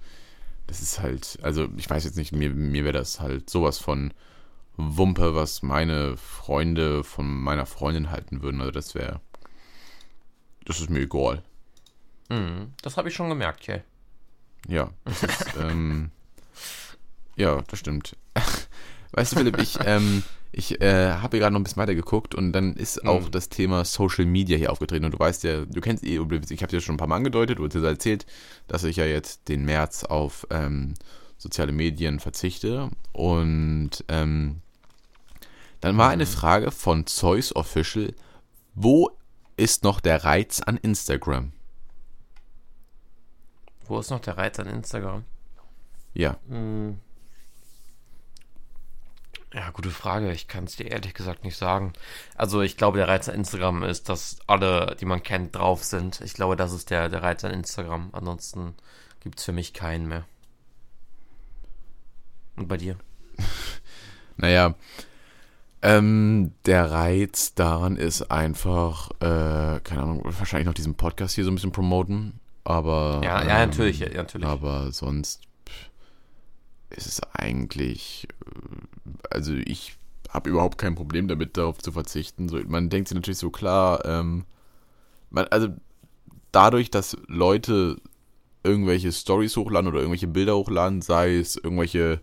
das 0.67 0.81
ist 0.81 0.99
halt, 0.99 1.39
also 1.41 1.67
ich 1.77 1.89
weiß 1.89 2.03
jetzt 2.03 2.17
nicht, 2.17 2.31
mir, 2.31 2.49
mir 2.49 2.83
wäre 2.83 2.97
das 2.97 3.19
halt 3.19 3.49
sowas 3.49 3.77
von 3.77 4.13
Wumpe, 4.77 5.35
was 5.35 5.61
meine 5.61 6.17
Freunde 6.17 7.03
von 7.03 7.27
meiner 7.27 7.65
Freundin 7.65 8.11
halten 8.11 8.41
würden. 8.41 8.59
Also 8.59 8.71
das 8.71 8.95
wäre. 8.95 9.21
Das 10.65 10.79
ist 10.79 10.89
mir 10.89 11.01
egal. 11.01 11.43
Mhm, 12.29 12.73
das 12.81 12.97
habe 12.97 13.09
ich 13.09 13.15
schon 13.15 13.29
gemerkt, 13.29 13.67
Jay. 13.67 13.81
Ja, 14.67 14.89
das 15.05 15.23
ist, 15.23 15.45
ähm, 15.59 16.11
ja, 17.35 17.61
das 17.61 17.79
stimmt. 17.79 18.17
weißt 19.11 19.33
du, 19.33 19.37
Philipp, 19.37 19.59
ich, 19.59 19.77
ähm, 19.85 20.23
ich 20.57 20.79
äh, 20.79 21.11
habe 21.11 21.35
hier 21.35 21.41
gerade 21.41 21.53
noch 21.53 21.59
ein 21.59 21.63
bisschen 21.63 21.81
weiter 21.81 21.95
geguckt 21.95 22.33
und 22.33 22.53
dann 22.53 22.77
ist 22.77 23.03
mhm. 23.03 23.09
auch 23.09 23.29
das 23.29 23.49
Thema 23.49 23.83
Social 23.83 24.25
Media 24.25 24.57
hier 24.57 24.71
aufgetreten. 24.71 25.03
Und 25.03 25.13
du 25.13 25.19
weißt 25.19 25.43
ja, 25.43 25.65
du 25.65 25.81
kennst 25.81 26.05
eh, 26.05 26.15
ich 26.15 26.61
habe 26.61 26.71
dir 26.71 26.79
schon 26.79 26.95
ein 26.95 26.97
paar 26.97 27.09
Mal 27.09 27.17
angedeutet, 27.17 27.59
hast 27.59 27.73
dir 27.73 27.85
erzählt, 27.85 28.25
dass 28.67 28.85
ich 28.85 28.95
ja 28.95 29.03
jetzt 29.03 29.49
den 29.49 29.65
März 29.65 30.05
auf 30.05 30.47
ähm, 30.51 30.93
soziale 31.37 31.73
Medien 31.73 32.21
verzichte. 32.21 32.89
Und 33.11 34.05
ähm, 34.07 34.61
dann 35.81 35.97
war 35.97 36.09
eine 36.09 36.23
mhm. 36.23 36.29
Frage 36.29 36.71
von 36.71 37.05
Zeus 37.05 37.53
Official, 37.53 38.13
wo 38.75 39.11
ist 39.57 39.83
noch 39.83 39.99
der 39.99 40.23
Reiz 40.23 40.61
an 40.61 40.77
Instagram? 40.77 41.51
Wo 43.87 43.99
ist 43.99 44.09
noch 44.09 44.21
der 44.21 44.37
Reiz 44.37 44.57
an 44.57 44.67
Instagram? 44.67 45.25
Ja. 46.13 46.37
Hm. 46.47 46.99
Ja, 49.55 49.69
gute 49.69 49.89
Frage. 49.89 50.33
Ich 50.33 50.49
kann 50.49 50.65
es 50.65 50.75
dir 50.75 50.91
ehrlich 50.91 51.13
gesagt 51.13 51.45
nicht 51.45 51.55
sagen. 51.55 51.93
Also 52.35 52.61
ich 52.61 52.75
glaube, 52.75 52.97
der 52.97 53.07
Reiz 53.07 53.29
an 53.29 53.35
Instagram 53.35 53.83
ist, 53.83 54.09
dass 54.09 54.39
alle, 54.47 54.97
die 54.99 55.05
man 55.05 55.23
kennt, 55.23 55.55
drauf 55.55 55.81
sind. 55.81 56.19
Ich 56.19 56.33
glaube, 56.33 56.57
das 56.57 56.73
ist 56.73 56.89
der, 56.89 57.07
der 57.07 57.23
Reiz 57.23 57.45
an 57.45 57.51
Instagram. 57.51 58.09
Ansonsten 58.11 58.75
gibt 59.21 59.39
es 59.39 59.45
für 59.45 59.53
mich 59.53 59.73
keinen 59.73 60.09
mehr. 60.09 60.25
Und 62.57 62.67
bei 62.67 62.77
dir? 62.77 62.97
Naja, 64.37 64.75
ähm, 65.81 66.51
der 66.65 66.91
Reiz 66.91 67.53
daran 67.53 67.95
ist 67.95 68.23
einfach, 68.23 69.11
äh, 69.21 69.79
keine 69.79 70.01
Ahnung, 70.01 70.23
wahrscheinlich 70.25 70.65
noch 70.65 70.73
diesen 70.73 70.95
Podcast 70.95 71.35
hier 71.35 71.45
so 71.45 71.51
ein 71.51 71.55
bisschen 71.55 71.71
promoten, 71.71 72.41
aber. 72.65 73.21
Ja, 73.23 73.41
ja, 73.43 73.61
ähm, 73.61 73.69
natürlich, 73.69 73.99
ja, 73.99 74.09
natürlich. 74.09 74.45
Aber 74.45 74.91
sonst 74.91 75.39
ist 76.89 77.07
es 77.07 77.23
eigentlich, 77.33 78.27
äh, 78.45 78.94
also 79.35 79.53
ich 79.53 79.97
habe 80.29 80.49
überhaupt 80.49 80.77
kein 80.77 80.95
Problem 80.95 81.27
damit, 81.27 81.57
darauf 81.57 81.77
zu 81.79 81.91
verzichten. 81.91 82.49
So, 82.49 82.59
man 82.67 82.89
denkt 82.89 83.09
sich 83.09 83.15
natürlich 83.15 83.37
so 83.37 83.49
klar, 83.49 84.03
ähm, 84.05 84.45
man, 85.29 85.45
also 85.47 85.69
dadurch, 86.51 86.89
dass 86.89 87.17
Leute 87.27 87.97
irgendwelche 88.63 89.11
Stories 89.11 89.55
hochladen 89.55 89.87
oder 89.87 89.99
irgendwelche 89.99 90.27
Bilder 90.27 90.55
hochladen, 90.57 91.01
sei 91.01 91.35
es 91.37 91.55
irgendwelche 91.55 92.21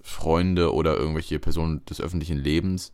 Freunde 0.00 0.72
oder 0.72 0.96
irgendwelche 0.96 1.38
Personen 1.38 1.84
des 1.86 2.00
öffentlichen 2.00 2.38
Lebens, 2.38 2.92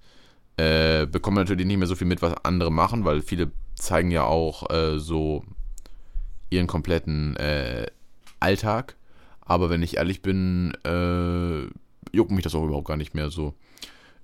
äh, 0.56 1.06
bekommen 1.06 1.36
natürlich 1.36 1.66
nicht 1.66 1.78
mehr 1.78 1.86
so 1.86 1.94
viel 1.94 2.06
mit, 2.06 2.22
was 2.22 2.44
andere 2.44 2.72
machen, 2.72 3.04
weil 3.04 3.22
viele 3.22 3.52
zeigen 3.76 4.10
ja 4.10 4.24
auch 4.24 4.68
äh, 4.70 4.98
so 4.98 5.44
ihren 6.50 6.66
kompletten 6.66 7.36
äh, 7.36 7.86
Alltag. 8.40 8.96
Aber 9.40 9.70
wenn 9.70 9.82
ich 9.82 9.96
ehrlich 9.96 10.22
bin, 10.22 10.72
äh, 10.84 11.66
juckt 12.12 12.30
mich 12.30 12.44
das 12.44 12.54
auch 12.54 12.64
überhaupt 12.64 12.88
gar 12.88 12.96
nicht 12.96 13.14
mehr 13.14 13.30
so. 13.30 13.54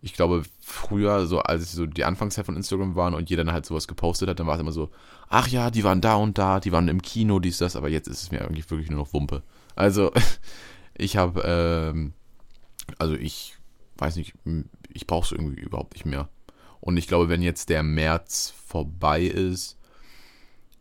Ich 0.03 0.13
glaube, 0.13 0.43
früher, 0.61 1.27
so 1.27 1.41
als 1.41 1.73
so 1.73 1.87
die 1.87 2.05
Anfangszeit 2.05 2.47
von 2.47 2.57
Instagram 2.57 2.95
waren 2.97 3.15
und 3.15 3.31
jeder 3.31 3.45
dann 3.45 3.55
halt 3.55 3.67
sowas 3.67 3.89
gepostet 3.89 4.29
hat, 4.29 4.39
dann 4.39 4.47
war 4.47 4.55
es 4.55 4.61
immer 4.61 4.73
so, 4.73 4.91
ach 5.29 5.49
ja, 5.49 5.71
die 5.71 5.85
waren 5.85 6.01
da 6.01 6.15
und 6.17 6.39
da, 6.39 6.61
die 6.61 6.71
waren 6.73 6.89
im 6.89 7.03
Kino, 7.03 7.41
dies, 7.41 7.59
das, 7.59 7.77
aber 7.77 7.89
jetzt 7.89 8.07
ist 8.07 8.23
es 8.23 8.31
mir 8.31 8.43
eigentlich 8.43 8.71
wirklich 8.71 8.91
nur 8.91 9.01
noch 9.01 9.13
Wumpe. 9.13 9.43
Also, 9.75 10.13
ich 10.97 11.17
habe, 11.17 11.43
ähm, 11.45 12.13
also 12.99 13.15
ich 13.15 13.57
weiß 13.99 14.17
nicht, 14.17 14.35
ich 14.93 15.07
brauche 15.07 15.25
es 15.25 15.33
irgendwie 15.33 15.61
überhaupt 15.61 15.95
nicht 15.95 16.07
mehr. 16.07 16.29
Und 16.81 16.97
ich 16.99 17.09
glaube, 17.09 17.29
wenn 17.29 17.43
jetzt 17.43 17.69
der 17.69 17.83
März 17.83 18.55
vorbei 18.67 19.23
ist, 19.23 19.79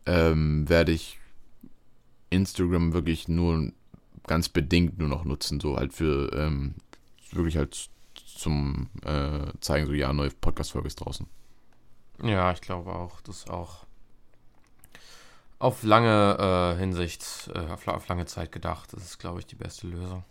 ähm, 0.05 0.69
werde 0.69 0.91
ich 0.91 1.19
Instagram 2.29 2.93
wirklich 2.93 3.27
nur 3.27 3.71
ganz 4.27 4.49
bedingt 4.49 4.97
nur 4.97 5.07
noch 5.07 5.25
nutzen, 5.25 5.59
so 5.59 5.77
halt 5.77 5.93
für 5.93 6.31
ähm, 6.33 6.75
wirklich 7.35 7.57
halt 7.57 7.89
zum 8.25 8.89
äh, 9.03 9.51
zeigen, 9.61 9.87
so 9.87 9.93
ja, 9.93 10.11
neue 10.13 10.29
Podcast-Folge 10.29 10.87
ist 10.87 10.97
draußen. 10.97 11.27
Ja, 12.23 12.51
ich 12.51 12.61
glaube 12.61 12.93
auch, 12.93 13.21
das 13.21 13.37
ist 13.37 13.49
auch 13.49 13.85
auf 15.59 15.83
lange 15.83 16.75
äh, 16.75 16.79
Hinsicht, 16.79 17.49
äh, 17.53 17.59
auf, 17.59 17.87
auf 17.87 18.07
lange 18.07 18.25
Zeit 18.25 18.51
gedacht. 18.51 18.93
Das 18.93 19.03
ist, 19.03 19.19
glaube 19.19 19.39
ich, 19.39 19.45
die 19.45 19.55
beste 19.55 19.87
Lösung. 19.87 20.23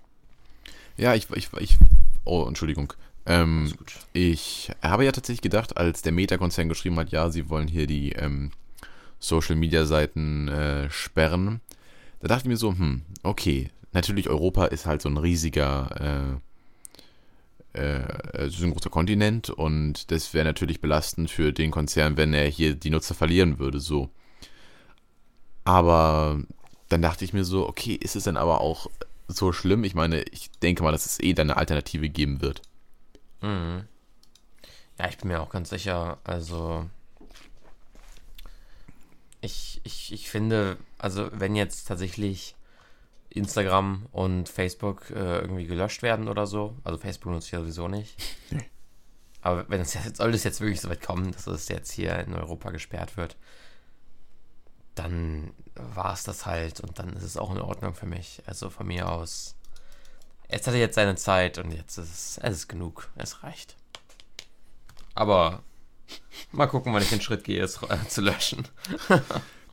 Ja, 0.96 1.14
ich, 1.14 1.28
ich, 1.30 1.52
ich 1.55 1.78
oh, 2.24 2.44
Entschuldigung. 2.46 2.92
Ähm, 3.26 3.72
ich 4.12 4.70
habe 4.82 5.05
ja 5.05 5.12
tatsächlich 5.12 5.40
gedacht, 5.40 5.76
als 5.76 6.02
der 6.02 6.12
Meta-Konzern 6.12 6.68
geschrieben 6.68 6.98
hat, 6.98 7.11
ja, 7.11 7.30
sie 7.30 7.48
wollen 7.48 7.68
hier 7.68 7.86
die 7.86 8.12
ähm, 8.12 8.50
Social-Media-Seiten 9.18 10.48
äh, 10.48 10.90
sperren, 10.90 11.61
da 12.20 12.28
dachte 12.28 12.42
ich 12.42 12.48
mir 12.48 12.57
so, 12.57 12.70
hm, 12.70 13.02
okay, 13.22 13.70
natürlich 13.92 14.28
Europa 14.28 14.66
ist 14.66 14.86
halt 14.86 15.02
so 15.02 15.09
ein 15.09 15.16
riesiger, 15.16 16.40
äh, 17.74 18.02
äh, 18.44 18.48
so 18.48 18.64
ein 18.64 18.72
großer 18.72 18.90
Kontinent 18.90 19.50
und 19.50 20.10
das 20.10 20.32
wäre 20.32 20.44
natürlich 20.44 20.80
belastend 20.80 21.30
für 21.30 21.52
den 21.52 21.70
Konzern, 21.70 22.16
wenn 22.16 22.32
er 22.32 22.46
hier 22.46 22.74
die 22.74 22.90
Nutzer 22.90 23.14
verlieren 23.14 23.58
würde, 23.58 23.80
so. 23.80 24.10
Aber 25.64 26.40
dann 26.88 27.02
dachte 27.02 27.24
ich 27.24 27.32
mir 27.32 27.44
so, 27.44 27.68
okay, 27.68 27.94
ist 27.94 28.16
es 28.16 28.24
dann 28.24 28.36
aber 28.36 28.60
auch 28.60 28.88
so 29.28 29.52
schlimm? 29.52 29.84
Ich 29.84 29.94
meine, 29.94 30.22
ich 30.22 30.50
denke 30.62 30.82
mal, 30.82 30.92
dass 30.92 31.06
es 31.06 31.18
eh 31.20 31.32
dann 31.32 31.50
eine 31.50 31.56
Alternative 31.56 32.08
geben 32.08 32.40
wird. 32.40 32.62
Mhm. 33.40 33.84
Ja, 34.98 35.08
ich 35.08 35.18
bin 35.18 35.28
mir 35.28 35.40
auch 35.40 35.50
ganz 35.50 35.70
sicher. 35.70 36.18
Also, 36.22 36.88
ich, 39.40 39.80
ich, 39.84 40.12
ich 40.12 40.30
finde, 40.30 40.76
also 40.98 41.28
wenn 41.32 41.56
jetzt 41.56 41.88
tatsächlich 41.88 42.54
Instagram 43.35 44.07
und 44.12 44.49
Facebook 44.49 45.11
äh, 45.11 45.39
irgendwie 45.39 45.66
gelöscht 45.66 46.03
werden 46.03 46.28
oder 46.28 46.47
so, 46.47 46.76
also 46.85 46.99
Facebook 46.99 47.32
nutze 47.32 47.47
ich 47.47 47.53
ja 47.53 47.61
sowieso 47.61 47.89
nicht. 47.89 48.16
Aber 49.43 49.68
wenn 49.68 49.80
es 49.80 49.93
jetzt, 49.93 50.16
soll 50.16 50.32
es 50.32 50.45
jetzt 50.45 50.61
wirklich 50.61 50.80
so 50.80 50.89
weit 50.89 51.03
kommen, 51.03 51.32
dass 51.32 51.47
es 51.47 51.68
jetzt 51.68 51.93
hier 51.93 52.18
in 52.20 52.32
Europa 52.35 52.70
gesperrt 52.70 53.16
wird, 53.18 53.37
dann 54.95 55.53
war 55.74 56.14
es 56.14 56.22
das 56.22 56.47
halt 56.47 56.80
und 56.80 56.99
dann 56.99 57.12
ist 57.14 57.24
es 57.24 57.37
auch 57.37 57.51
in 57.51 57.61
Ordnung 57.61 57.95
für 57.95 58.07
mich. 58.07 58.43
Also 58.47 58.70
von 58.70 58.87
mir 58.87 59.11
aus. 59.11 59.57
Jetzt 60.49 60.66
hat 60.66 60.74
er 60.74 60.80
jetzt 60.80 60.95
seine 60.95 61.16
Zeit 61.16 61.59
und 61.59 61.72
jetzt 61.72 61.99
ist 61.99 62.11
es, 62.11 62.39
es 62.39 62.57
ist 62.57 62.68
genug. 62.68 63.11
Es 63.16 63.43
reicht. 63.43 63.76
Aber 65.14 65.62
mal 66.53 66.66
gucken, 66.66 66.95
wann 66.95 67.03
ich 67.03 67.11
den 67.11 67.20
Schritt 67.20 67.45
gehe, 67.45 67.62
es 67.62 67.80
zu 68.09 68.20
löschen. 68.20 68.66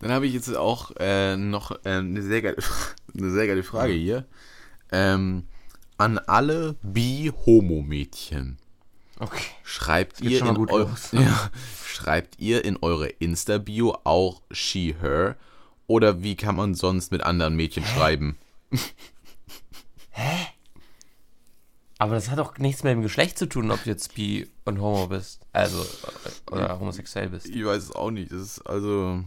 Dann 0.01 0.11
habe 0.11 0.25
ich 0.25 0.33
jetzt 0.33 0.53
auch 0.55 0.91
äh, 0.99 1.37
noch 1.37 1.71
äh, 1.85 1.89
eine, 1.89 2.21
sehr 2.23 2.41
geile, 2.41 2.57
eine 3.17 3.31
sehr 3.31 3.47
geile 3.47 3.63
Frage 3.63 3.93
hier. 3.93 4.25
Ähm, 4.91 5.45
an 5.97 6.17
alle 6.17 6.75
Bi-Homo-Mädchen. 6.81 8.57
Okay. 9.19 9.45
Schreibt 9.63 10.21
ihr, 10.21 10.39
in 10.39 10.57
eu 10.57 10.87
ja, 11.11 11.51
schreibt 11.85 12.39
ihr 12.39 12.65
in 12.65 12.77
eure 12.81 13.07
Insta-Bio 13.07 13.99
auch 14.03 14.41
she, 14.49 14.95
her? 14.99 15.37
Oder 15.85 16.23
wie 16.23 16.35
kann 16.35 16.55
man 16.55 16.73
sonst 16.73 17.11
mit 17.11 17.21
anderen 17.21 17.55
Mädchen 17.55 17.85
schreiben? 17.85 18.37
Aber 21.99 22.15
das 22.15 22.31
hat 22.31 22.39
auch 22.39 22.57
nichts 22.57 22.83
mit 22.83 22.93
dem 22.93 23.03
Geschlecht 23.03 23.37
zu 23.37 23.47
tun, 23.47 23.69
ob 23.69 23.83
du 23.83 23.91
jetzt 23.91 24.15
bi 24.15 24.49
und 24.65 24.81
homo 24.81 25.05
bist. 25.05 25.45
Also, 25.53 25.83
äh, 25.83 26.51
oder 26.51 26.79
homosexuell 26.79 27.29
bist. 27.29 27.45
Ich 27.45 27.63
weiß 27.63 27.83
es 27.83 27.91
auch 27.91 28.09
nicht. 28.09 28.31
Das 28.31 28.41
ist 28.41 28.61
also. 28.61 29.23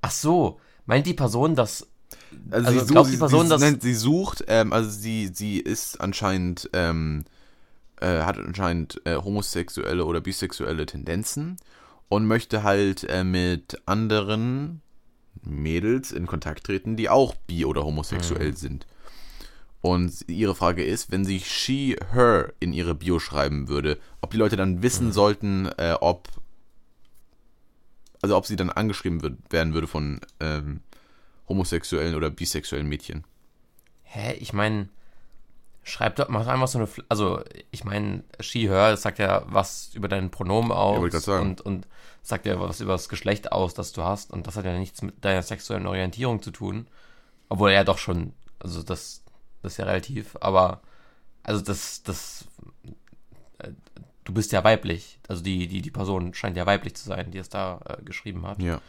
Ach 0.00 0.10
so, 0.10 0.60
meint 0.86 1.06
die 1.06 1.14
Person, 1.14 1.54
dass. 1.54 1.86
Also, 2.50 2.68
Also 2.68 2.80
sie, 2.86 2.92
glaubt 2.92 3.06
sucht, 3.06 3.14
die 3.14 3.18
Person, 3.18 3.42
sie, 3.44 3.48
dass- 3.50 3.60
nein, 3.60 3.80
sie 3.80 3.94
sucht, 3.94 4.44
ähm, 4.48 4.72
also 4.72 4.90
sie, 4.90 5.30
sie 5.32 5.58
ist 5.58 6.00
anscheinend, 6.00 6.70
ähm, 6.72 7.24
äh, 8.00 8.22
hat 8.22 8.38
anscheinend 8.38 9.00
äh, 9.04 9.16
homosexuelle 9.16 10.04
oder 10.04 10.20
bisexuelle 10.20 10.86
Tendenzen 10.86 11.56
und 12.08 12.26
möchte 12.26 12.62
halt 12.62 13.04
äh, 13.04 13.24
mit 13.24 13.80
anderen 13.86 14.80
Mädels 15.42 16.12
in 16.12 16.26
Kontakt 16.26 16.64
treten, 16.64 16.96
die 16.96 17.08
auch 17.08 17.34
bi- 17.34 17.64
oder 17.64 17.84
homosexuell 17.84 18.56
sind. 18.56 18.86
Und 19.80 20.28
ihre 20.28 20.54
Frage 20.54 20.84
ist, 20.84 21.10
wenn 21.12 21.24
sie 21.24 21.40
she, 21.40 21.96
her 22.12 22.52
in 22.60 22.72
ihre 22.72 22.94
Bio 22.94 23.18
schreiben 23.18 23.68
würde, 23.68 23.98
ob 24.20 24.30
die 24.32 24.36
Leute 24.36 24.56
dann 24.56 24.82
wissen 24.82 25.12
sollten, 25.12 25.66
äh, 25.78 25.96
ob, 26.00 26.28
also 28.26 28.36
ob 28.36 28.44
sie 28.44 28.56
dann 28.56 28.70
angeschrieben 28.70 29.22
wird, 29.22 29.38
werden 29.50 29.72
würde 29.72 29.86
von 29.86 30.20
ähm, 30.40 30.80
homosexuellen 31.48 32.16
oder 32.16 32.28
bisexuellen 32.28 32.88
Mädchen. 32.88 33.22
Hä? 34.02 34.32
Ich 34.40 34.52
meine, 34.52 34.88
schreib 35.84 36.16
doch, 36.16 36.28
mach 36.28 36.48
einfach 36.48 36.66
so 36.66 36.78
eine. 36.80 36.88
Also, 37.08 37.40
ich 37.70 37.84
meine, 37.84 38.24
she, 38.40 38.68
her, 38.68 38.90
das 38.90 39.02
sagt 39.02 39.20
ja 39.20 39.44
was 39.46 39.94
über 39.94 40.08
deinen 40.08 40.32
Pronomen 40.32 40.72
aus. 40.72 41.12
sagen. 41.24 41.50
Und, 41.50 41.60
und 41.60 41.86
sagt 42.20 42.46
ja 42.46 42.58
was 42.58 42.80
über 42.80 42.94
das 42.94 43.08
Geschlecht 43.08 43.52
aus, 43.52 43.74
das 43.74 43.92
du 43.92 44.02
hast. 44.02 44.32
Und 44.32 44.48
das 44.48 44.56
hat 44.56 44.64
ja 44.64 44.76
nichts 44.76 45.02
mit 45.02 45.24
deiner 45.24 45.42
sexuellen 45.42 45.86
Orientierung 45.86 46.42
zu 46.42 46.50
tun. 46.50 46.88
Obwohl 47.48 47.70
ja 47.70 47.84
doch 47.84 47.98
schon. 47.98 48.32
Also, 48.58 48.82
das, 48.82 49.22
das 49.62 49.74
ist 49.74 49.78
ja 49.78 49.84
relativ. 49.84 50.36
Aber, 50.40 50.80
also, 51.44 51.62
das, 51.62 52.02
das. 52.02 52.46
Du 54.26 54.32
bist 54.32 54.50
ja 54.52 54.64
weiblich. 54.64 55.18
Also, 55.28 55.42
die, 55.42 55.68
die, 55.68 55.80
die 55.80 55.90
Person 55.90 56.34
scheint 56.34 56.56
ja 56.56 56.66
weiblich 56.66 56.94
zu 56.94 57.04
sein, 57.04 57.30
die 57.30 57.38
es 57.38 57.48
da 57.48 57.80
äh, 57.88 58.02
geschrieben 58.02 58.46
hat. 58.46 58.60
Ja. 58.60 58.80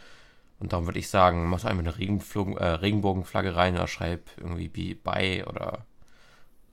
Und 0.58 0.72
darum 0.72 0.86
würde 0.86 0.98
ich 0.98 1.08
sagen, 1.08 1.48
mach 1.48 1.64
einfach 1.64 1.78
eine 1.78 1.96
Regenflug, 1.96 2.60
äh, 2.60 2.64
Regenbogenflagge 2.64 3.54
rein 3.54 3.76
oder 3.76 3.86
schreib 3.86 4.28
irgendwie 4.38 4.68
bi, 4.68 4.94
bi 4.94 5.44
oder 5.46 5.86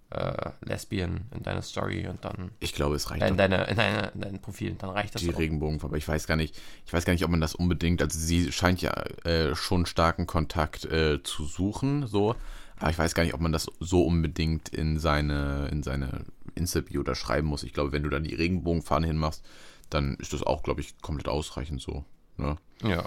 äh, 0.10 0.50
Lesbian 0.62 1.26
in 1.36 1.44
deine 1.44 1.62
Story 1.62 2.08
und 2.08 2.26
dann 2.26 2.50
Ich 2.60 2.74
glaube, 2.74 2.96
es 2.96 3.12
reicht 3.12 3.24
in, 3.24 3.38
deine, 3.38 3.66
in, 3.66 3.76
deine, 3.76 4.12
in 4.16 4.22
dein 4.22 4.42
Profil. 4.42 4.76
Dann 4.80 4.90
reicht 4.90 5.14
das 5.14 5.22
die 5.22 5.32
auch. 5.32 5.38
Regenbogenfarbe. 5.38 5.98
Ich 6.00 6.08
weiß 6.08 6.26
gar 6.26 6.36
nicht, 6.36 6.60
ich 6.86 6.94
weiß 6.94 7.06
gar 7.06 7.14
nicht, 7.14 7.24
ob 7.24 7.30
man 7.30 7.42
das 7.42 7.54
unbedingt, 7.54 8.02
also 8.02 8.18
sie 8.18 8.52
scheint 8.52 8.82
ja 8.82 8.92
äh, 9.24 9.56
schon 9.56 9.86
starken 9.86 10.26
Kontakt 10.26 10.86
äh, 10.86 11.22
zu 11.22 11.46
suchen, 11.46 12.08
so, 12.08 12.36
Aber 12.80 12.90
ich 12.90 12.98
weiß 12.98 13.14
gar 13.16 13.24
nicht, 13.24 13.34
ob 13.34 13.42
man 13.42 13.52
das 13.52 13.68
so 13.80 14.04
unbedingt 14.04 14.70
in 14.70 15.00
seine, 15.00 15.70
in 15.72 15.82
seine 15.84 16.26
Insta-Bio 16.56 17.04
da 17.04 17.16
schreiben 17.16 17.48
muss. 17.48 17.64
Ich 17.64 17.74
glaube, 17.74 17.92
wenn 17.92 18.04
du 18.04 18.10
dann 18.10 18.24
die 18.24 18.36
Regenbogenfahne 18.36 19.08
hinmachst, 19.08 19.44
dann 19.90 20.16
ist 20.16 20.34
das 20.34 20.44
auch, 20.44 20.64
glaube 20.64 20.82
ich, 20.82 20.98
komplett 21.02 21.28
ausreichend 21.28 21.82
so. 21.82 22.04
Ne? 22.38 22.58
Ja. 22.84 23.06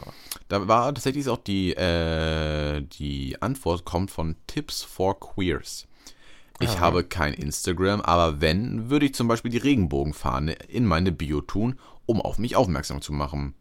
Da 0.49 0.69
war 0.69 0.95
tatsächlich 0.95 1.29
auch 1.29 1.39
die, 1.39 1.75
äh, 1.75 2.81
die 2.83 3.41
Antwort 3.43 3.85
kommt 3.85 4.11
von 4.11 4.37
Tips 4.47 4.83
for 4.83 5.19
Queers. 5.21 5.87
Ich 6.61 6.71
Ah. 6.71 6.81
habe 6.81 7.05
kein 7.05 7.35
Instagram, 7.35 8.01
aber 8.01 8.41
wenn, 8.41 8.91
würde 8.91 9.07
ich 9.07 9.15
zum 9.15 9.29
Beispiel 9.29 9.51
die 9.51 9.59
Regenbogenfahne 9.59 10.53
in 10.53 10.87
meine 10.87 11.13
Bio 11.13 11.41
tun, 11.41 11.79
um 12.07 12.21
auf 12.23 12.39
mich 12.39 12.57
aufmerksam 12.57 13.01
zu 13.03 13.13
machen. 13.13 13.55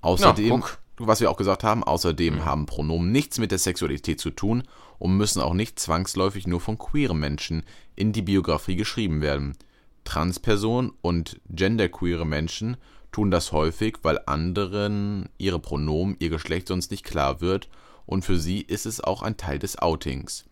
Außerdem, 0.00 0.60
guck. 0.60 0.78
Was 1.06 1.20
wir 1.20 1.30
auch 1.30 1.36
gesagt 1.36 1.64
haben, 1.64 1.82
außerdem 1.82 2.44
haben 2.44 2.66
Pronomen 2.66 3.10
nichts 3.10 3.38
mit 3.38 3.50
der 3.50 3.58
Sexualität 3.58 4.20
zu 4.20 4.30
tun 4.30 4.64
und 4.98 5.16
müssen 5.16 5.40
auch 5.40 5.54
nicht 5.54 5.78
zwangsläufig 5.78 6.46
nur 6.46 6.60
von 6.60 6.78
queeren 6.78 7.18
Menschen 7.18 7.64
in 7.96 8.12
die 8.12 8.22
Biografie 8.22 8.76
geschrieben 8.76 9.20
werden. 9.22 9.56
Transpersonen 10.04 10.92
und 11.00 11.40
genderqueere 11.48 12.26
Menschen 12.26 12.76
tun 13.12 13.30
das 13.30 13.52
häufig, 13.52 13.98
weil 14.02 14.20
anderen 14.26 15.28
ihre 15.38 15.58
Pronomen, 15.58 16.16
ihr 16.18 16.30
Geschlecht 16.30 16.68
sonst 16.68 16.90
nicht 16.90 17.04
klar 17.04 17.40
wird 17.40 17.68
und 18.06 18.24
für 18.24 18.38
sie 18.38 18.60
ist 18.60 18.86
es 18.86 19.00
auch 19.00 19.22
ein 19.22 19.36
Teil 19.36 19.58
des 19.58 19.78
Outings. 19.78 20.44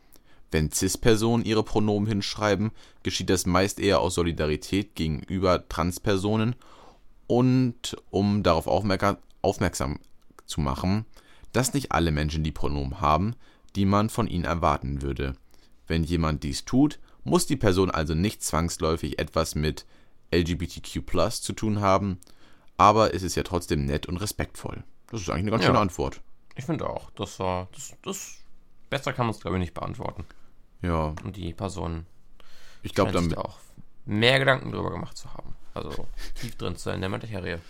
Wenn 0.50 0.70
Cis-Personen 0.72 1.44
ihre 1.44 1.62
Pronomen 1.62 2.08
hinschreiben, 2.08 2.70
geschieht 3.02 3.28
das 3.28 3.44
meist 3.44 3.80
eher 3.80 4.00
aus 4.00 4.14
Solidarität 4.14 4.94
gegenüber 4.94 5.68
Transpersonen 5.68 6.54
und 7.26 7.96
um 8.10 8.42
darauf 8.42 8.66
aufmerksam 8.66 9.98
zu 10.48 10.60
machen, 10.60 11.04
dass 11.52 11.74
nicht 11.74 11.92
alle 11.92 12.10
Menschen 12.10 12.42
die 12.42 12.52
Pronomen 12.52 13.00
haben, 13.00 13.34
die 13.76 13.84
man 13.84 14.10
von 14.10 14.26
ihnen 14.26 14.44
erwarten 14.44 15.02
würde. 15.02 15.34
Wenn 15.86 16.02
jemand 16.04 16.42
dies 16.42 16.64
tut, 16.64 16.98
muss 17.24 17.46
die 17.46 17.56
Person 17.56 17.90
also 17.90 18.14
nicht 18.14 18.42
zwangsläufig 18.42 19.18
etwas 19.18 19.54
mit 19.54 19.86
LGBTQ 20.34 21.02
zu 21.40 21.52
tun 21.52 21.80
haben, 21.80 22.18
aber 22.76 23.14
es 23.14 23.22
ist 23.22 23.34
ja 23.34 23.42
trotzdem 23.42 23.84
nett 23.84 24.06
und 24.06 24.16
respektvoll. 24.18 24.84
Das 25.10 25.20
ist 25.20 25.30
eigentlich 25.30 25.42
eine 25.44 25.50
ganz 25.52 25.62
Ja. 25.62 25.68
schöne 25.68 25.78
Antwort. 25.80 26.20
Ich 26.56 26.64
finde 26.64 26.88
auch, 26.88 27.10
das 27.10 27.38
war. 27.38 27.68
Das, 27.72 27.94
das 28.02 28.34
besser 28.90 29.12
kann 29.12 29.26
man 29.26 29.34
es, 29.34 29.40
glaube 29.40 29.56
ich, 29.56 29.60
nicht 29.60 29.74
beantworten. 29.74 30.24
Ja, 30.82 31.14
Und 31.24 31.36
die 31.36 31.52
Person 31.54 32.06
ich 32.82 32.94
glaube, 32.94 33.12
damit, 33.12 33.32
da 33.32 33.40
auch 33.40 33.58
mehr 34.04 34.38
Gedanken 34.38 34.70
drüber 34.72 34.90
gemacht 34.90 35.16
zu 35.16 35.32
haben. 35.34 35.54
Also 35.74 36.06
tief 36.34 36.56
drin 36.56 36.76
zu 36.76 36.84
sein 36.84 36.96
in 36.96 37.00
der 37.02 37.10
Materie. 37.10 37.60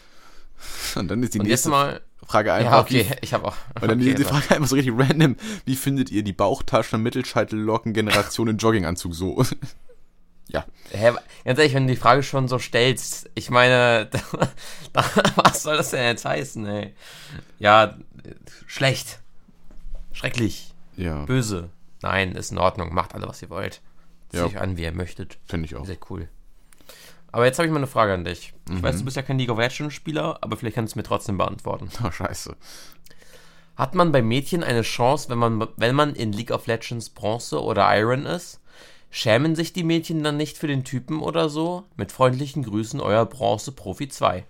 Und 0.96 1.08
dann 1.08 1.22
ist 1.22 1.34
die 1.34 1.40
Und 1.40 1.46
nächste 1.46 1.68
mal. 1.70 2.00
Frage 2.26 2.52
einfach, 2.52 2.72
Ja, 2.72 2.80
okay, 2.80 3.06
ich 3.22 3.32
habe 3.32 3.46
auch. 3.46 3.56
Und 3.80 3.88
dann 3.90 4.00
okay, 4.00 4.10
ist 4.10 4.18
die 4.18 4.24
also- 4.26 4.36
Frage 4.36 4.54
einfach 4.56 4.68
so 4.68 4.74
richtig 4.76 4.92
random. 4.98 5.36
Wie 5.64 5.76
findet 5.76 6.10
ihr 6.10 6.22
die 6.22 6.34
Bauchtaschen, 6.34 7.02
Mittelscheitellocken, 7.02 7.94
Generation 7.94 8.48
in 8.48 8.56
Jogginganzug 8.58 9.14
so? 9.14 9.42
ja. 10.48 10.66
Hä, 10.90 11.12
ganz 11.44 11.58
ehrlich, 11.58 11.72
wenn 11.74 11.86
du 11.86 11.94
die 11.94 11.98
Frage 12.00 12.22
schon 12.22 12.46
so 12.48 12.58
stellst, 12.58 13.30
ich 13.34 13.48
meine, 13.50 14.10
was 15.36 15.62
soll 15.62 15.78
das 15.78 15.90
denn 15.90 16.04
jetzt 16.04 16.24
heißen, 16.26 16.66
ey? 16.66 16.94
Ja, 17.58 17.96
schlecht. 18.66 19.20
Schrecklich. 20.12 20.74
Ja, 20.96 21.24
Böse. 21.24 21.70
Nein, 22.02 22.32
ist 22.32 22.50
in 22.52 22.58
Ordnung. 22.58 22.92
Macht 22.92 23.14
alle, 23.14 23.26
was 23.28 23.40
ihr 23.40 23.48
wollt. 23.50 23.80
Zieht 24.30 24.40
Ja. 24.40 24.46
euch 24.46 24.58
an, 24.58 24.76
wie 24.76 24.82
ihr 24.82 24.92
möchtet. 24.92 25.38
finde 25.46 25.64
ich 25.66 25.76
auch. 25.76 25.86
Sehr 25.86 25.98
cool. 26.10 26.28
Aber 27.30 27.44
jetzt 27.44 27.58
habe 27.58 27.66
ich 27.66 27.72
mal 27.72 27.78
eine 27.78 27.86
Frage 27.86 28.14
an 28.14 28.24
dich. 28.24 28.54
Ich 28.68 28.74
Mhm. 28.76 28.82
weiß, 28.82 28.98
du 28.98 29.04
bist 29.04 29.16
ja 29.16 29.22
kein 29.22 29.38
League 29.38 29.50
of 29.50 29.58
Legends 29.58 29.94
Spieler, 29.94 30.38
aber 30.40 30.56
vielleicht 30.56 30.76
kannst 30.76 30.94
du 30.94 30.98
mir 30.98 31.02
trotzdem 31.04 31.36
beantworten. 31.38 31.88
Oh, 32.04 32.10
scheiße. 32.10 32.56
Hat 33.76 33.94
man 33.94 34.10
bei 34.12 34.22
Mädchen 34.22 34.64
eine 34.64 34.82
Chance, 34.82 35.28
wenn 35.28 35.38
man, 35.38 35.68
wenn 35.76 35.94
man 35.94 36.14
in 36.14 36.32
League 36.32 36.50
of 36.50 36.66
Legends 36.66 37.10
Bronze 37.10 37.62
oder 37.62 37.88
Iron 37.96 38.26
ist? 38.26 38.60
Schämen 39.10 39.54
sich 39.54 39.72
die 39.72 39.84
Mädchen 39.84 40.22
dann 40.22 40.36
nicht 40.36 40.58
für 40.58 40.66
den 40.66 40.84
Typen 40.84 41.20
oder 41.20 41.48
so? 41.48 41.84
Mit 41.96 42.12
freundlichen 42.12 42.62
Grüßen, 42.64 43.00
euer 43.00 43.24
Bronze 43.24 43.72
Profi 43.72 44.08
2. 44.08 44.44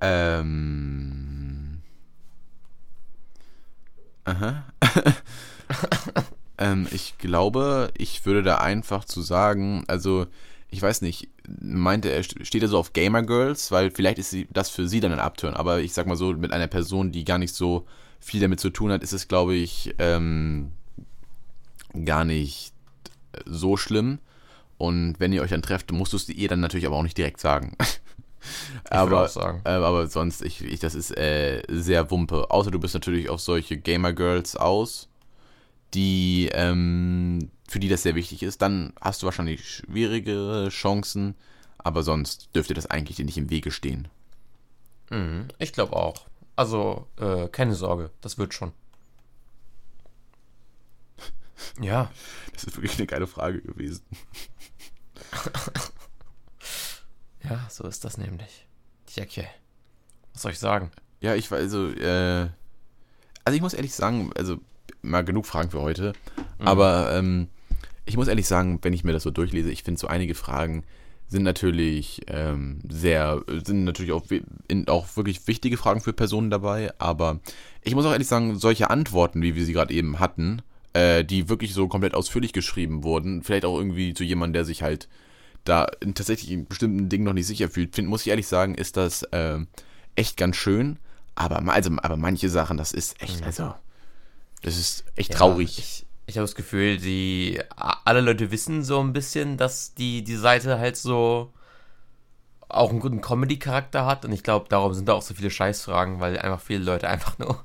Ähm. 0.00 1.80
Aha. 4.24 4.64
ähm, 6.58 6.86
ich 6.90 7.18
glaube, 7.18 7.90
ich 7.96 8.24
würde 8.26 8.42
da 8.42 8.58
einfach 8.58 9.04
zu 9.04 9.22
sagen, 9.22 9.84
also, 9.88 10.26
ich 10.72 10.80
weiß 10.80 11.02
nicht, 11.02 11.28
meinte 11.60 12.08
er, 12.10 12.22
steht 12.22 12.62
er 12.62 12.68
so 12.68 12.78
auf 12.78 12.94
Gamer 12.94 13.22
Girls, 13.22 13.70
weil 13.70 13.90
vielleicht 13.90 14.18
ist 14.18 14.30
sie, 14.30 14.48
das 14.50 14.70
für 14.70 14.88
sie 14.88 15.00
dann 15.00 15.12
ein 15.12 15.20
Abturn, 15.20 15.52
aber 15.54 15.80
ich 15.80 15.92
sag 15.92 16.06
mal 16.06 16.16
so, 16.16 16.32
mit 16.32 16.50
einer 16.50 16.66
Person, 16.66 17.12
die 17.12 17.24
gar 17.24 17.36
nicht 17.38 17.54
so 17.54 17.86
viel 18.20 18.40
damit 18.40 18.58
zu 18.58 18.70
tun 18.70 18.90
hat, 18.90 19.02
ist 19.02 19.12
es, 19.12 19.28
glaube 19.28 19.54
ich, 19.54 19.94
ähm, 19.98 20.72
gar 22.06 22.24
nicht 22.24 22.72
so 23.44 23.76
schlimm. 23.76 24.18
Und 24.78 25.16
wenn 25.18 25.32
ihr 25.34 25.42
euch 25.42 25.50
dann 25.50 25.62
trefft, 25.62 25.92
musst 25.92 26.14
du 26.14 26.16
es 26.16 26.28
ihr 26.30 26.48
dann 26.48 26.60
natürlich 26.60 26.86
aber 26.86 26.96
auch 26.96 27.02
nicht 27.02 27.18
direkt 27.18 27.40
sagen. 27.40 27.76
aber, 28.90 29.28
sagen. 29.28 29.60
äh, 29.64 29.70
aber 29.70 30.06
sonst, 30.06 30.42
ich, 30.42 30.64
ich, 30.64 30.80
das 30.80 30.94
ist 30.94 31.16
äh, 31.18 31.62
sehr 31.68 32.10
Wumpe. 32.10 32.50
Außer 32.50 32.70
du 32.70 32.80
bist 32.80 32.94
natürlich 32.94 33.28
auf 33.28 33.40
solche 33.40 33.76
Gamer-Girls 33.76 34.56
aus, 34.56 35.08
die, 35.92 36.48
ähm, 36.54 37.21
für 37.68 37.80
die 37.80 37.88
das 37.88 38.02
sehr 38.02 38.14
wichtig 38.14 38.42
ist. 38.42 38.62
Dann 38.62 38.92
hast 39.00 39.22
du 39.22 39.26
wahrscheinlich 39.26 39.68
schwierigere 39.68 40.68
Chancen, 40.68 41.34
aber 41.78 42.02
sonst 42.02 42.54
dürfte 42.54 42.74
das 42.74 42.86
eigentlich 42.86 43.16
dir 43.16 43.24
nicht 43.24 43.38
im 43.38 43.50
Wege 43.50 43.70
stehen. 43.70 44.08
Mhm, 45.10 45.48
ich 45.58 45.72
glaube 45.72 45.94
auch. 45.96 46.26
Also, 46.56 47.06
äh, 47.18 47.48
keine 47.48 47.74
Sorge, 47.74 48.10
das 48.20 48.38
wird 48.38 48.54
schon. 48.54 48.72
Ja, 51.80 52.10
Das 52.52 52.64
ist 52.64 52.76
wirklich 52.76 52.98
eine 52.98 53.06
geile 53.06 53.26
Frage 53.26 53.62
gewesen. 53.62 54.04
ja, 57.48 57.66
so 57.70 57.84
ist 57.84 58.04
das 58.04 58.18
nämlich. 58.18 58.66
Tjekje. 59.06 59.46
Was 60.32 60.42
soll 60.42 60.52
ich 60.52 60.58
sagen? 60.58 60.90
Ja, 61.20 61.34
ich 61.34 61.50
war 61.50 61.58
also, 61.58 61.88
äh, 61.88 62.48
also 63.44 63.56
ich 63.56 63.62
muss 63.62 63.74
ehrlich 63.74 63.94
sagen, 63.94 64.32
also 64.36 64.58
mal 65.02 65.24
genug 65.24 65.46
Fragen 65.46 65.70
für 65.70 65.80
heute, 65.80 66.12
aber 66.58 67.12
ähm, 67.14 67.48
ich 68.04 68.16
muss 68.16 68.28
ehrlich 68.28 68.48
sagen, 68.48 68.78
wenn 68.82 68.92
ich 68.92 69.04
mir 69.04 69.12
das 69.12 69.22
so 69.22 69.30
durchlese, 69.30 69.70
ich 69.70 69.82
finde 69.82 70.00
so 70.00 70.06
einige 70.06 70.34
Fragen 70.34 70.84
sind 71.28 71.44
natürlich 71.44 72.20
ähm, 72.26 72.80
sehr, 72.88 73.42
sind 73.64 73.84
natürlich 73.84 74.12
auch, 74.12 74.24
in, 74.68 74.86
auch 74.88 75.16
wirklich 75.16 75.46
wichtige 75.48 75.78
Fragen 75.78 76.00
für 76.00 76.12
Personen 76.12 76.50
dabei, 76.50 76.92
aber 76.98 77.40
ich 77.82 77.94
muss 77.94 78.04
auch 78.04 78.12
ehrlich 78.12 78.28
sagen, 78.28 78.58
solche 78.58 78.90
Antworten, 78.90 79.42
wie 79.42 79.54
wir 79.54 79.64
sie 79.64 79.72
gerade 79.72 79.94
eben 79.94 80.20
hatten, 80.20 80.62
äh, 80.92 81.24
die 81.24 81.48
wirklich 81.48 81.72
so 81.72 81.88
komplett 81.88 82.14
ausführlich 82.14 82.52
geschrieben 82.52 83.02
wurden, 83.02 83.42
vielleicht 83.42 83.64
auch 83.64 83.78
irgendwie 83.78 84.14
zu 84.14 84.24
jemandem, 84.24 84.52
der 84.52 84.64
sich 84.64 84.82
halt 84.82 85.08
da 85.64 85.86
in 86.00 86.14
tatsächlich 86.14 86.50
in 86.50 86.66
bestimmten 86.66 87.08
Dingen 87.08 87.24
noch 87.24 87.32
nicht 87.32 87.46
sicher 87.46 87.68
fühlt, 87.68 87.94
find, 87.94 88.08
muss 88.08 88.22
ich 88.22 88.28
ehrlich 88.28 88.46
sagen, 88.46 88.74
ist 88.74 88.96
das 88.96 89.26
ähm, 89.32 89.68
echt 90.16 90.36
ganz 90.36 90.56
schön. 90.56 90.98
Aber, 91.34 91.62
also, 91.72 91.90
aber 92.02 92.16
manche 92.16 92.50
Sachen, 92.50 92.76
das 92.76 92.92
ist 92.92 93.22
echt, 93.22 93.42
also, 93.42 93.74
das 94.62 94.76
ist 94.78 95.04
echt 95.16 95.32
Ja, 95.32 95.34
traurig. 95.34 95.78
Ich, 95.78 96.06
ich 96.26 96.36
habe 96.36 96.44
das 96.44 96.54
Gefühl, 96.54 96.98
die 96.98 97.60
alle 97.76 98.20
Leute 98.20 98.50
wissen 98.50 98.82
so 98.84 99.00
ein 99.00 99.12
bisschen, 99.12 99.56
dass 99.56 99.94
die, 99.94 100.22
die 100.24 100.36
Seite 100.36 100.78
halt 100.78 100.96
so 100.96 101.52
auch 102.68 102.90
einen 102.90 103.00
guten 103.00 103.20
Comedy-Charakter 103.20 104.06
hat. 104.06 104.24
Und 104.24 104.32
ich 104.32 104.42
glaube, 104.42 104.66
darum 104.68 104.94
sind 104.94 105.08
da 105.08 105.14
auch 105.14 105.22
so 105.22 105.34
viele 105.34 105.50
Scheißfragen, 105.50 106.20
weil 106.20 106.38
einfach 106.38 106.60
viele 106.60 106.84
Leute 106.84 107.08
einfach 107.10 107.38
nur 107.38 107.64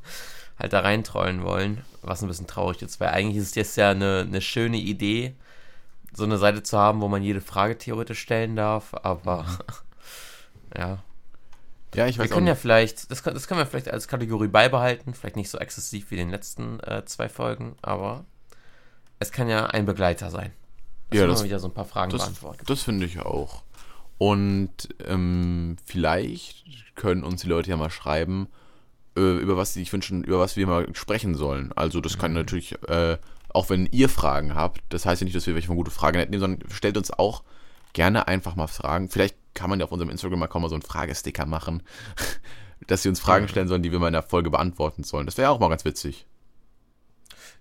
halt 0.59 0.73
da 0.73 0.79
reintrollen 0.81 1.43
wollen. 1.43 1.83
Was 2.01 2.21
ein 2.21 2.27
bisschen 2.27 2.47
traurig 2.47 2.81
ist, 2.81 2.99
weil 2.99 3.09
eigentlich 3.09 3.37
ist 3.37 3.49
es 3.49 3.55
jetzt 3.55 3.77
ja 3.77 3.91
eine, 3.91 4.25
eine 4.27 4.41
schöne 4.41 4.77
Idee, 4.77 5.35
so 6.13 6.23
eine 6.23 6.37
Seite 6.37 6.63
zu 6.63 6.77
haben, 6.77 7.01
wo 7.01 7.07
man 7.07 7.23
jede 7.23 7.41
Frage 7.41 7.77
theoretisch 7.77 8.19
stellen 8.19 8.55
darf. 8.55 8.93
Aber 9.03 9.45
ja, 10.77 11.03
ja, 11.97 12.07
ich 12.07 12.17
wir 12.17 12.23
weiß 12.23 12.31
auch 12.31 12.35
können 12.35 12.47
ja 12.47 12.55
vielleicht, 12.55 13.11
das, 13.11 13.21
das 13.23 13.47
können 13.47 13.59
wir 13.59 13.65
vielleicht 13.65 13.89
als 13.91 14.07
Kategorie 14.07 14.47
beibehalten, 14.47 15.13
vielleicht 15.13 15.35
nicht 15.35 15.49
so 15.49 15.57
exzessiv 15.57 16.09
wie 16.11 16.15
den 16.15 16.29
letzten 16.29 16.79
äh, 16.81 17.03
zwei 17.05 17.27
Folgen, 17.27 17.75
aber 17.81 18.23
es 19.19 19.31
kann 19.31 19.49
ja 19.49 19.65
ein 19.65 19.85
Begleiter 19.85 20.29
sein. 20.31 20.51
Dass 21.09 21.17
Ja, 21.19 21.23
wir 21.25 21.27
das- 21.29 21.43
wieder 21.43 21.59
so 21.59 21.67
ein 21.67 21.73
paar 21.73 21.85
Fragen 21.85 22.11
Das, 22.11 22.21
beantworten. 22.21 22.63
das 22.67 22.83
finde 22.83 23.05
ich 23.05 23.19
auch. 23.19 23.63
Und 24.19 24.71
ähm, 25.05 25.75
vielleicht 25.85 26.65
können 26.95 27.23
uns 27.23 27.41
die 27.41 27.47
Leute 27.47 27.69
ja 27.69 27.77
mal 27.77 27.89
schreiben, 27.91 28.47
äh, 29.15 29.37
über 29.37 29.57
was 29.57 29.73
sie 29.73 29.79
sich 29.81 29.93
wünschen, 29.93 30.23
über 30.23 30.39
was 30.39 30.55
wir 30.55 30.65
mal 30.67 30.87
sprechen 30.95 31.35
sollen. 31.35 31.71
Also 31.75 32.01
das 32.01 32.17
kann 32.17 32.33
natürlich, 32.33 32.73
äh, 32.87 33.17
auch 33.49 33.69
wenn 33.69 33.85
ihr 33.87 34.09
Fragen 34.09 34.55
habt, 34.55 34.81
das 34.89 35.05
heißt 35.05 35.21
ja 35.21 35.25
nicht, 35.25 35.35
dass 35.35 35.45
wir 35.47 35.53
welche 35.55 35.67
von 35.67 35.75
gute 35.77 35.91
Fragen 35.91 36.17
hätten, 36.19 36.37
sondern 36.39 36.67
stellt 36.71 36.97
uns 36.97 37.11
auch 37.11 37.43
gerne 37.93 38.27
einfach 38.27 38.55
mal 38.55 38.67
Fragen. 38.67 39.09
Vielleicht 39.09 39.35
kann 39.57 39.71
man 39.71 39.79
ja 39.79 39.85
auf 39.85 39.91
unserem 39.91 40.11
Instagram-Account 40.11 40.61
mal 40.61 40.69
so 40.69 40.75
einen 40.75 40.83
Fragesticker 40.83 41.47
machen, 41.47 41.81
dass 42.87 43.01
sie 43.01 43.09
uns 43.09 43.19
Fragen 43.19 43.47
stellen 43.47 43.67
sollen, 43.67 43.81
die 43.81 43.91
wir 43.91 43.97
mal 43.97 44.07
in 44.07 44.13
der 44.13 44.21
Folge 44.21 44.51
beantworten 44.51 45.03
sollen. 45.03 45.25
Das 45.25 45.37
wäre 45.37 45.49
auch 45.49 45.59
mal 45.59 45.67
ganz 45.67 45.83
witzig. 45.83 46.27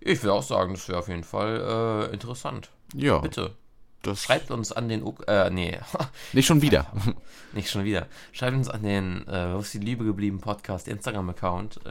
Ich 0.01 0.22
will 0.22 0.30
auch 0.30 0.42
sagen, 0.42 0.74
das 0.74 0.88
wäre 0.88 0.99
auf 0.99 1.09
jeden 1.09 1.24
Fall 1.24 2.09
äh, 2.11 2.12
interessant. 2.12 2.68
Ja, 2.94 3.18
Bitte, 3.18 3.57
das 4.03 4.22
schreibt 4.22 4.51
uns 4.51 4.72
an 4.72 4.90
den, 4.90 5.03
U 5.03 5.14
äh, 5.26 5.49
nee, 5.49 5.78
nicht 6.34 6.47
schon 6.47 6.61
wieder. 6.61 6.86
nicht 7.55 7.70
schon 7.70 7.84
wieder. 7.84 8.09
Schreibt 8.32 8.57
uns 8.57 8.68
an 8.68 8.82
den, 8.82 9.26
äh, 9.26 9.55
wo 9.55 9.61
ist 9.61 9.72
die 9.72 9.78
Liebe 9.78 10.05
geblieben 10.05 10.40
Podcast 10.40 10.88
Instagram-Account, 10.88 11.80
äh, 11.86 11.88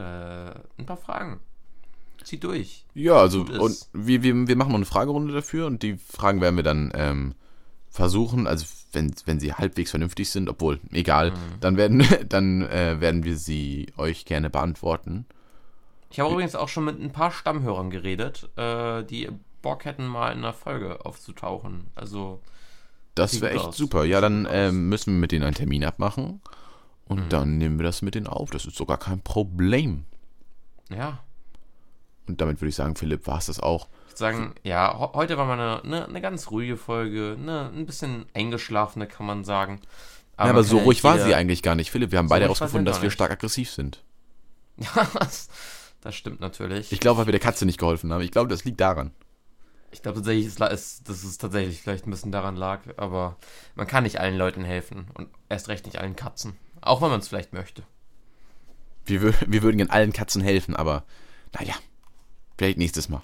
ein 0.78 0.86
paar 0.86 0.98
Fragen. 0.98 1.40
zieht 2.22 2.44
durch. 2.44 2.86
Ja, 2.94 3.16
also 3.16 3.40
und 3.40 3.76
wir, 3.92 4.22
wir, 4.22 4.46
wir 4.46 4.56
machen 4.56 4.68
noch 4.68 4.76
eine 4.76 4.86
Fragerunde 4.86 5.34
dafür 5.34 5.66
und 5.66 5.82
die 5.82 5.96
Fragen 5.96 6.40
werden 6.40 6.54
wir 6.54 6.62
dann 6.62 6.92
ähm, 6.94 7.34
versuchen, 7.96 8.46
also 8.46 8.66
wenn, 8.92 9.14
wenn 9.24 9.40
sie 9.40 9.52
halbwegs 9.54 9.90
vernünftig 9.90 10.30
sind, 10.30 10.48
obwohl, 10.48 10.78
egal, 10.92 11.32
dann 11.60 11.76
werden 11.76 12.04
dann 12.28 12.62
äh, 12.62 13.00
werden 13.00 13.24
wir 13.24 13.36
sie 13.36 13.92
euch 13.96 14.24
gerne 14.24 14.50
beantworten. 14.50 15.26
Ich 16.10 16.20
habe 16.20 16.30
übrigens 16.32 16.54
auch 16.54 16.68
schon 16.68 16.84
mit 16.84 17.00
ein 17.00 17.10
paar 17.10 17.32
Stammhörern 17.32 17.90
geredet, 17.90 18.48
äh, 18.56 19.02
die 19.04 19.28
Bock 19.62 19.84
hätten, 19.84 20.06
mal 20.06 20.30
in 20.32 20.38
einer 20.38 20.52
Folge 20.52 21.04
aufzutauchen. 21.04 21.88
Also, 21.96 22.40
Das 23.16 23.40
wäre 23.40 23.52
echt 23.54 23.64
aus. 23.66 23.76
super. 23.76 24.04
Ja, 24.04 24.20
dann 24.20 24.46
ähm, 24.50 24.88
müssen 24.88 25.14
wir 25.14 25.20
mit 25.20 25.32
denen 25.32 25.44
einen 25.44 25.54
Termin 25.56 25.84
abmachen 25.84 26.40
und 27.06 27.24
Mhm. 27.24 27.28
dann 27.28 27.58
nehmen 27.58 27.78
wir 27.78 27.84
das 27.84 28.02
mit 28.02 28.14
denen 28.14 28.28
auf. 28.28 28.50
Das 28.50 28.66
ist 28.66 28.76
sogar 28.76 28.98
kein 28.98 29.20
Problem. 29.20 30.04
ja. 30.90 31.18
Und 32.28 32.40
damit 32.40 32.60
würde 32.60 32.70
ich 32.70 32.74
sagen, 32.74 32.96
Philipp, 32.96 33.28
war 33.28 33.38
es 33.38 33.46
das 33.46 33.60
auch. 33.60 33.86
Würde 34.18 34.36
sagen, 34.36 34.54
ja, 34.62 35.10
heute 35.12 35.36
war 35.36 35.44
mal 35.44 35.60
eine, 35.60 35.84
eine, 35.84 36.08
eine 36.08 36.20
ganz 36.22 36.50
ruhige 36.50 36.78
Folge, 36.78 37.36
eine, 37.38 37.68
ein 37.68 37.84
bisschen 37.84 38.24
eingeschlafene, 38.32 39.06
kann 39.06 39.26
man 39.26 39.44
sagen. 39.44 39.80
ja, 40.38 40.44
aber 40.44 40.64
so 40.64 40.78
ruhig 40.78 41.04
war 41.04 41.18
sie 41.18 41.34
eigentlich 41.34 41.62
gar 41.62 41.74
nicht. 41.74 41.90
Philipp, 41.90 42.12
wir 42.12 42.18
haben 42.18 42.28
So 42.28 42.30
beide 42.30 42.44
herausgefunden, 42.46 42.86
dass 42.86 43.02
wir 43.02 43.10
stark 43.10 43.30
aggressiv 43.30 43.70
sind. 43.70 44.02
Ja, 44.78 45.08
das, 45.18 45.48
das 46.02 46.14
stimmt 46.14 46.40
natürlich. 46.40 46.92
Ich 46.92 47.00
glaube, 47.00 47.18
weil 47.18 47.26
wir 47.28 47.32
der 47.32 47.40
Katze 47.40 47.64
nicht 47.64 47.78
geholfen 47.78 48.12
haben. 48.12 48.20
Ich 48.20 48.30
glaube, 48.30 48.50
das 48.50 48.66
liegt 48.66 48.78
daran. 48.78 49.10
Ich 49.90 50.02
glaube 50.02 50.18
tatsächlich, 50.18 50.44
ist, 50.44 50.60
dass 50.60 51.24
es 51.24 51.38
tatsächlich 51.38 51.80
vielleicht 51.80 52.06
ein 52.06 52.10
bisschen 52.10 52.30
daran 52.30 52.56
lag, 52.56 52.80
aber 52.98 53.36
man 53.74 53.86
kann 53.86 54.02
nicht 54.02 54.20
allen 54.20 54.36
Leuten 54.36 54.64
helfen 54.64 55.06
und 55.14 55.30
erst 55.48 55.68
recht 55.68 55.86
nicht 55.86 55.98
allen 55.98 56.14
Katzen. 56.14 56.58
Auch 56.82 57.00
wenn 57.00 57.08
man 57.08 57.20
es 57.20 57.28
vielleicht 57.28 57.54
möchte. 57.54 57.84
Wir, 59.06 59.22
wir 59.22 59.62
würden 59.62 59.78
gern 59.78 59.88
allen 59.88 60.12
Katzen 60.12 60.42
helfen, 60.42 60.76
aber 60.76 61.04
naja, 61.58 61.74
vielleicht 62.58 62.76
nächstes 62.76 63.08
Mal. 63.08 63.22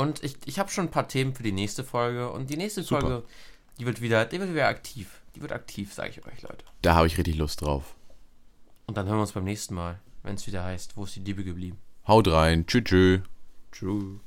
Und 0.00 0.24
ich, 0.24 0.36
ich 0.46 0.58
habe 0.58 0.70
schon 0.70 0.86
ein 0.86 0.90
paar 0.90 1.08
Themen 1.08 1.34
für 1.34 1.42
die 1.42 1.52
nächste 1.52 1.84
Folge 1.84 2.30
und 2.30 2.48
die 2.48 2.56
nächste 2.56 2.82
Super. 2.82 3.00
Folge, 3.02 3.22
die 3.78 3.84
wird 3.84 4.00
wieder, 4.00 4.24
die 4.24 4.40
wird 4.40 4.50
wieder 4.50 4.66
aktiv. 4.66 5.20
Die 5.34 5.42
wird 5.42 5.52
aktiv, 5.52 5.92
sage 5.92 6.08
ich 6.08 6.26
euch, 6.26 6.40
Leute. 6.40 6.64
Da 6.80 6.94
habe 6.94 7.06
ich 7.06 7.18
richtig 7.18 7.36
Lust 7.36 7.60
drauf. 7.60 7.94
Und 8.86 8.96
dann 8.96 9.06
hören 9.06 9.18
wir 9.18 9.22
uns 9.22 9.32
beim 9.32 9.44
nächsten 9.44 9.74
Mal, 9.74 10.00
wenn 10.22 10.36
es 10.36 10.46
wieder 10.46 10.64
heißt, 10.64 10.96
wo 10.96 11.04
ist 11.04 11.16
die 11.16 11.20
Liebe 11.20 11.44
geblieben? 11.44 11.76
Haut 12.08 12.28
rein. 12.28 12.66
Tschüss. 12.66 12.84
tschüss. 12.84 13.20
True. 13.72 14.20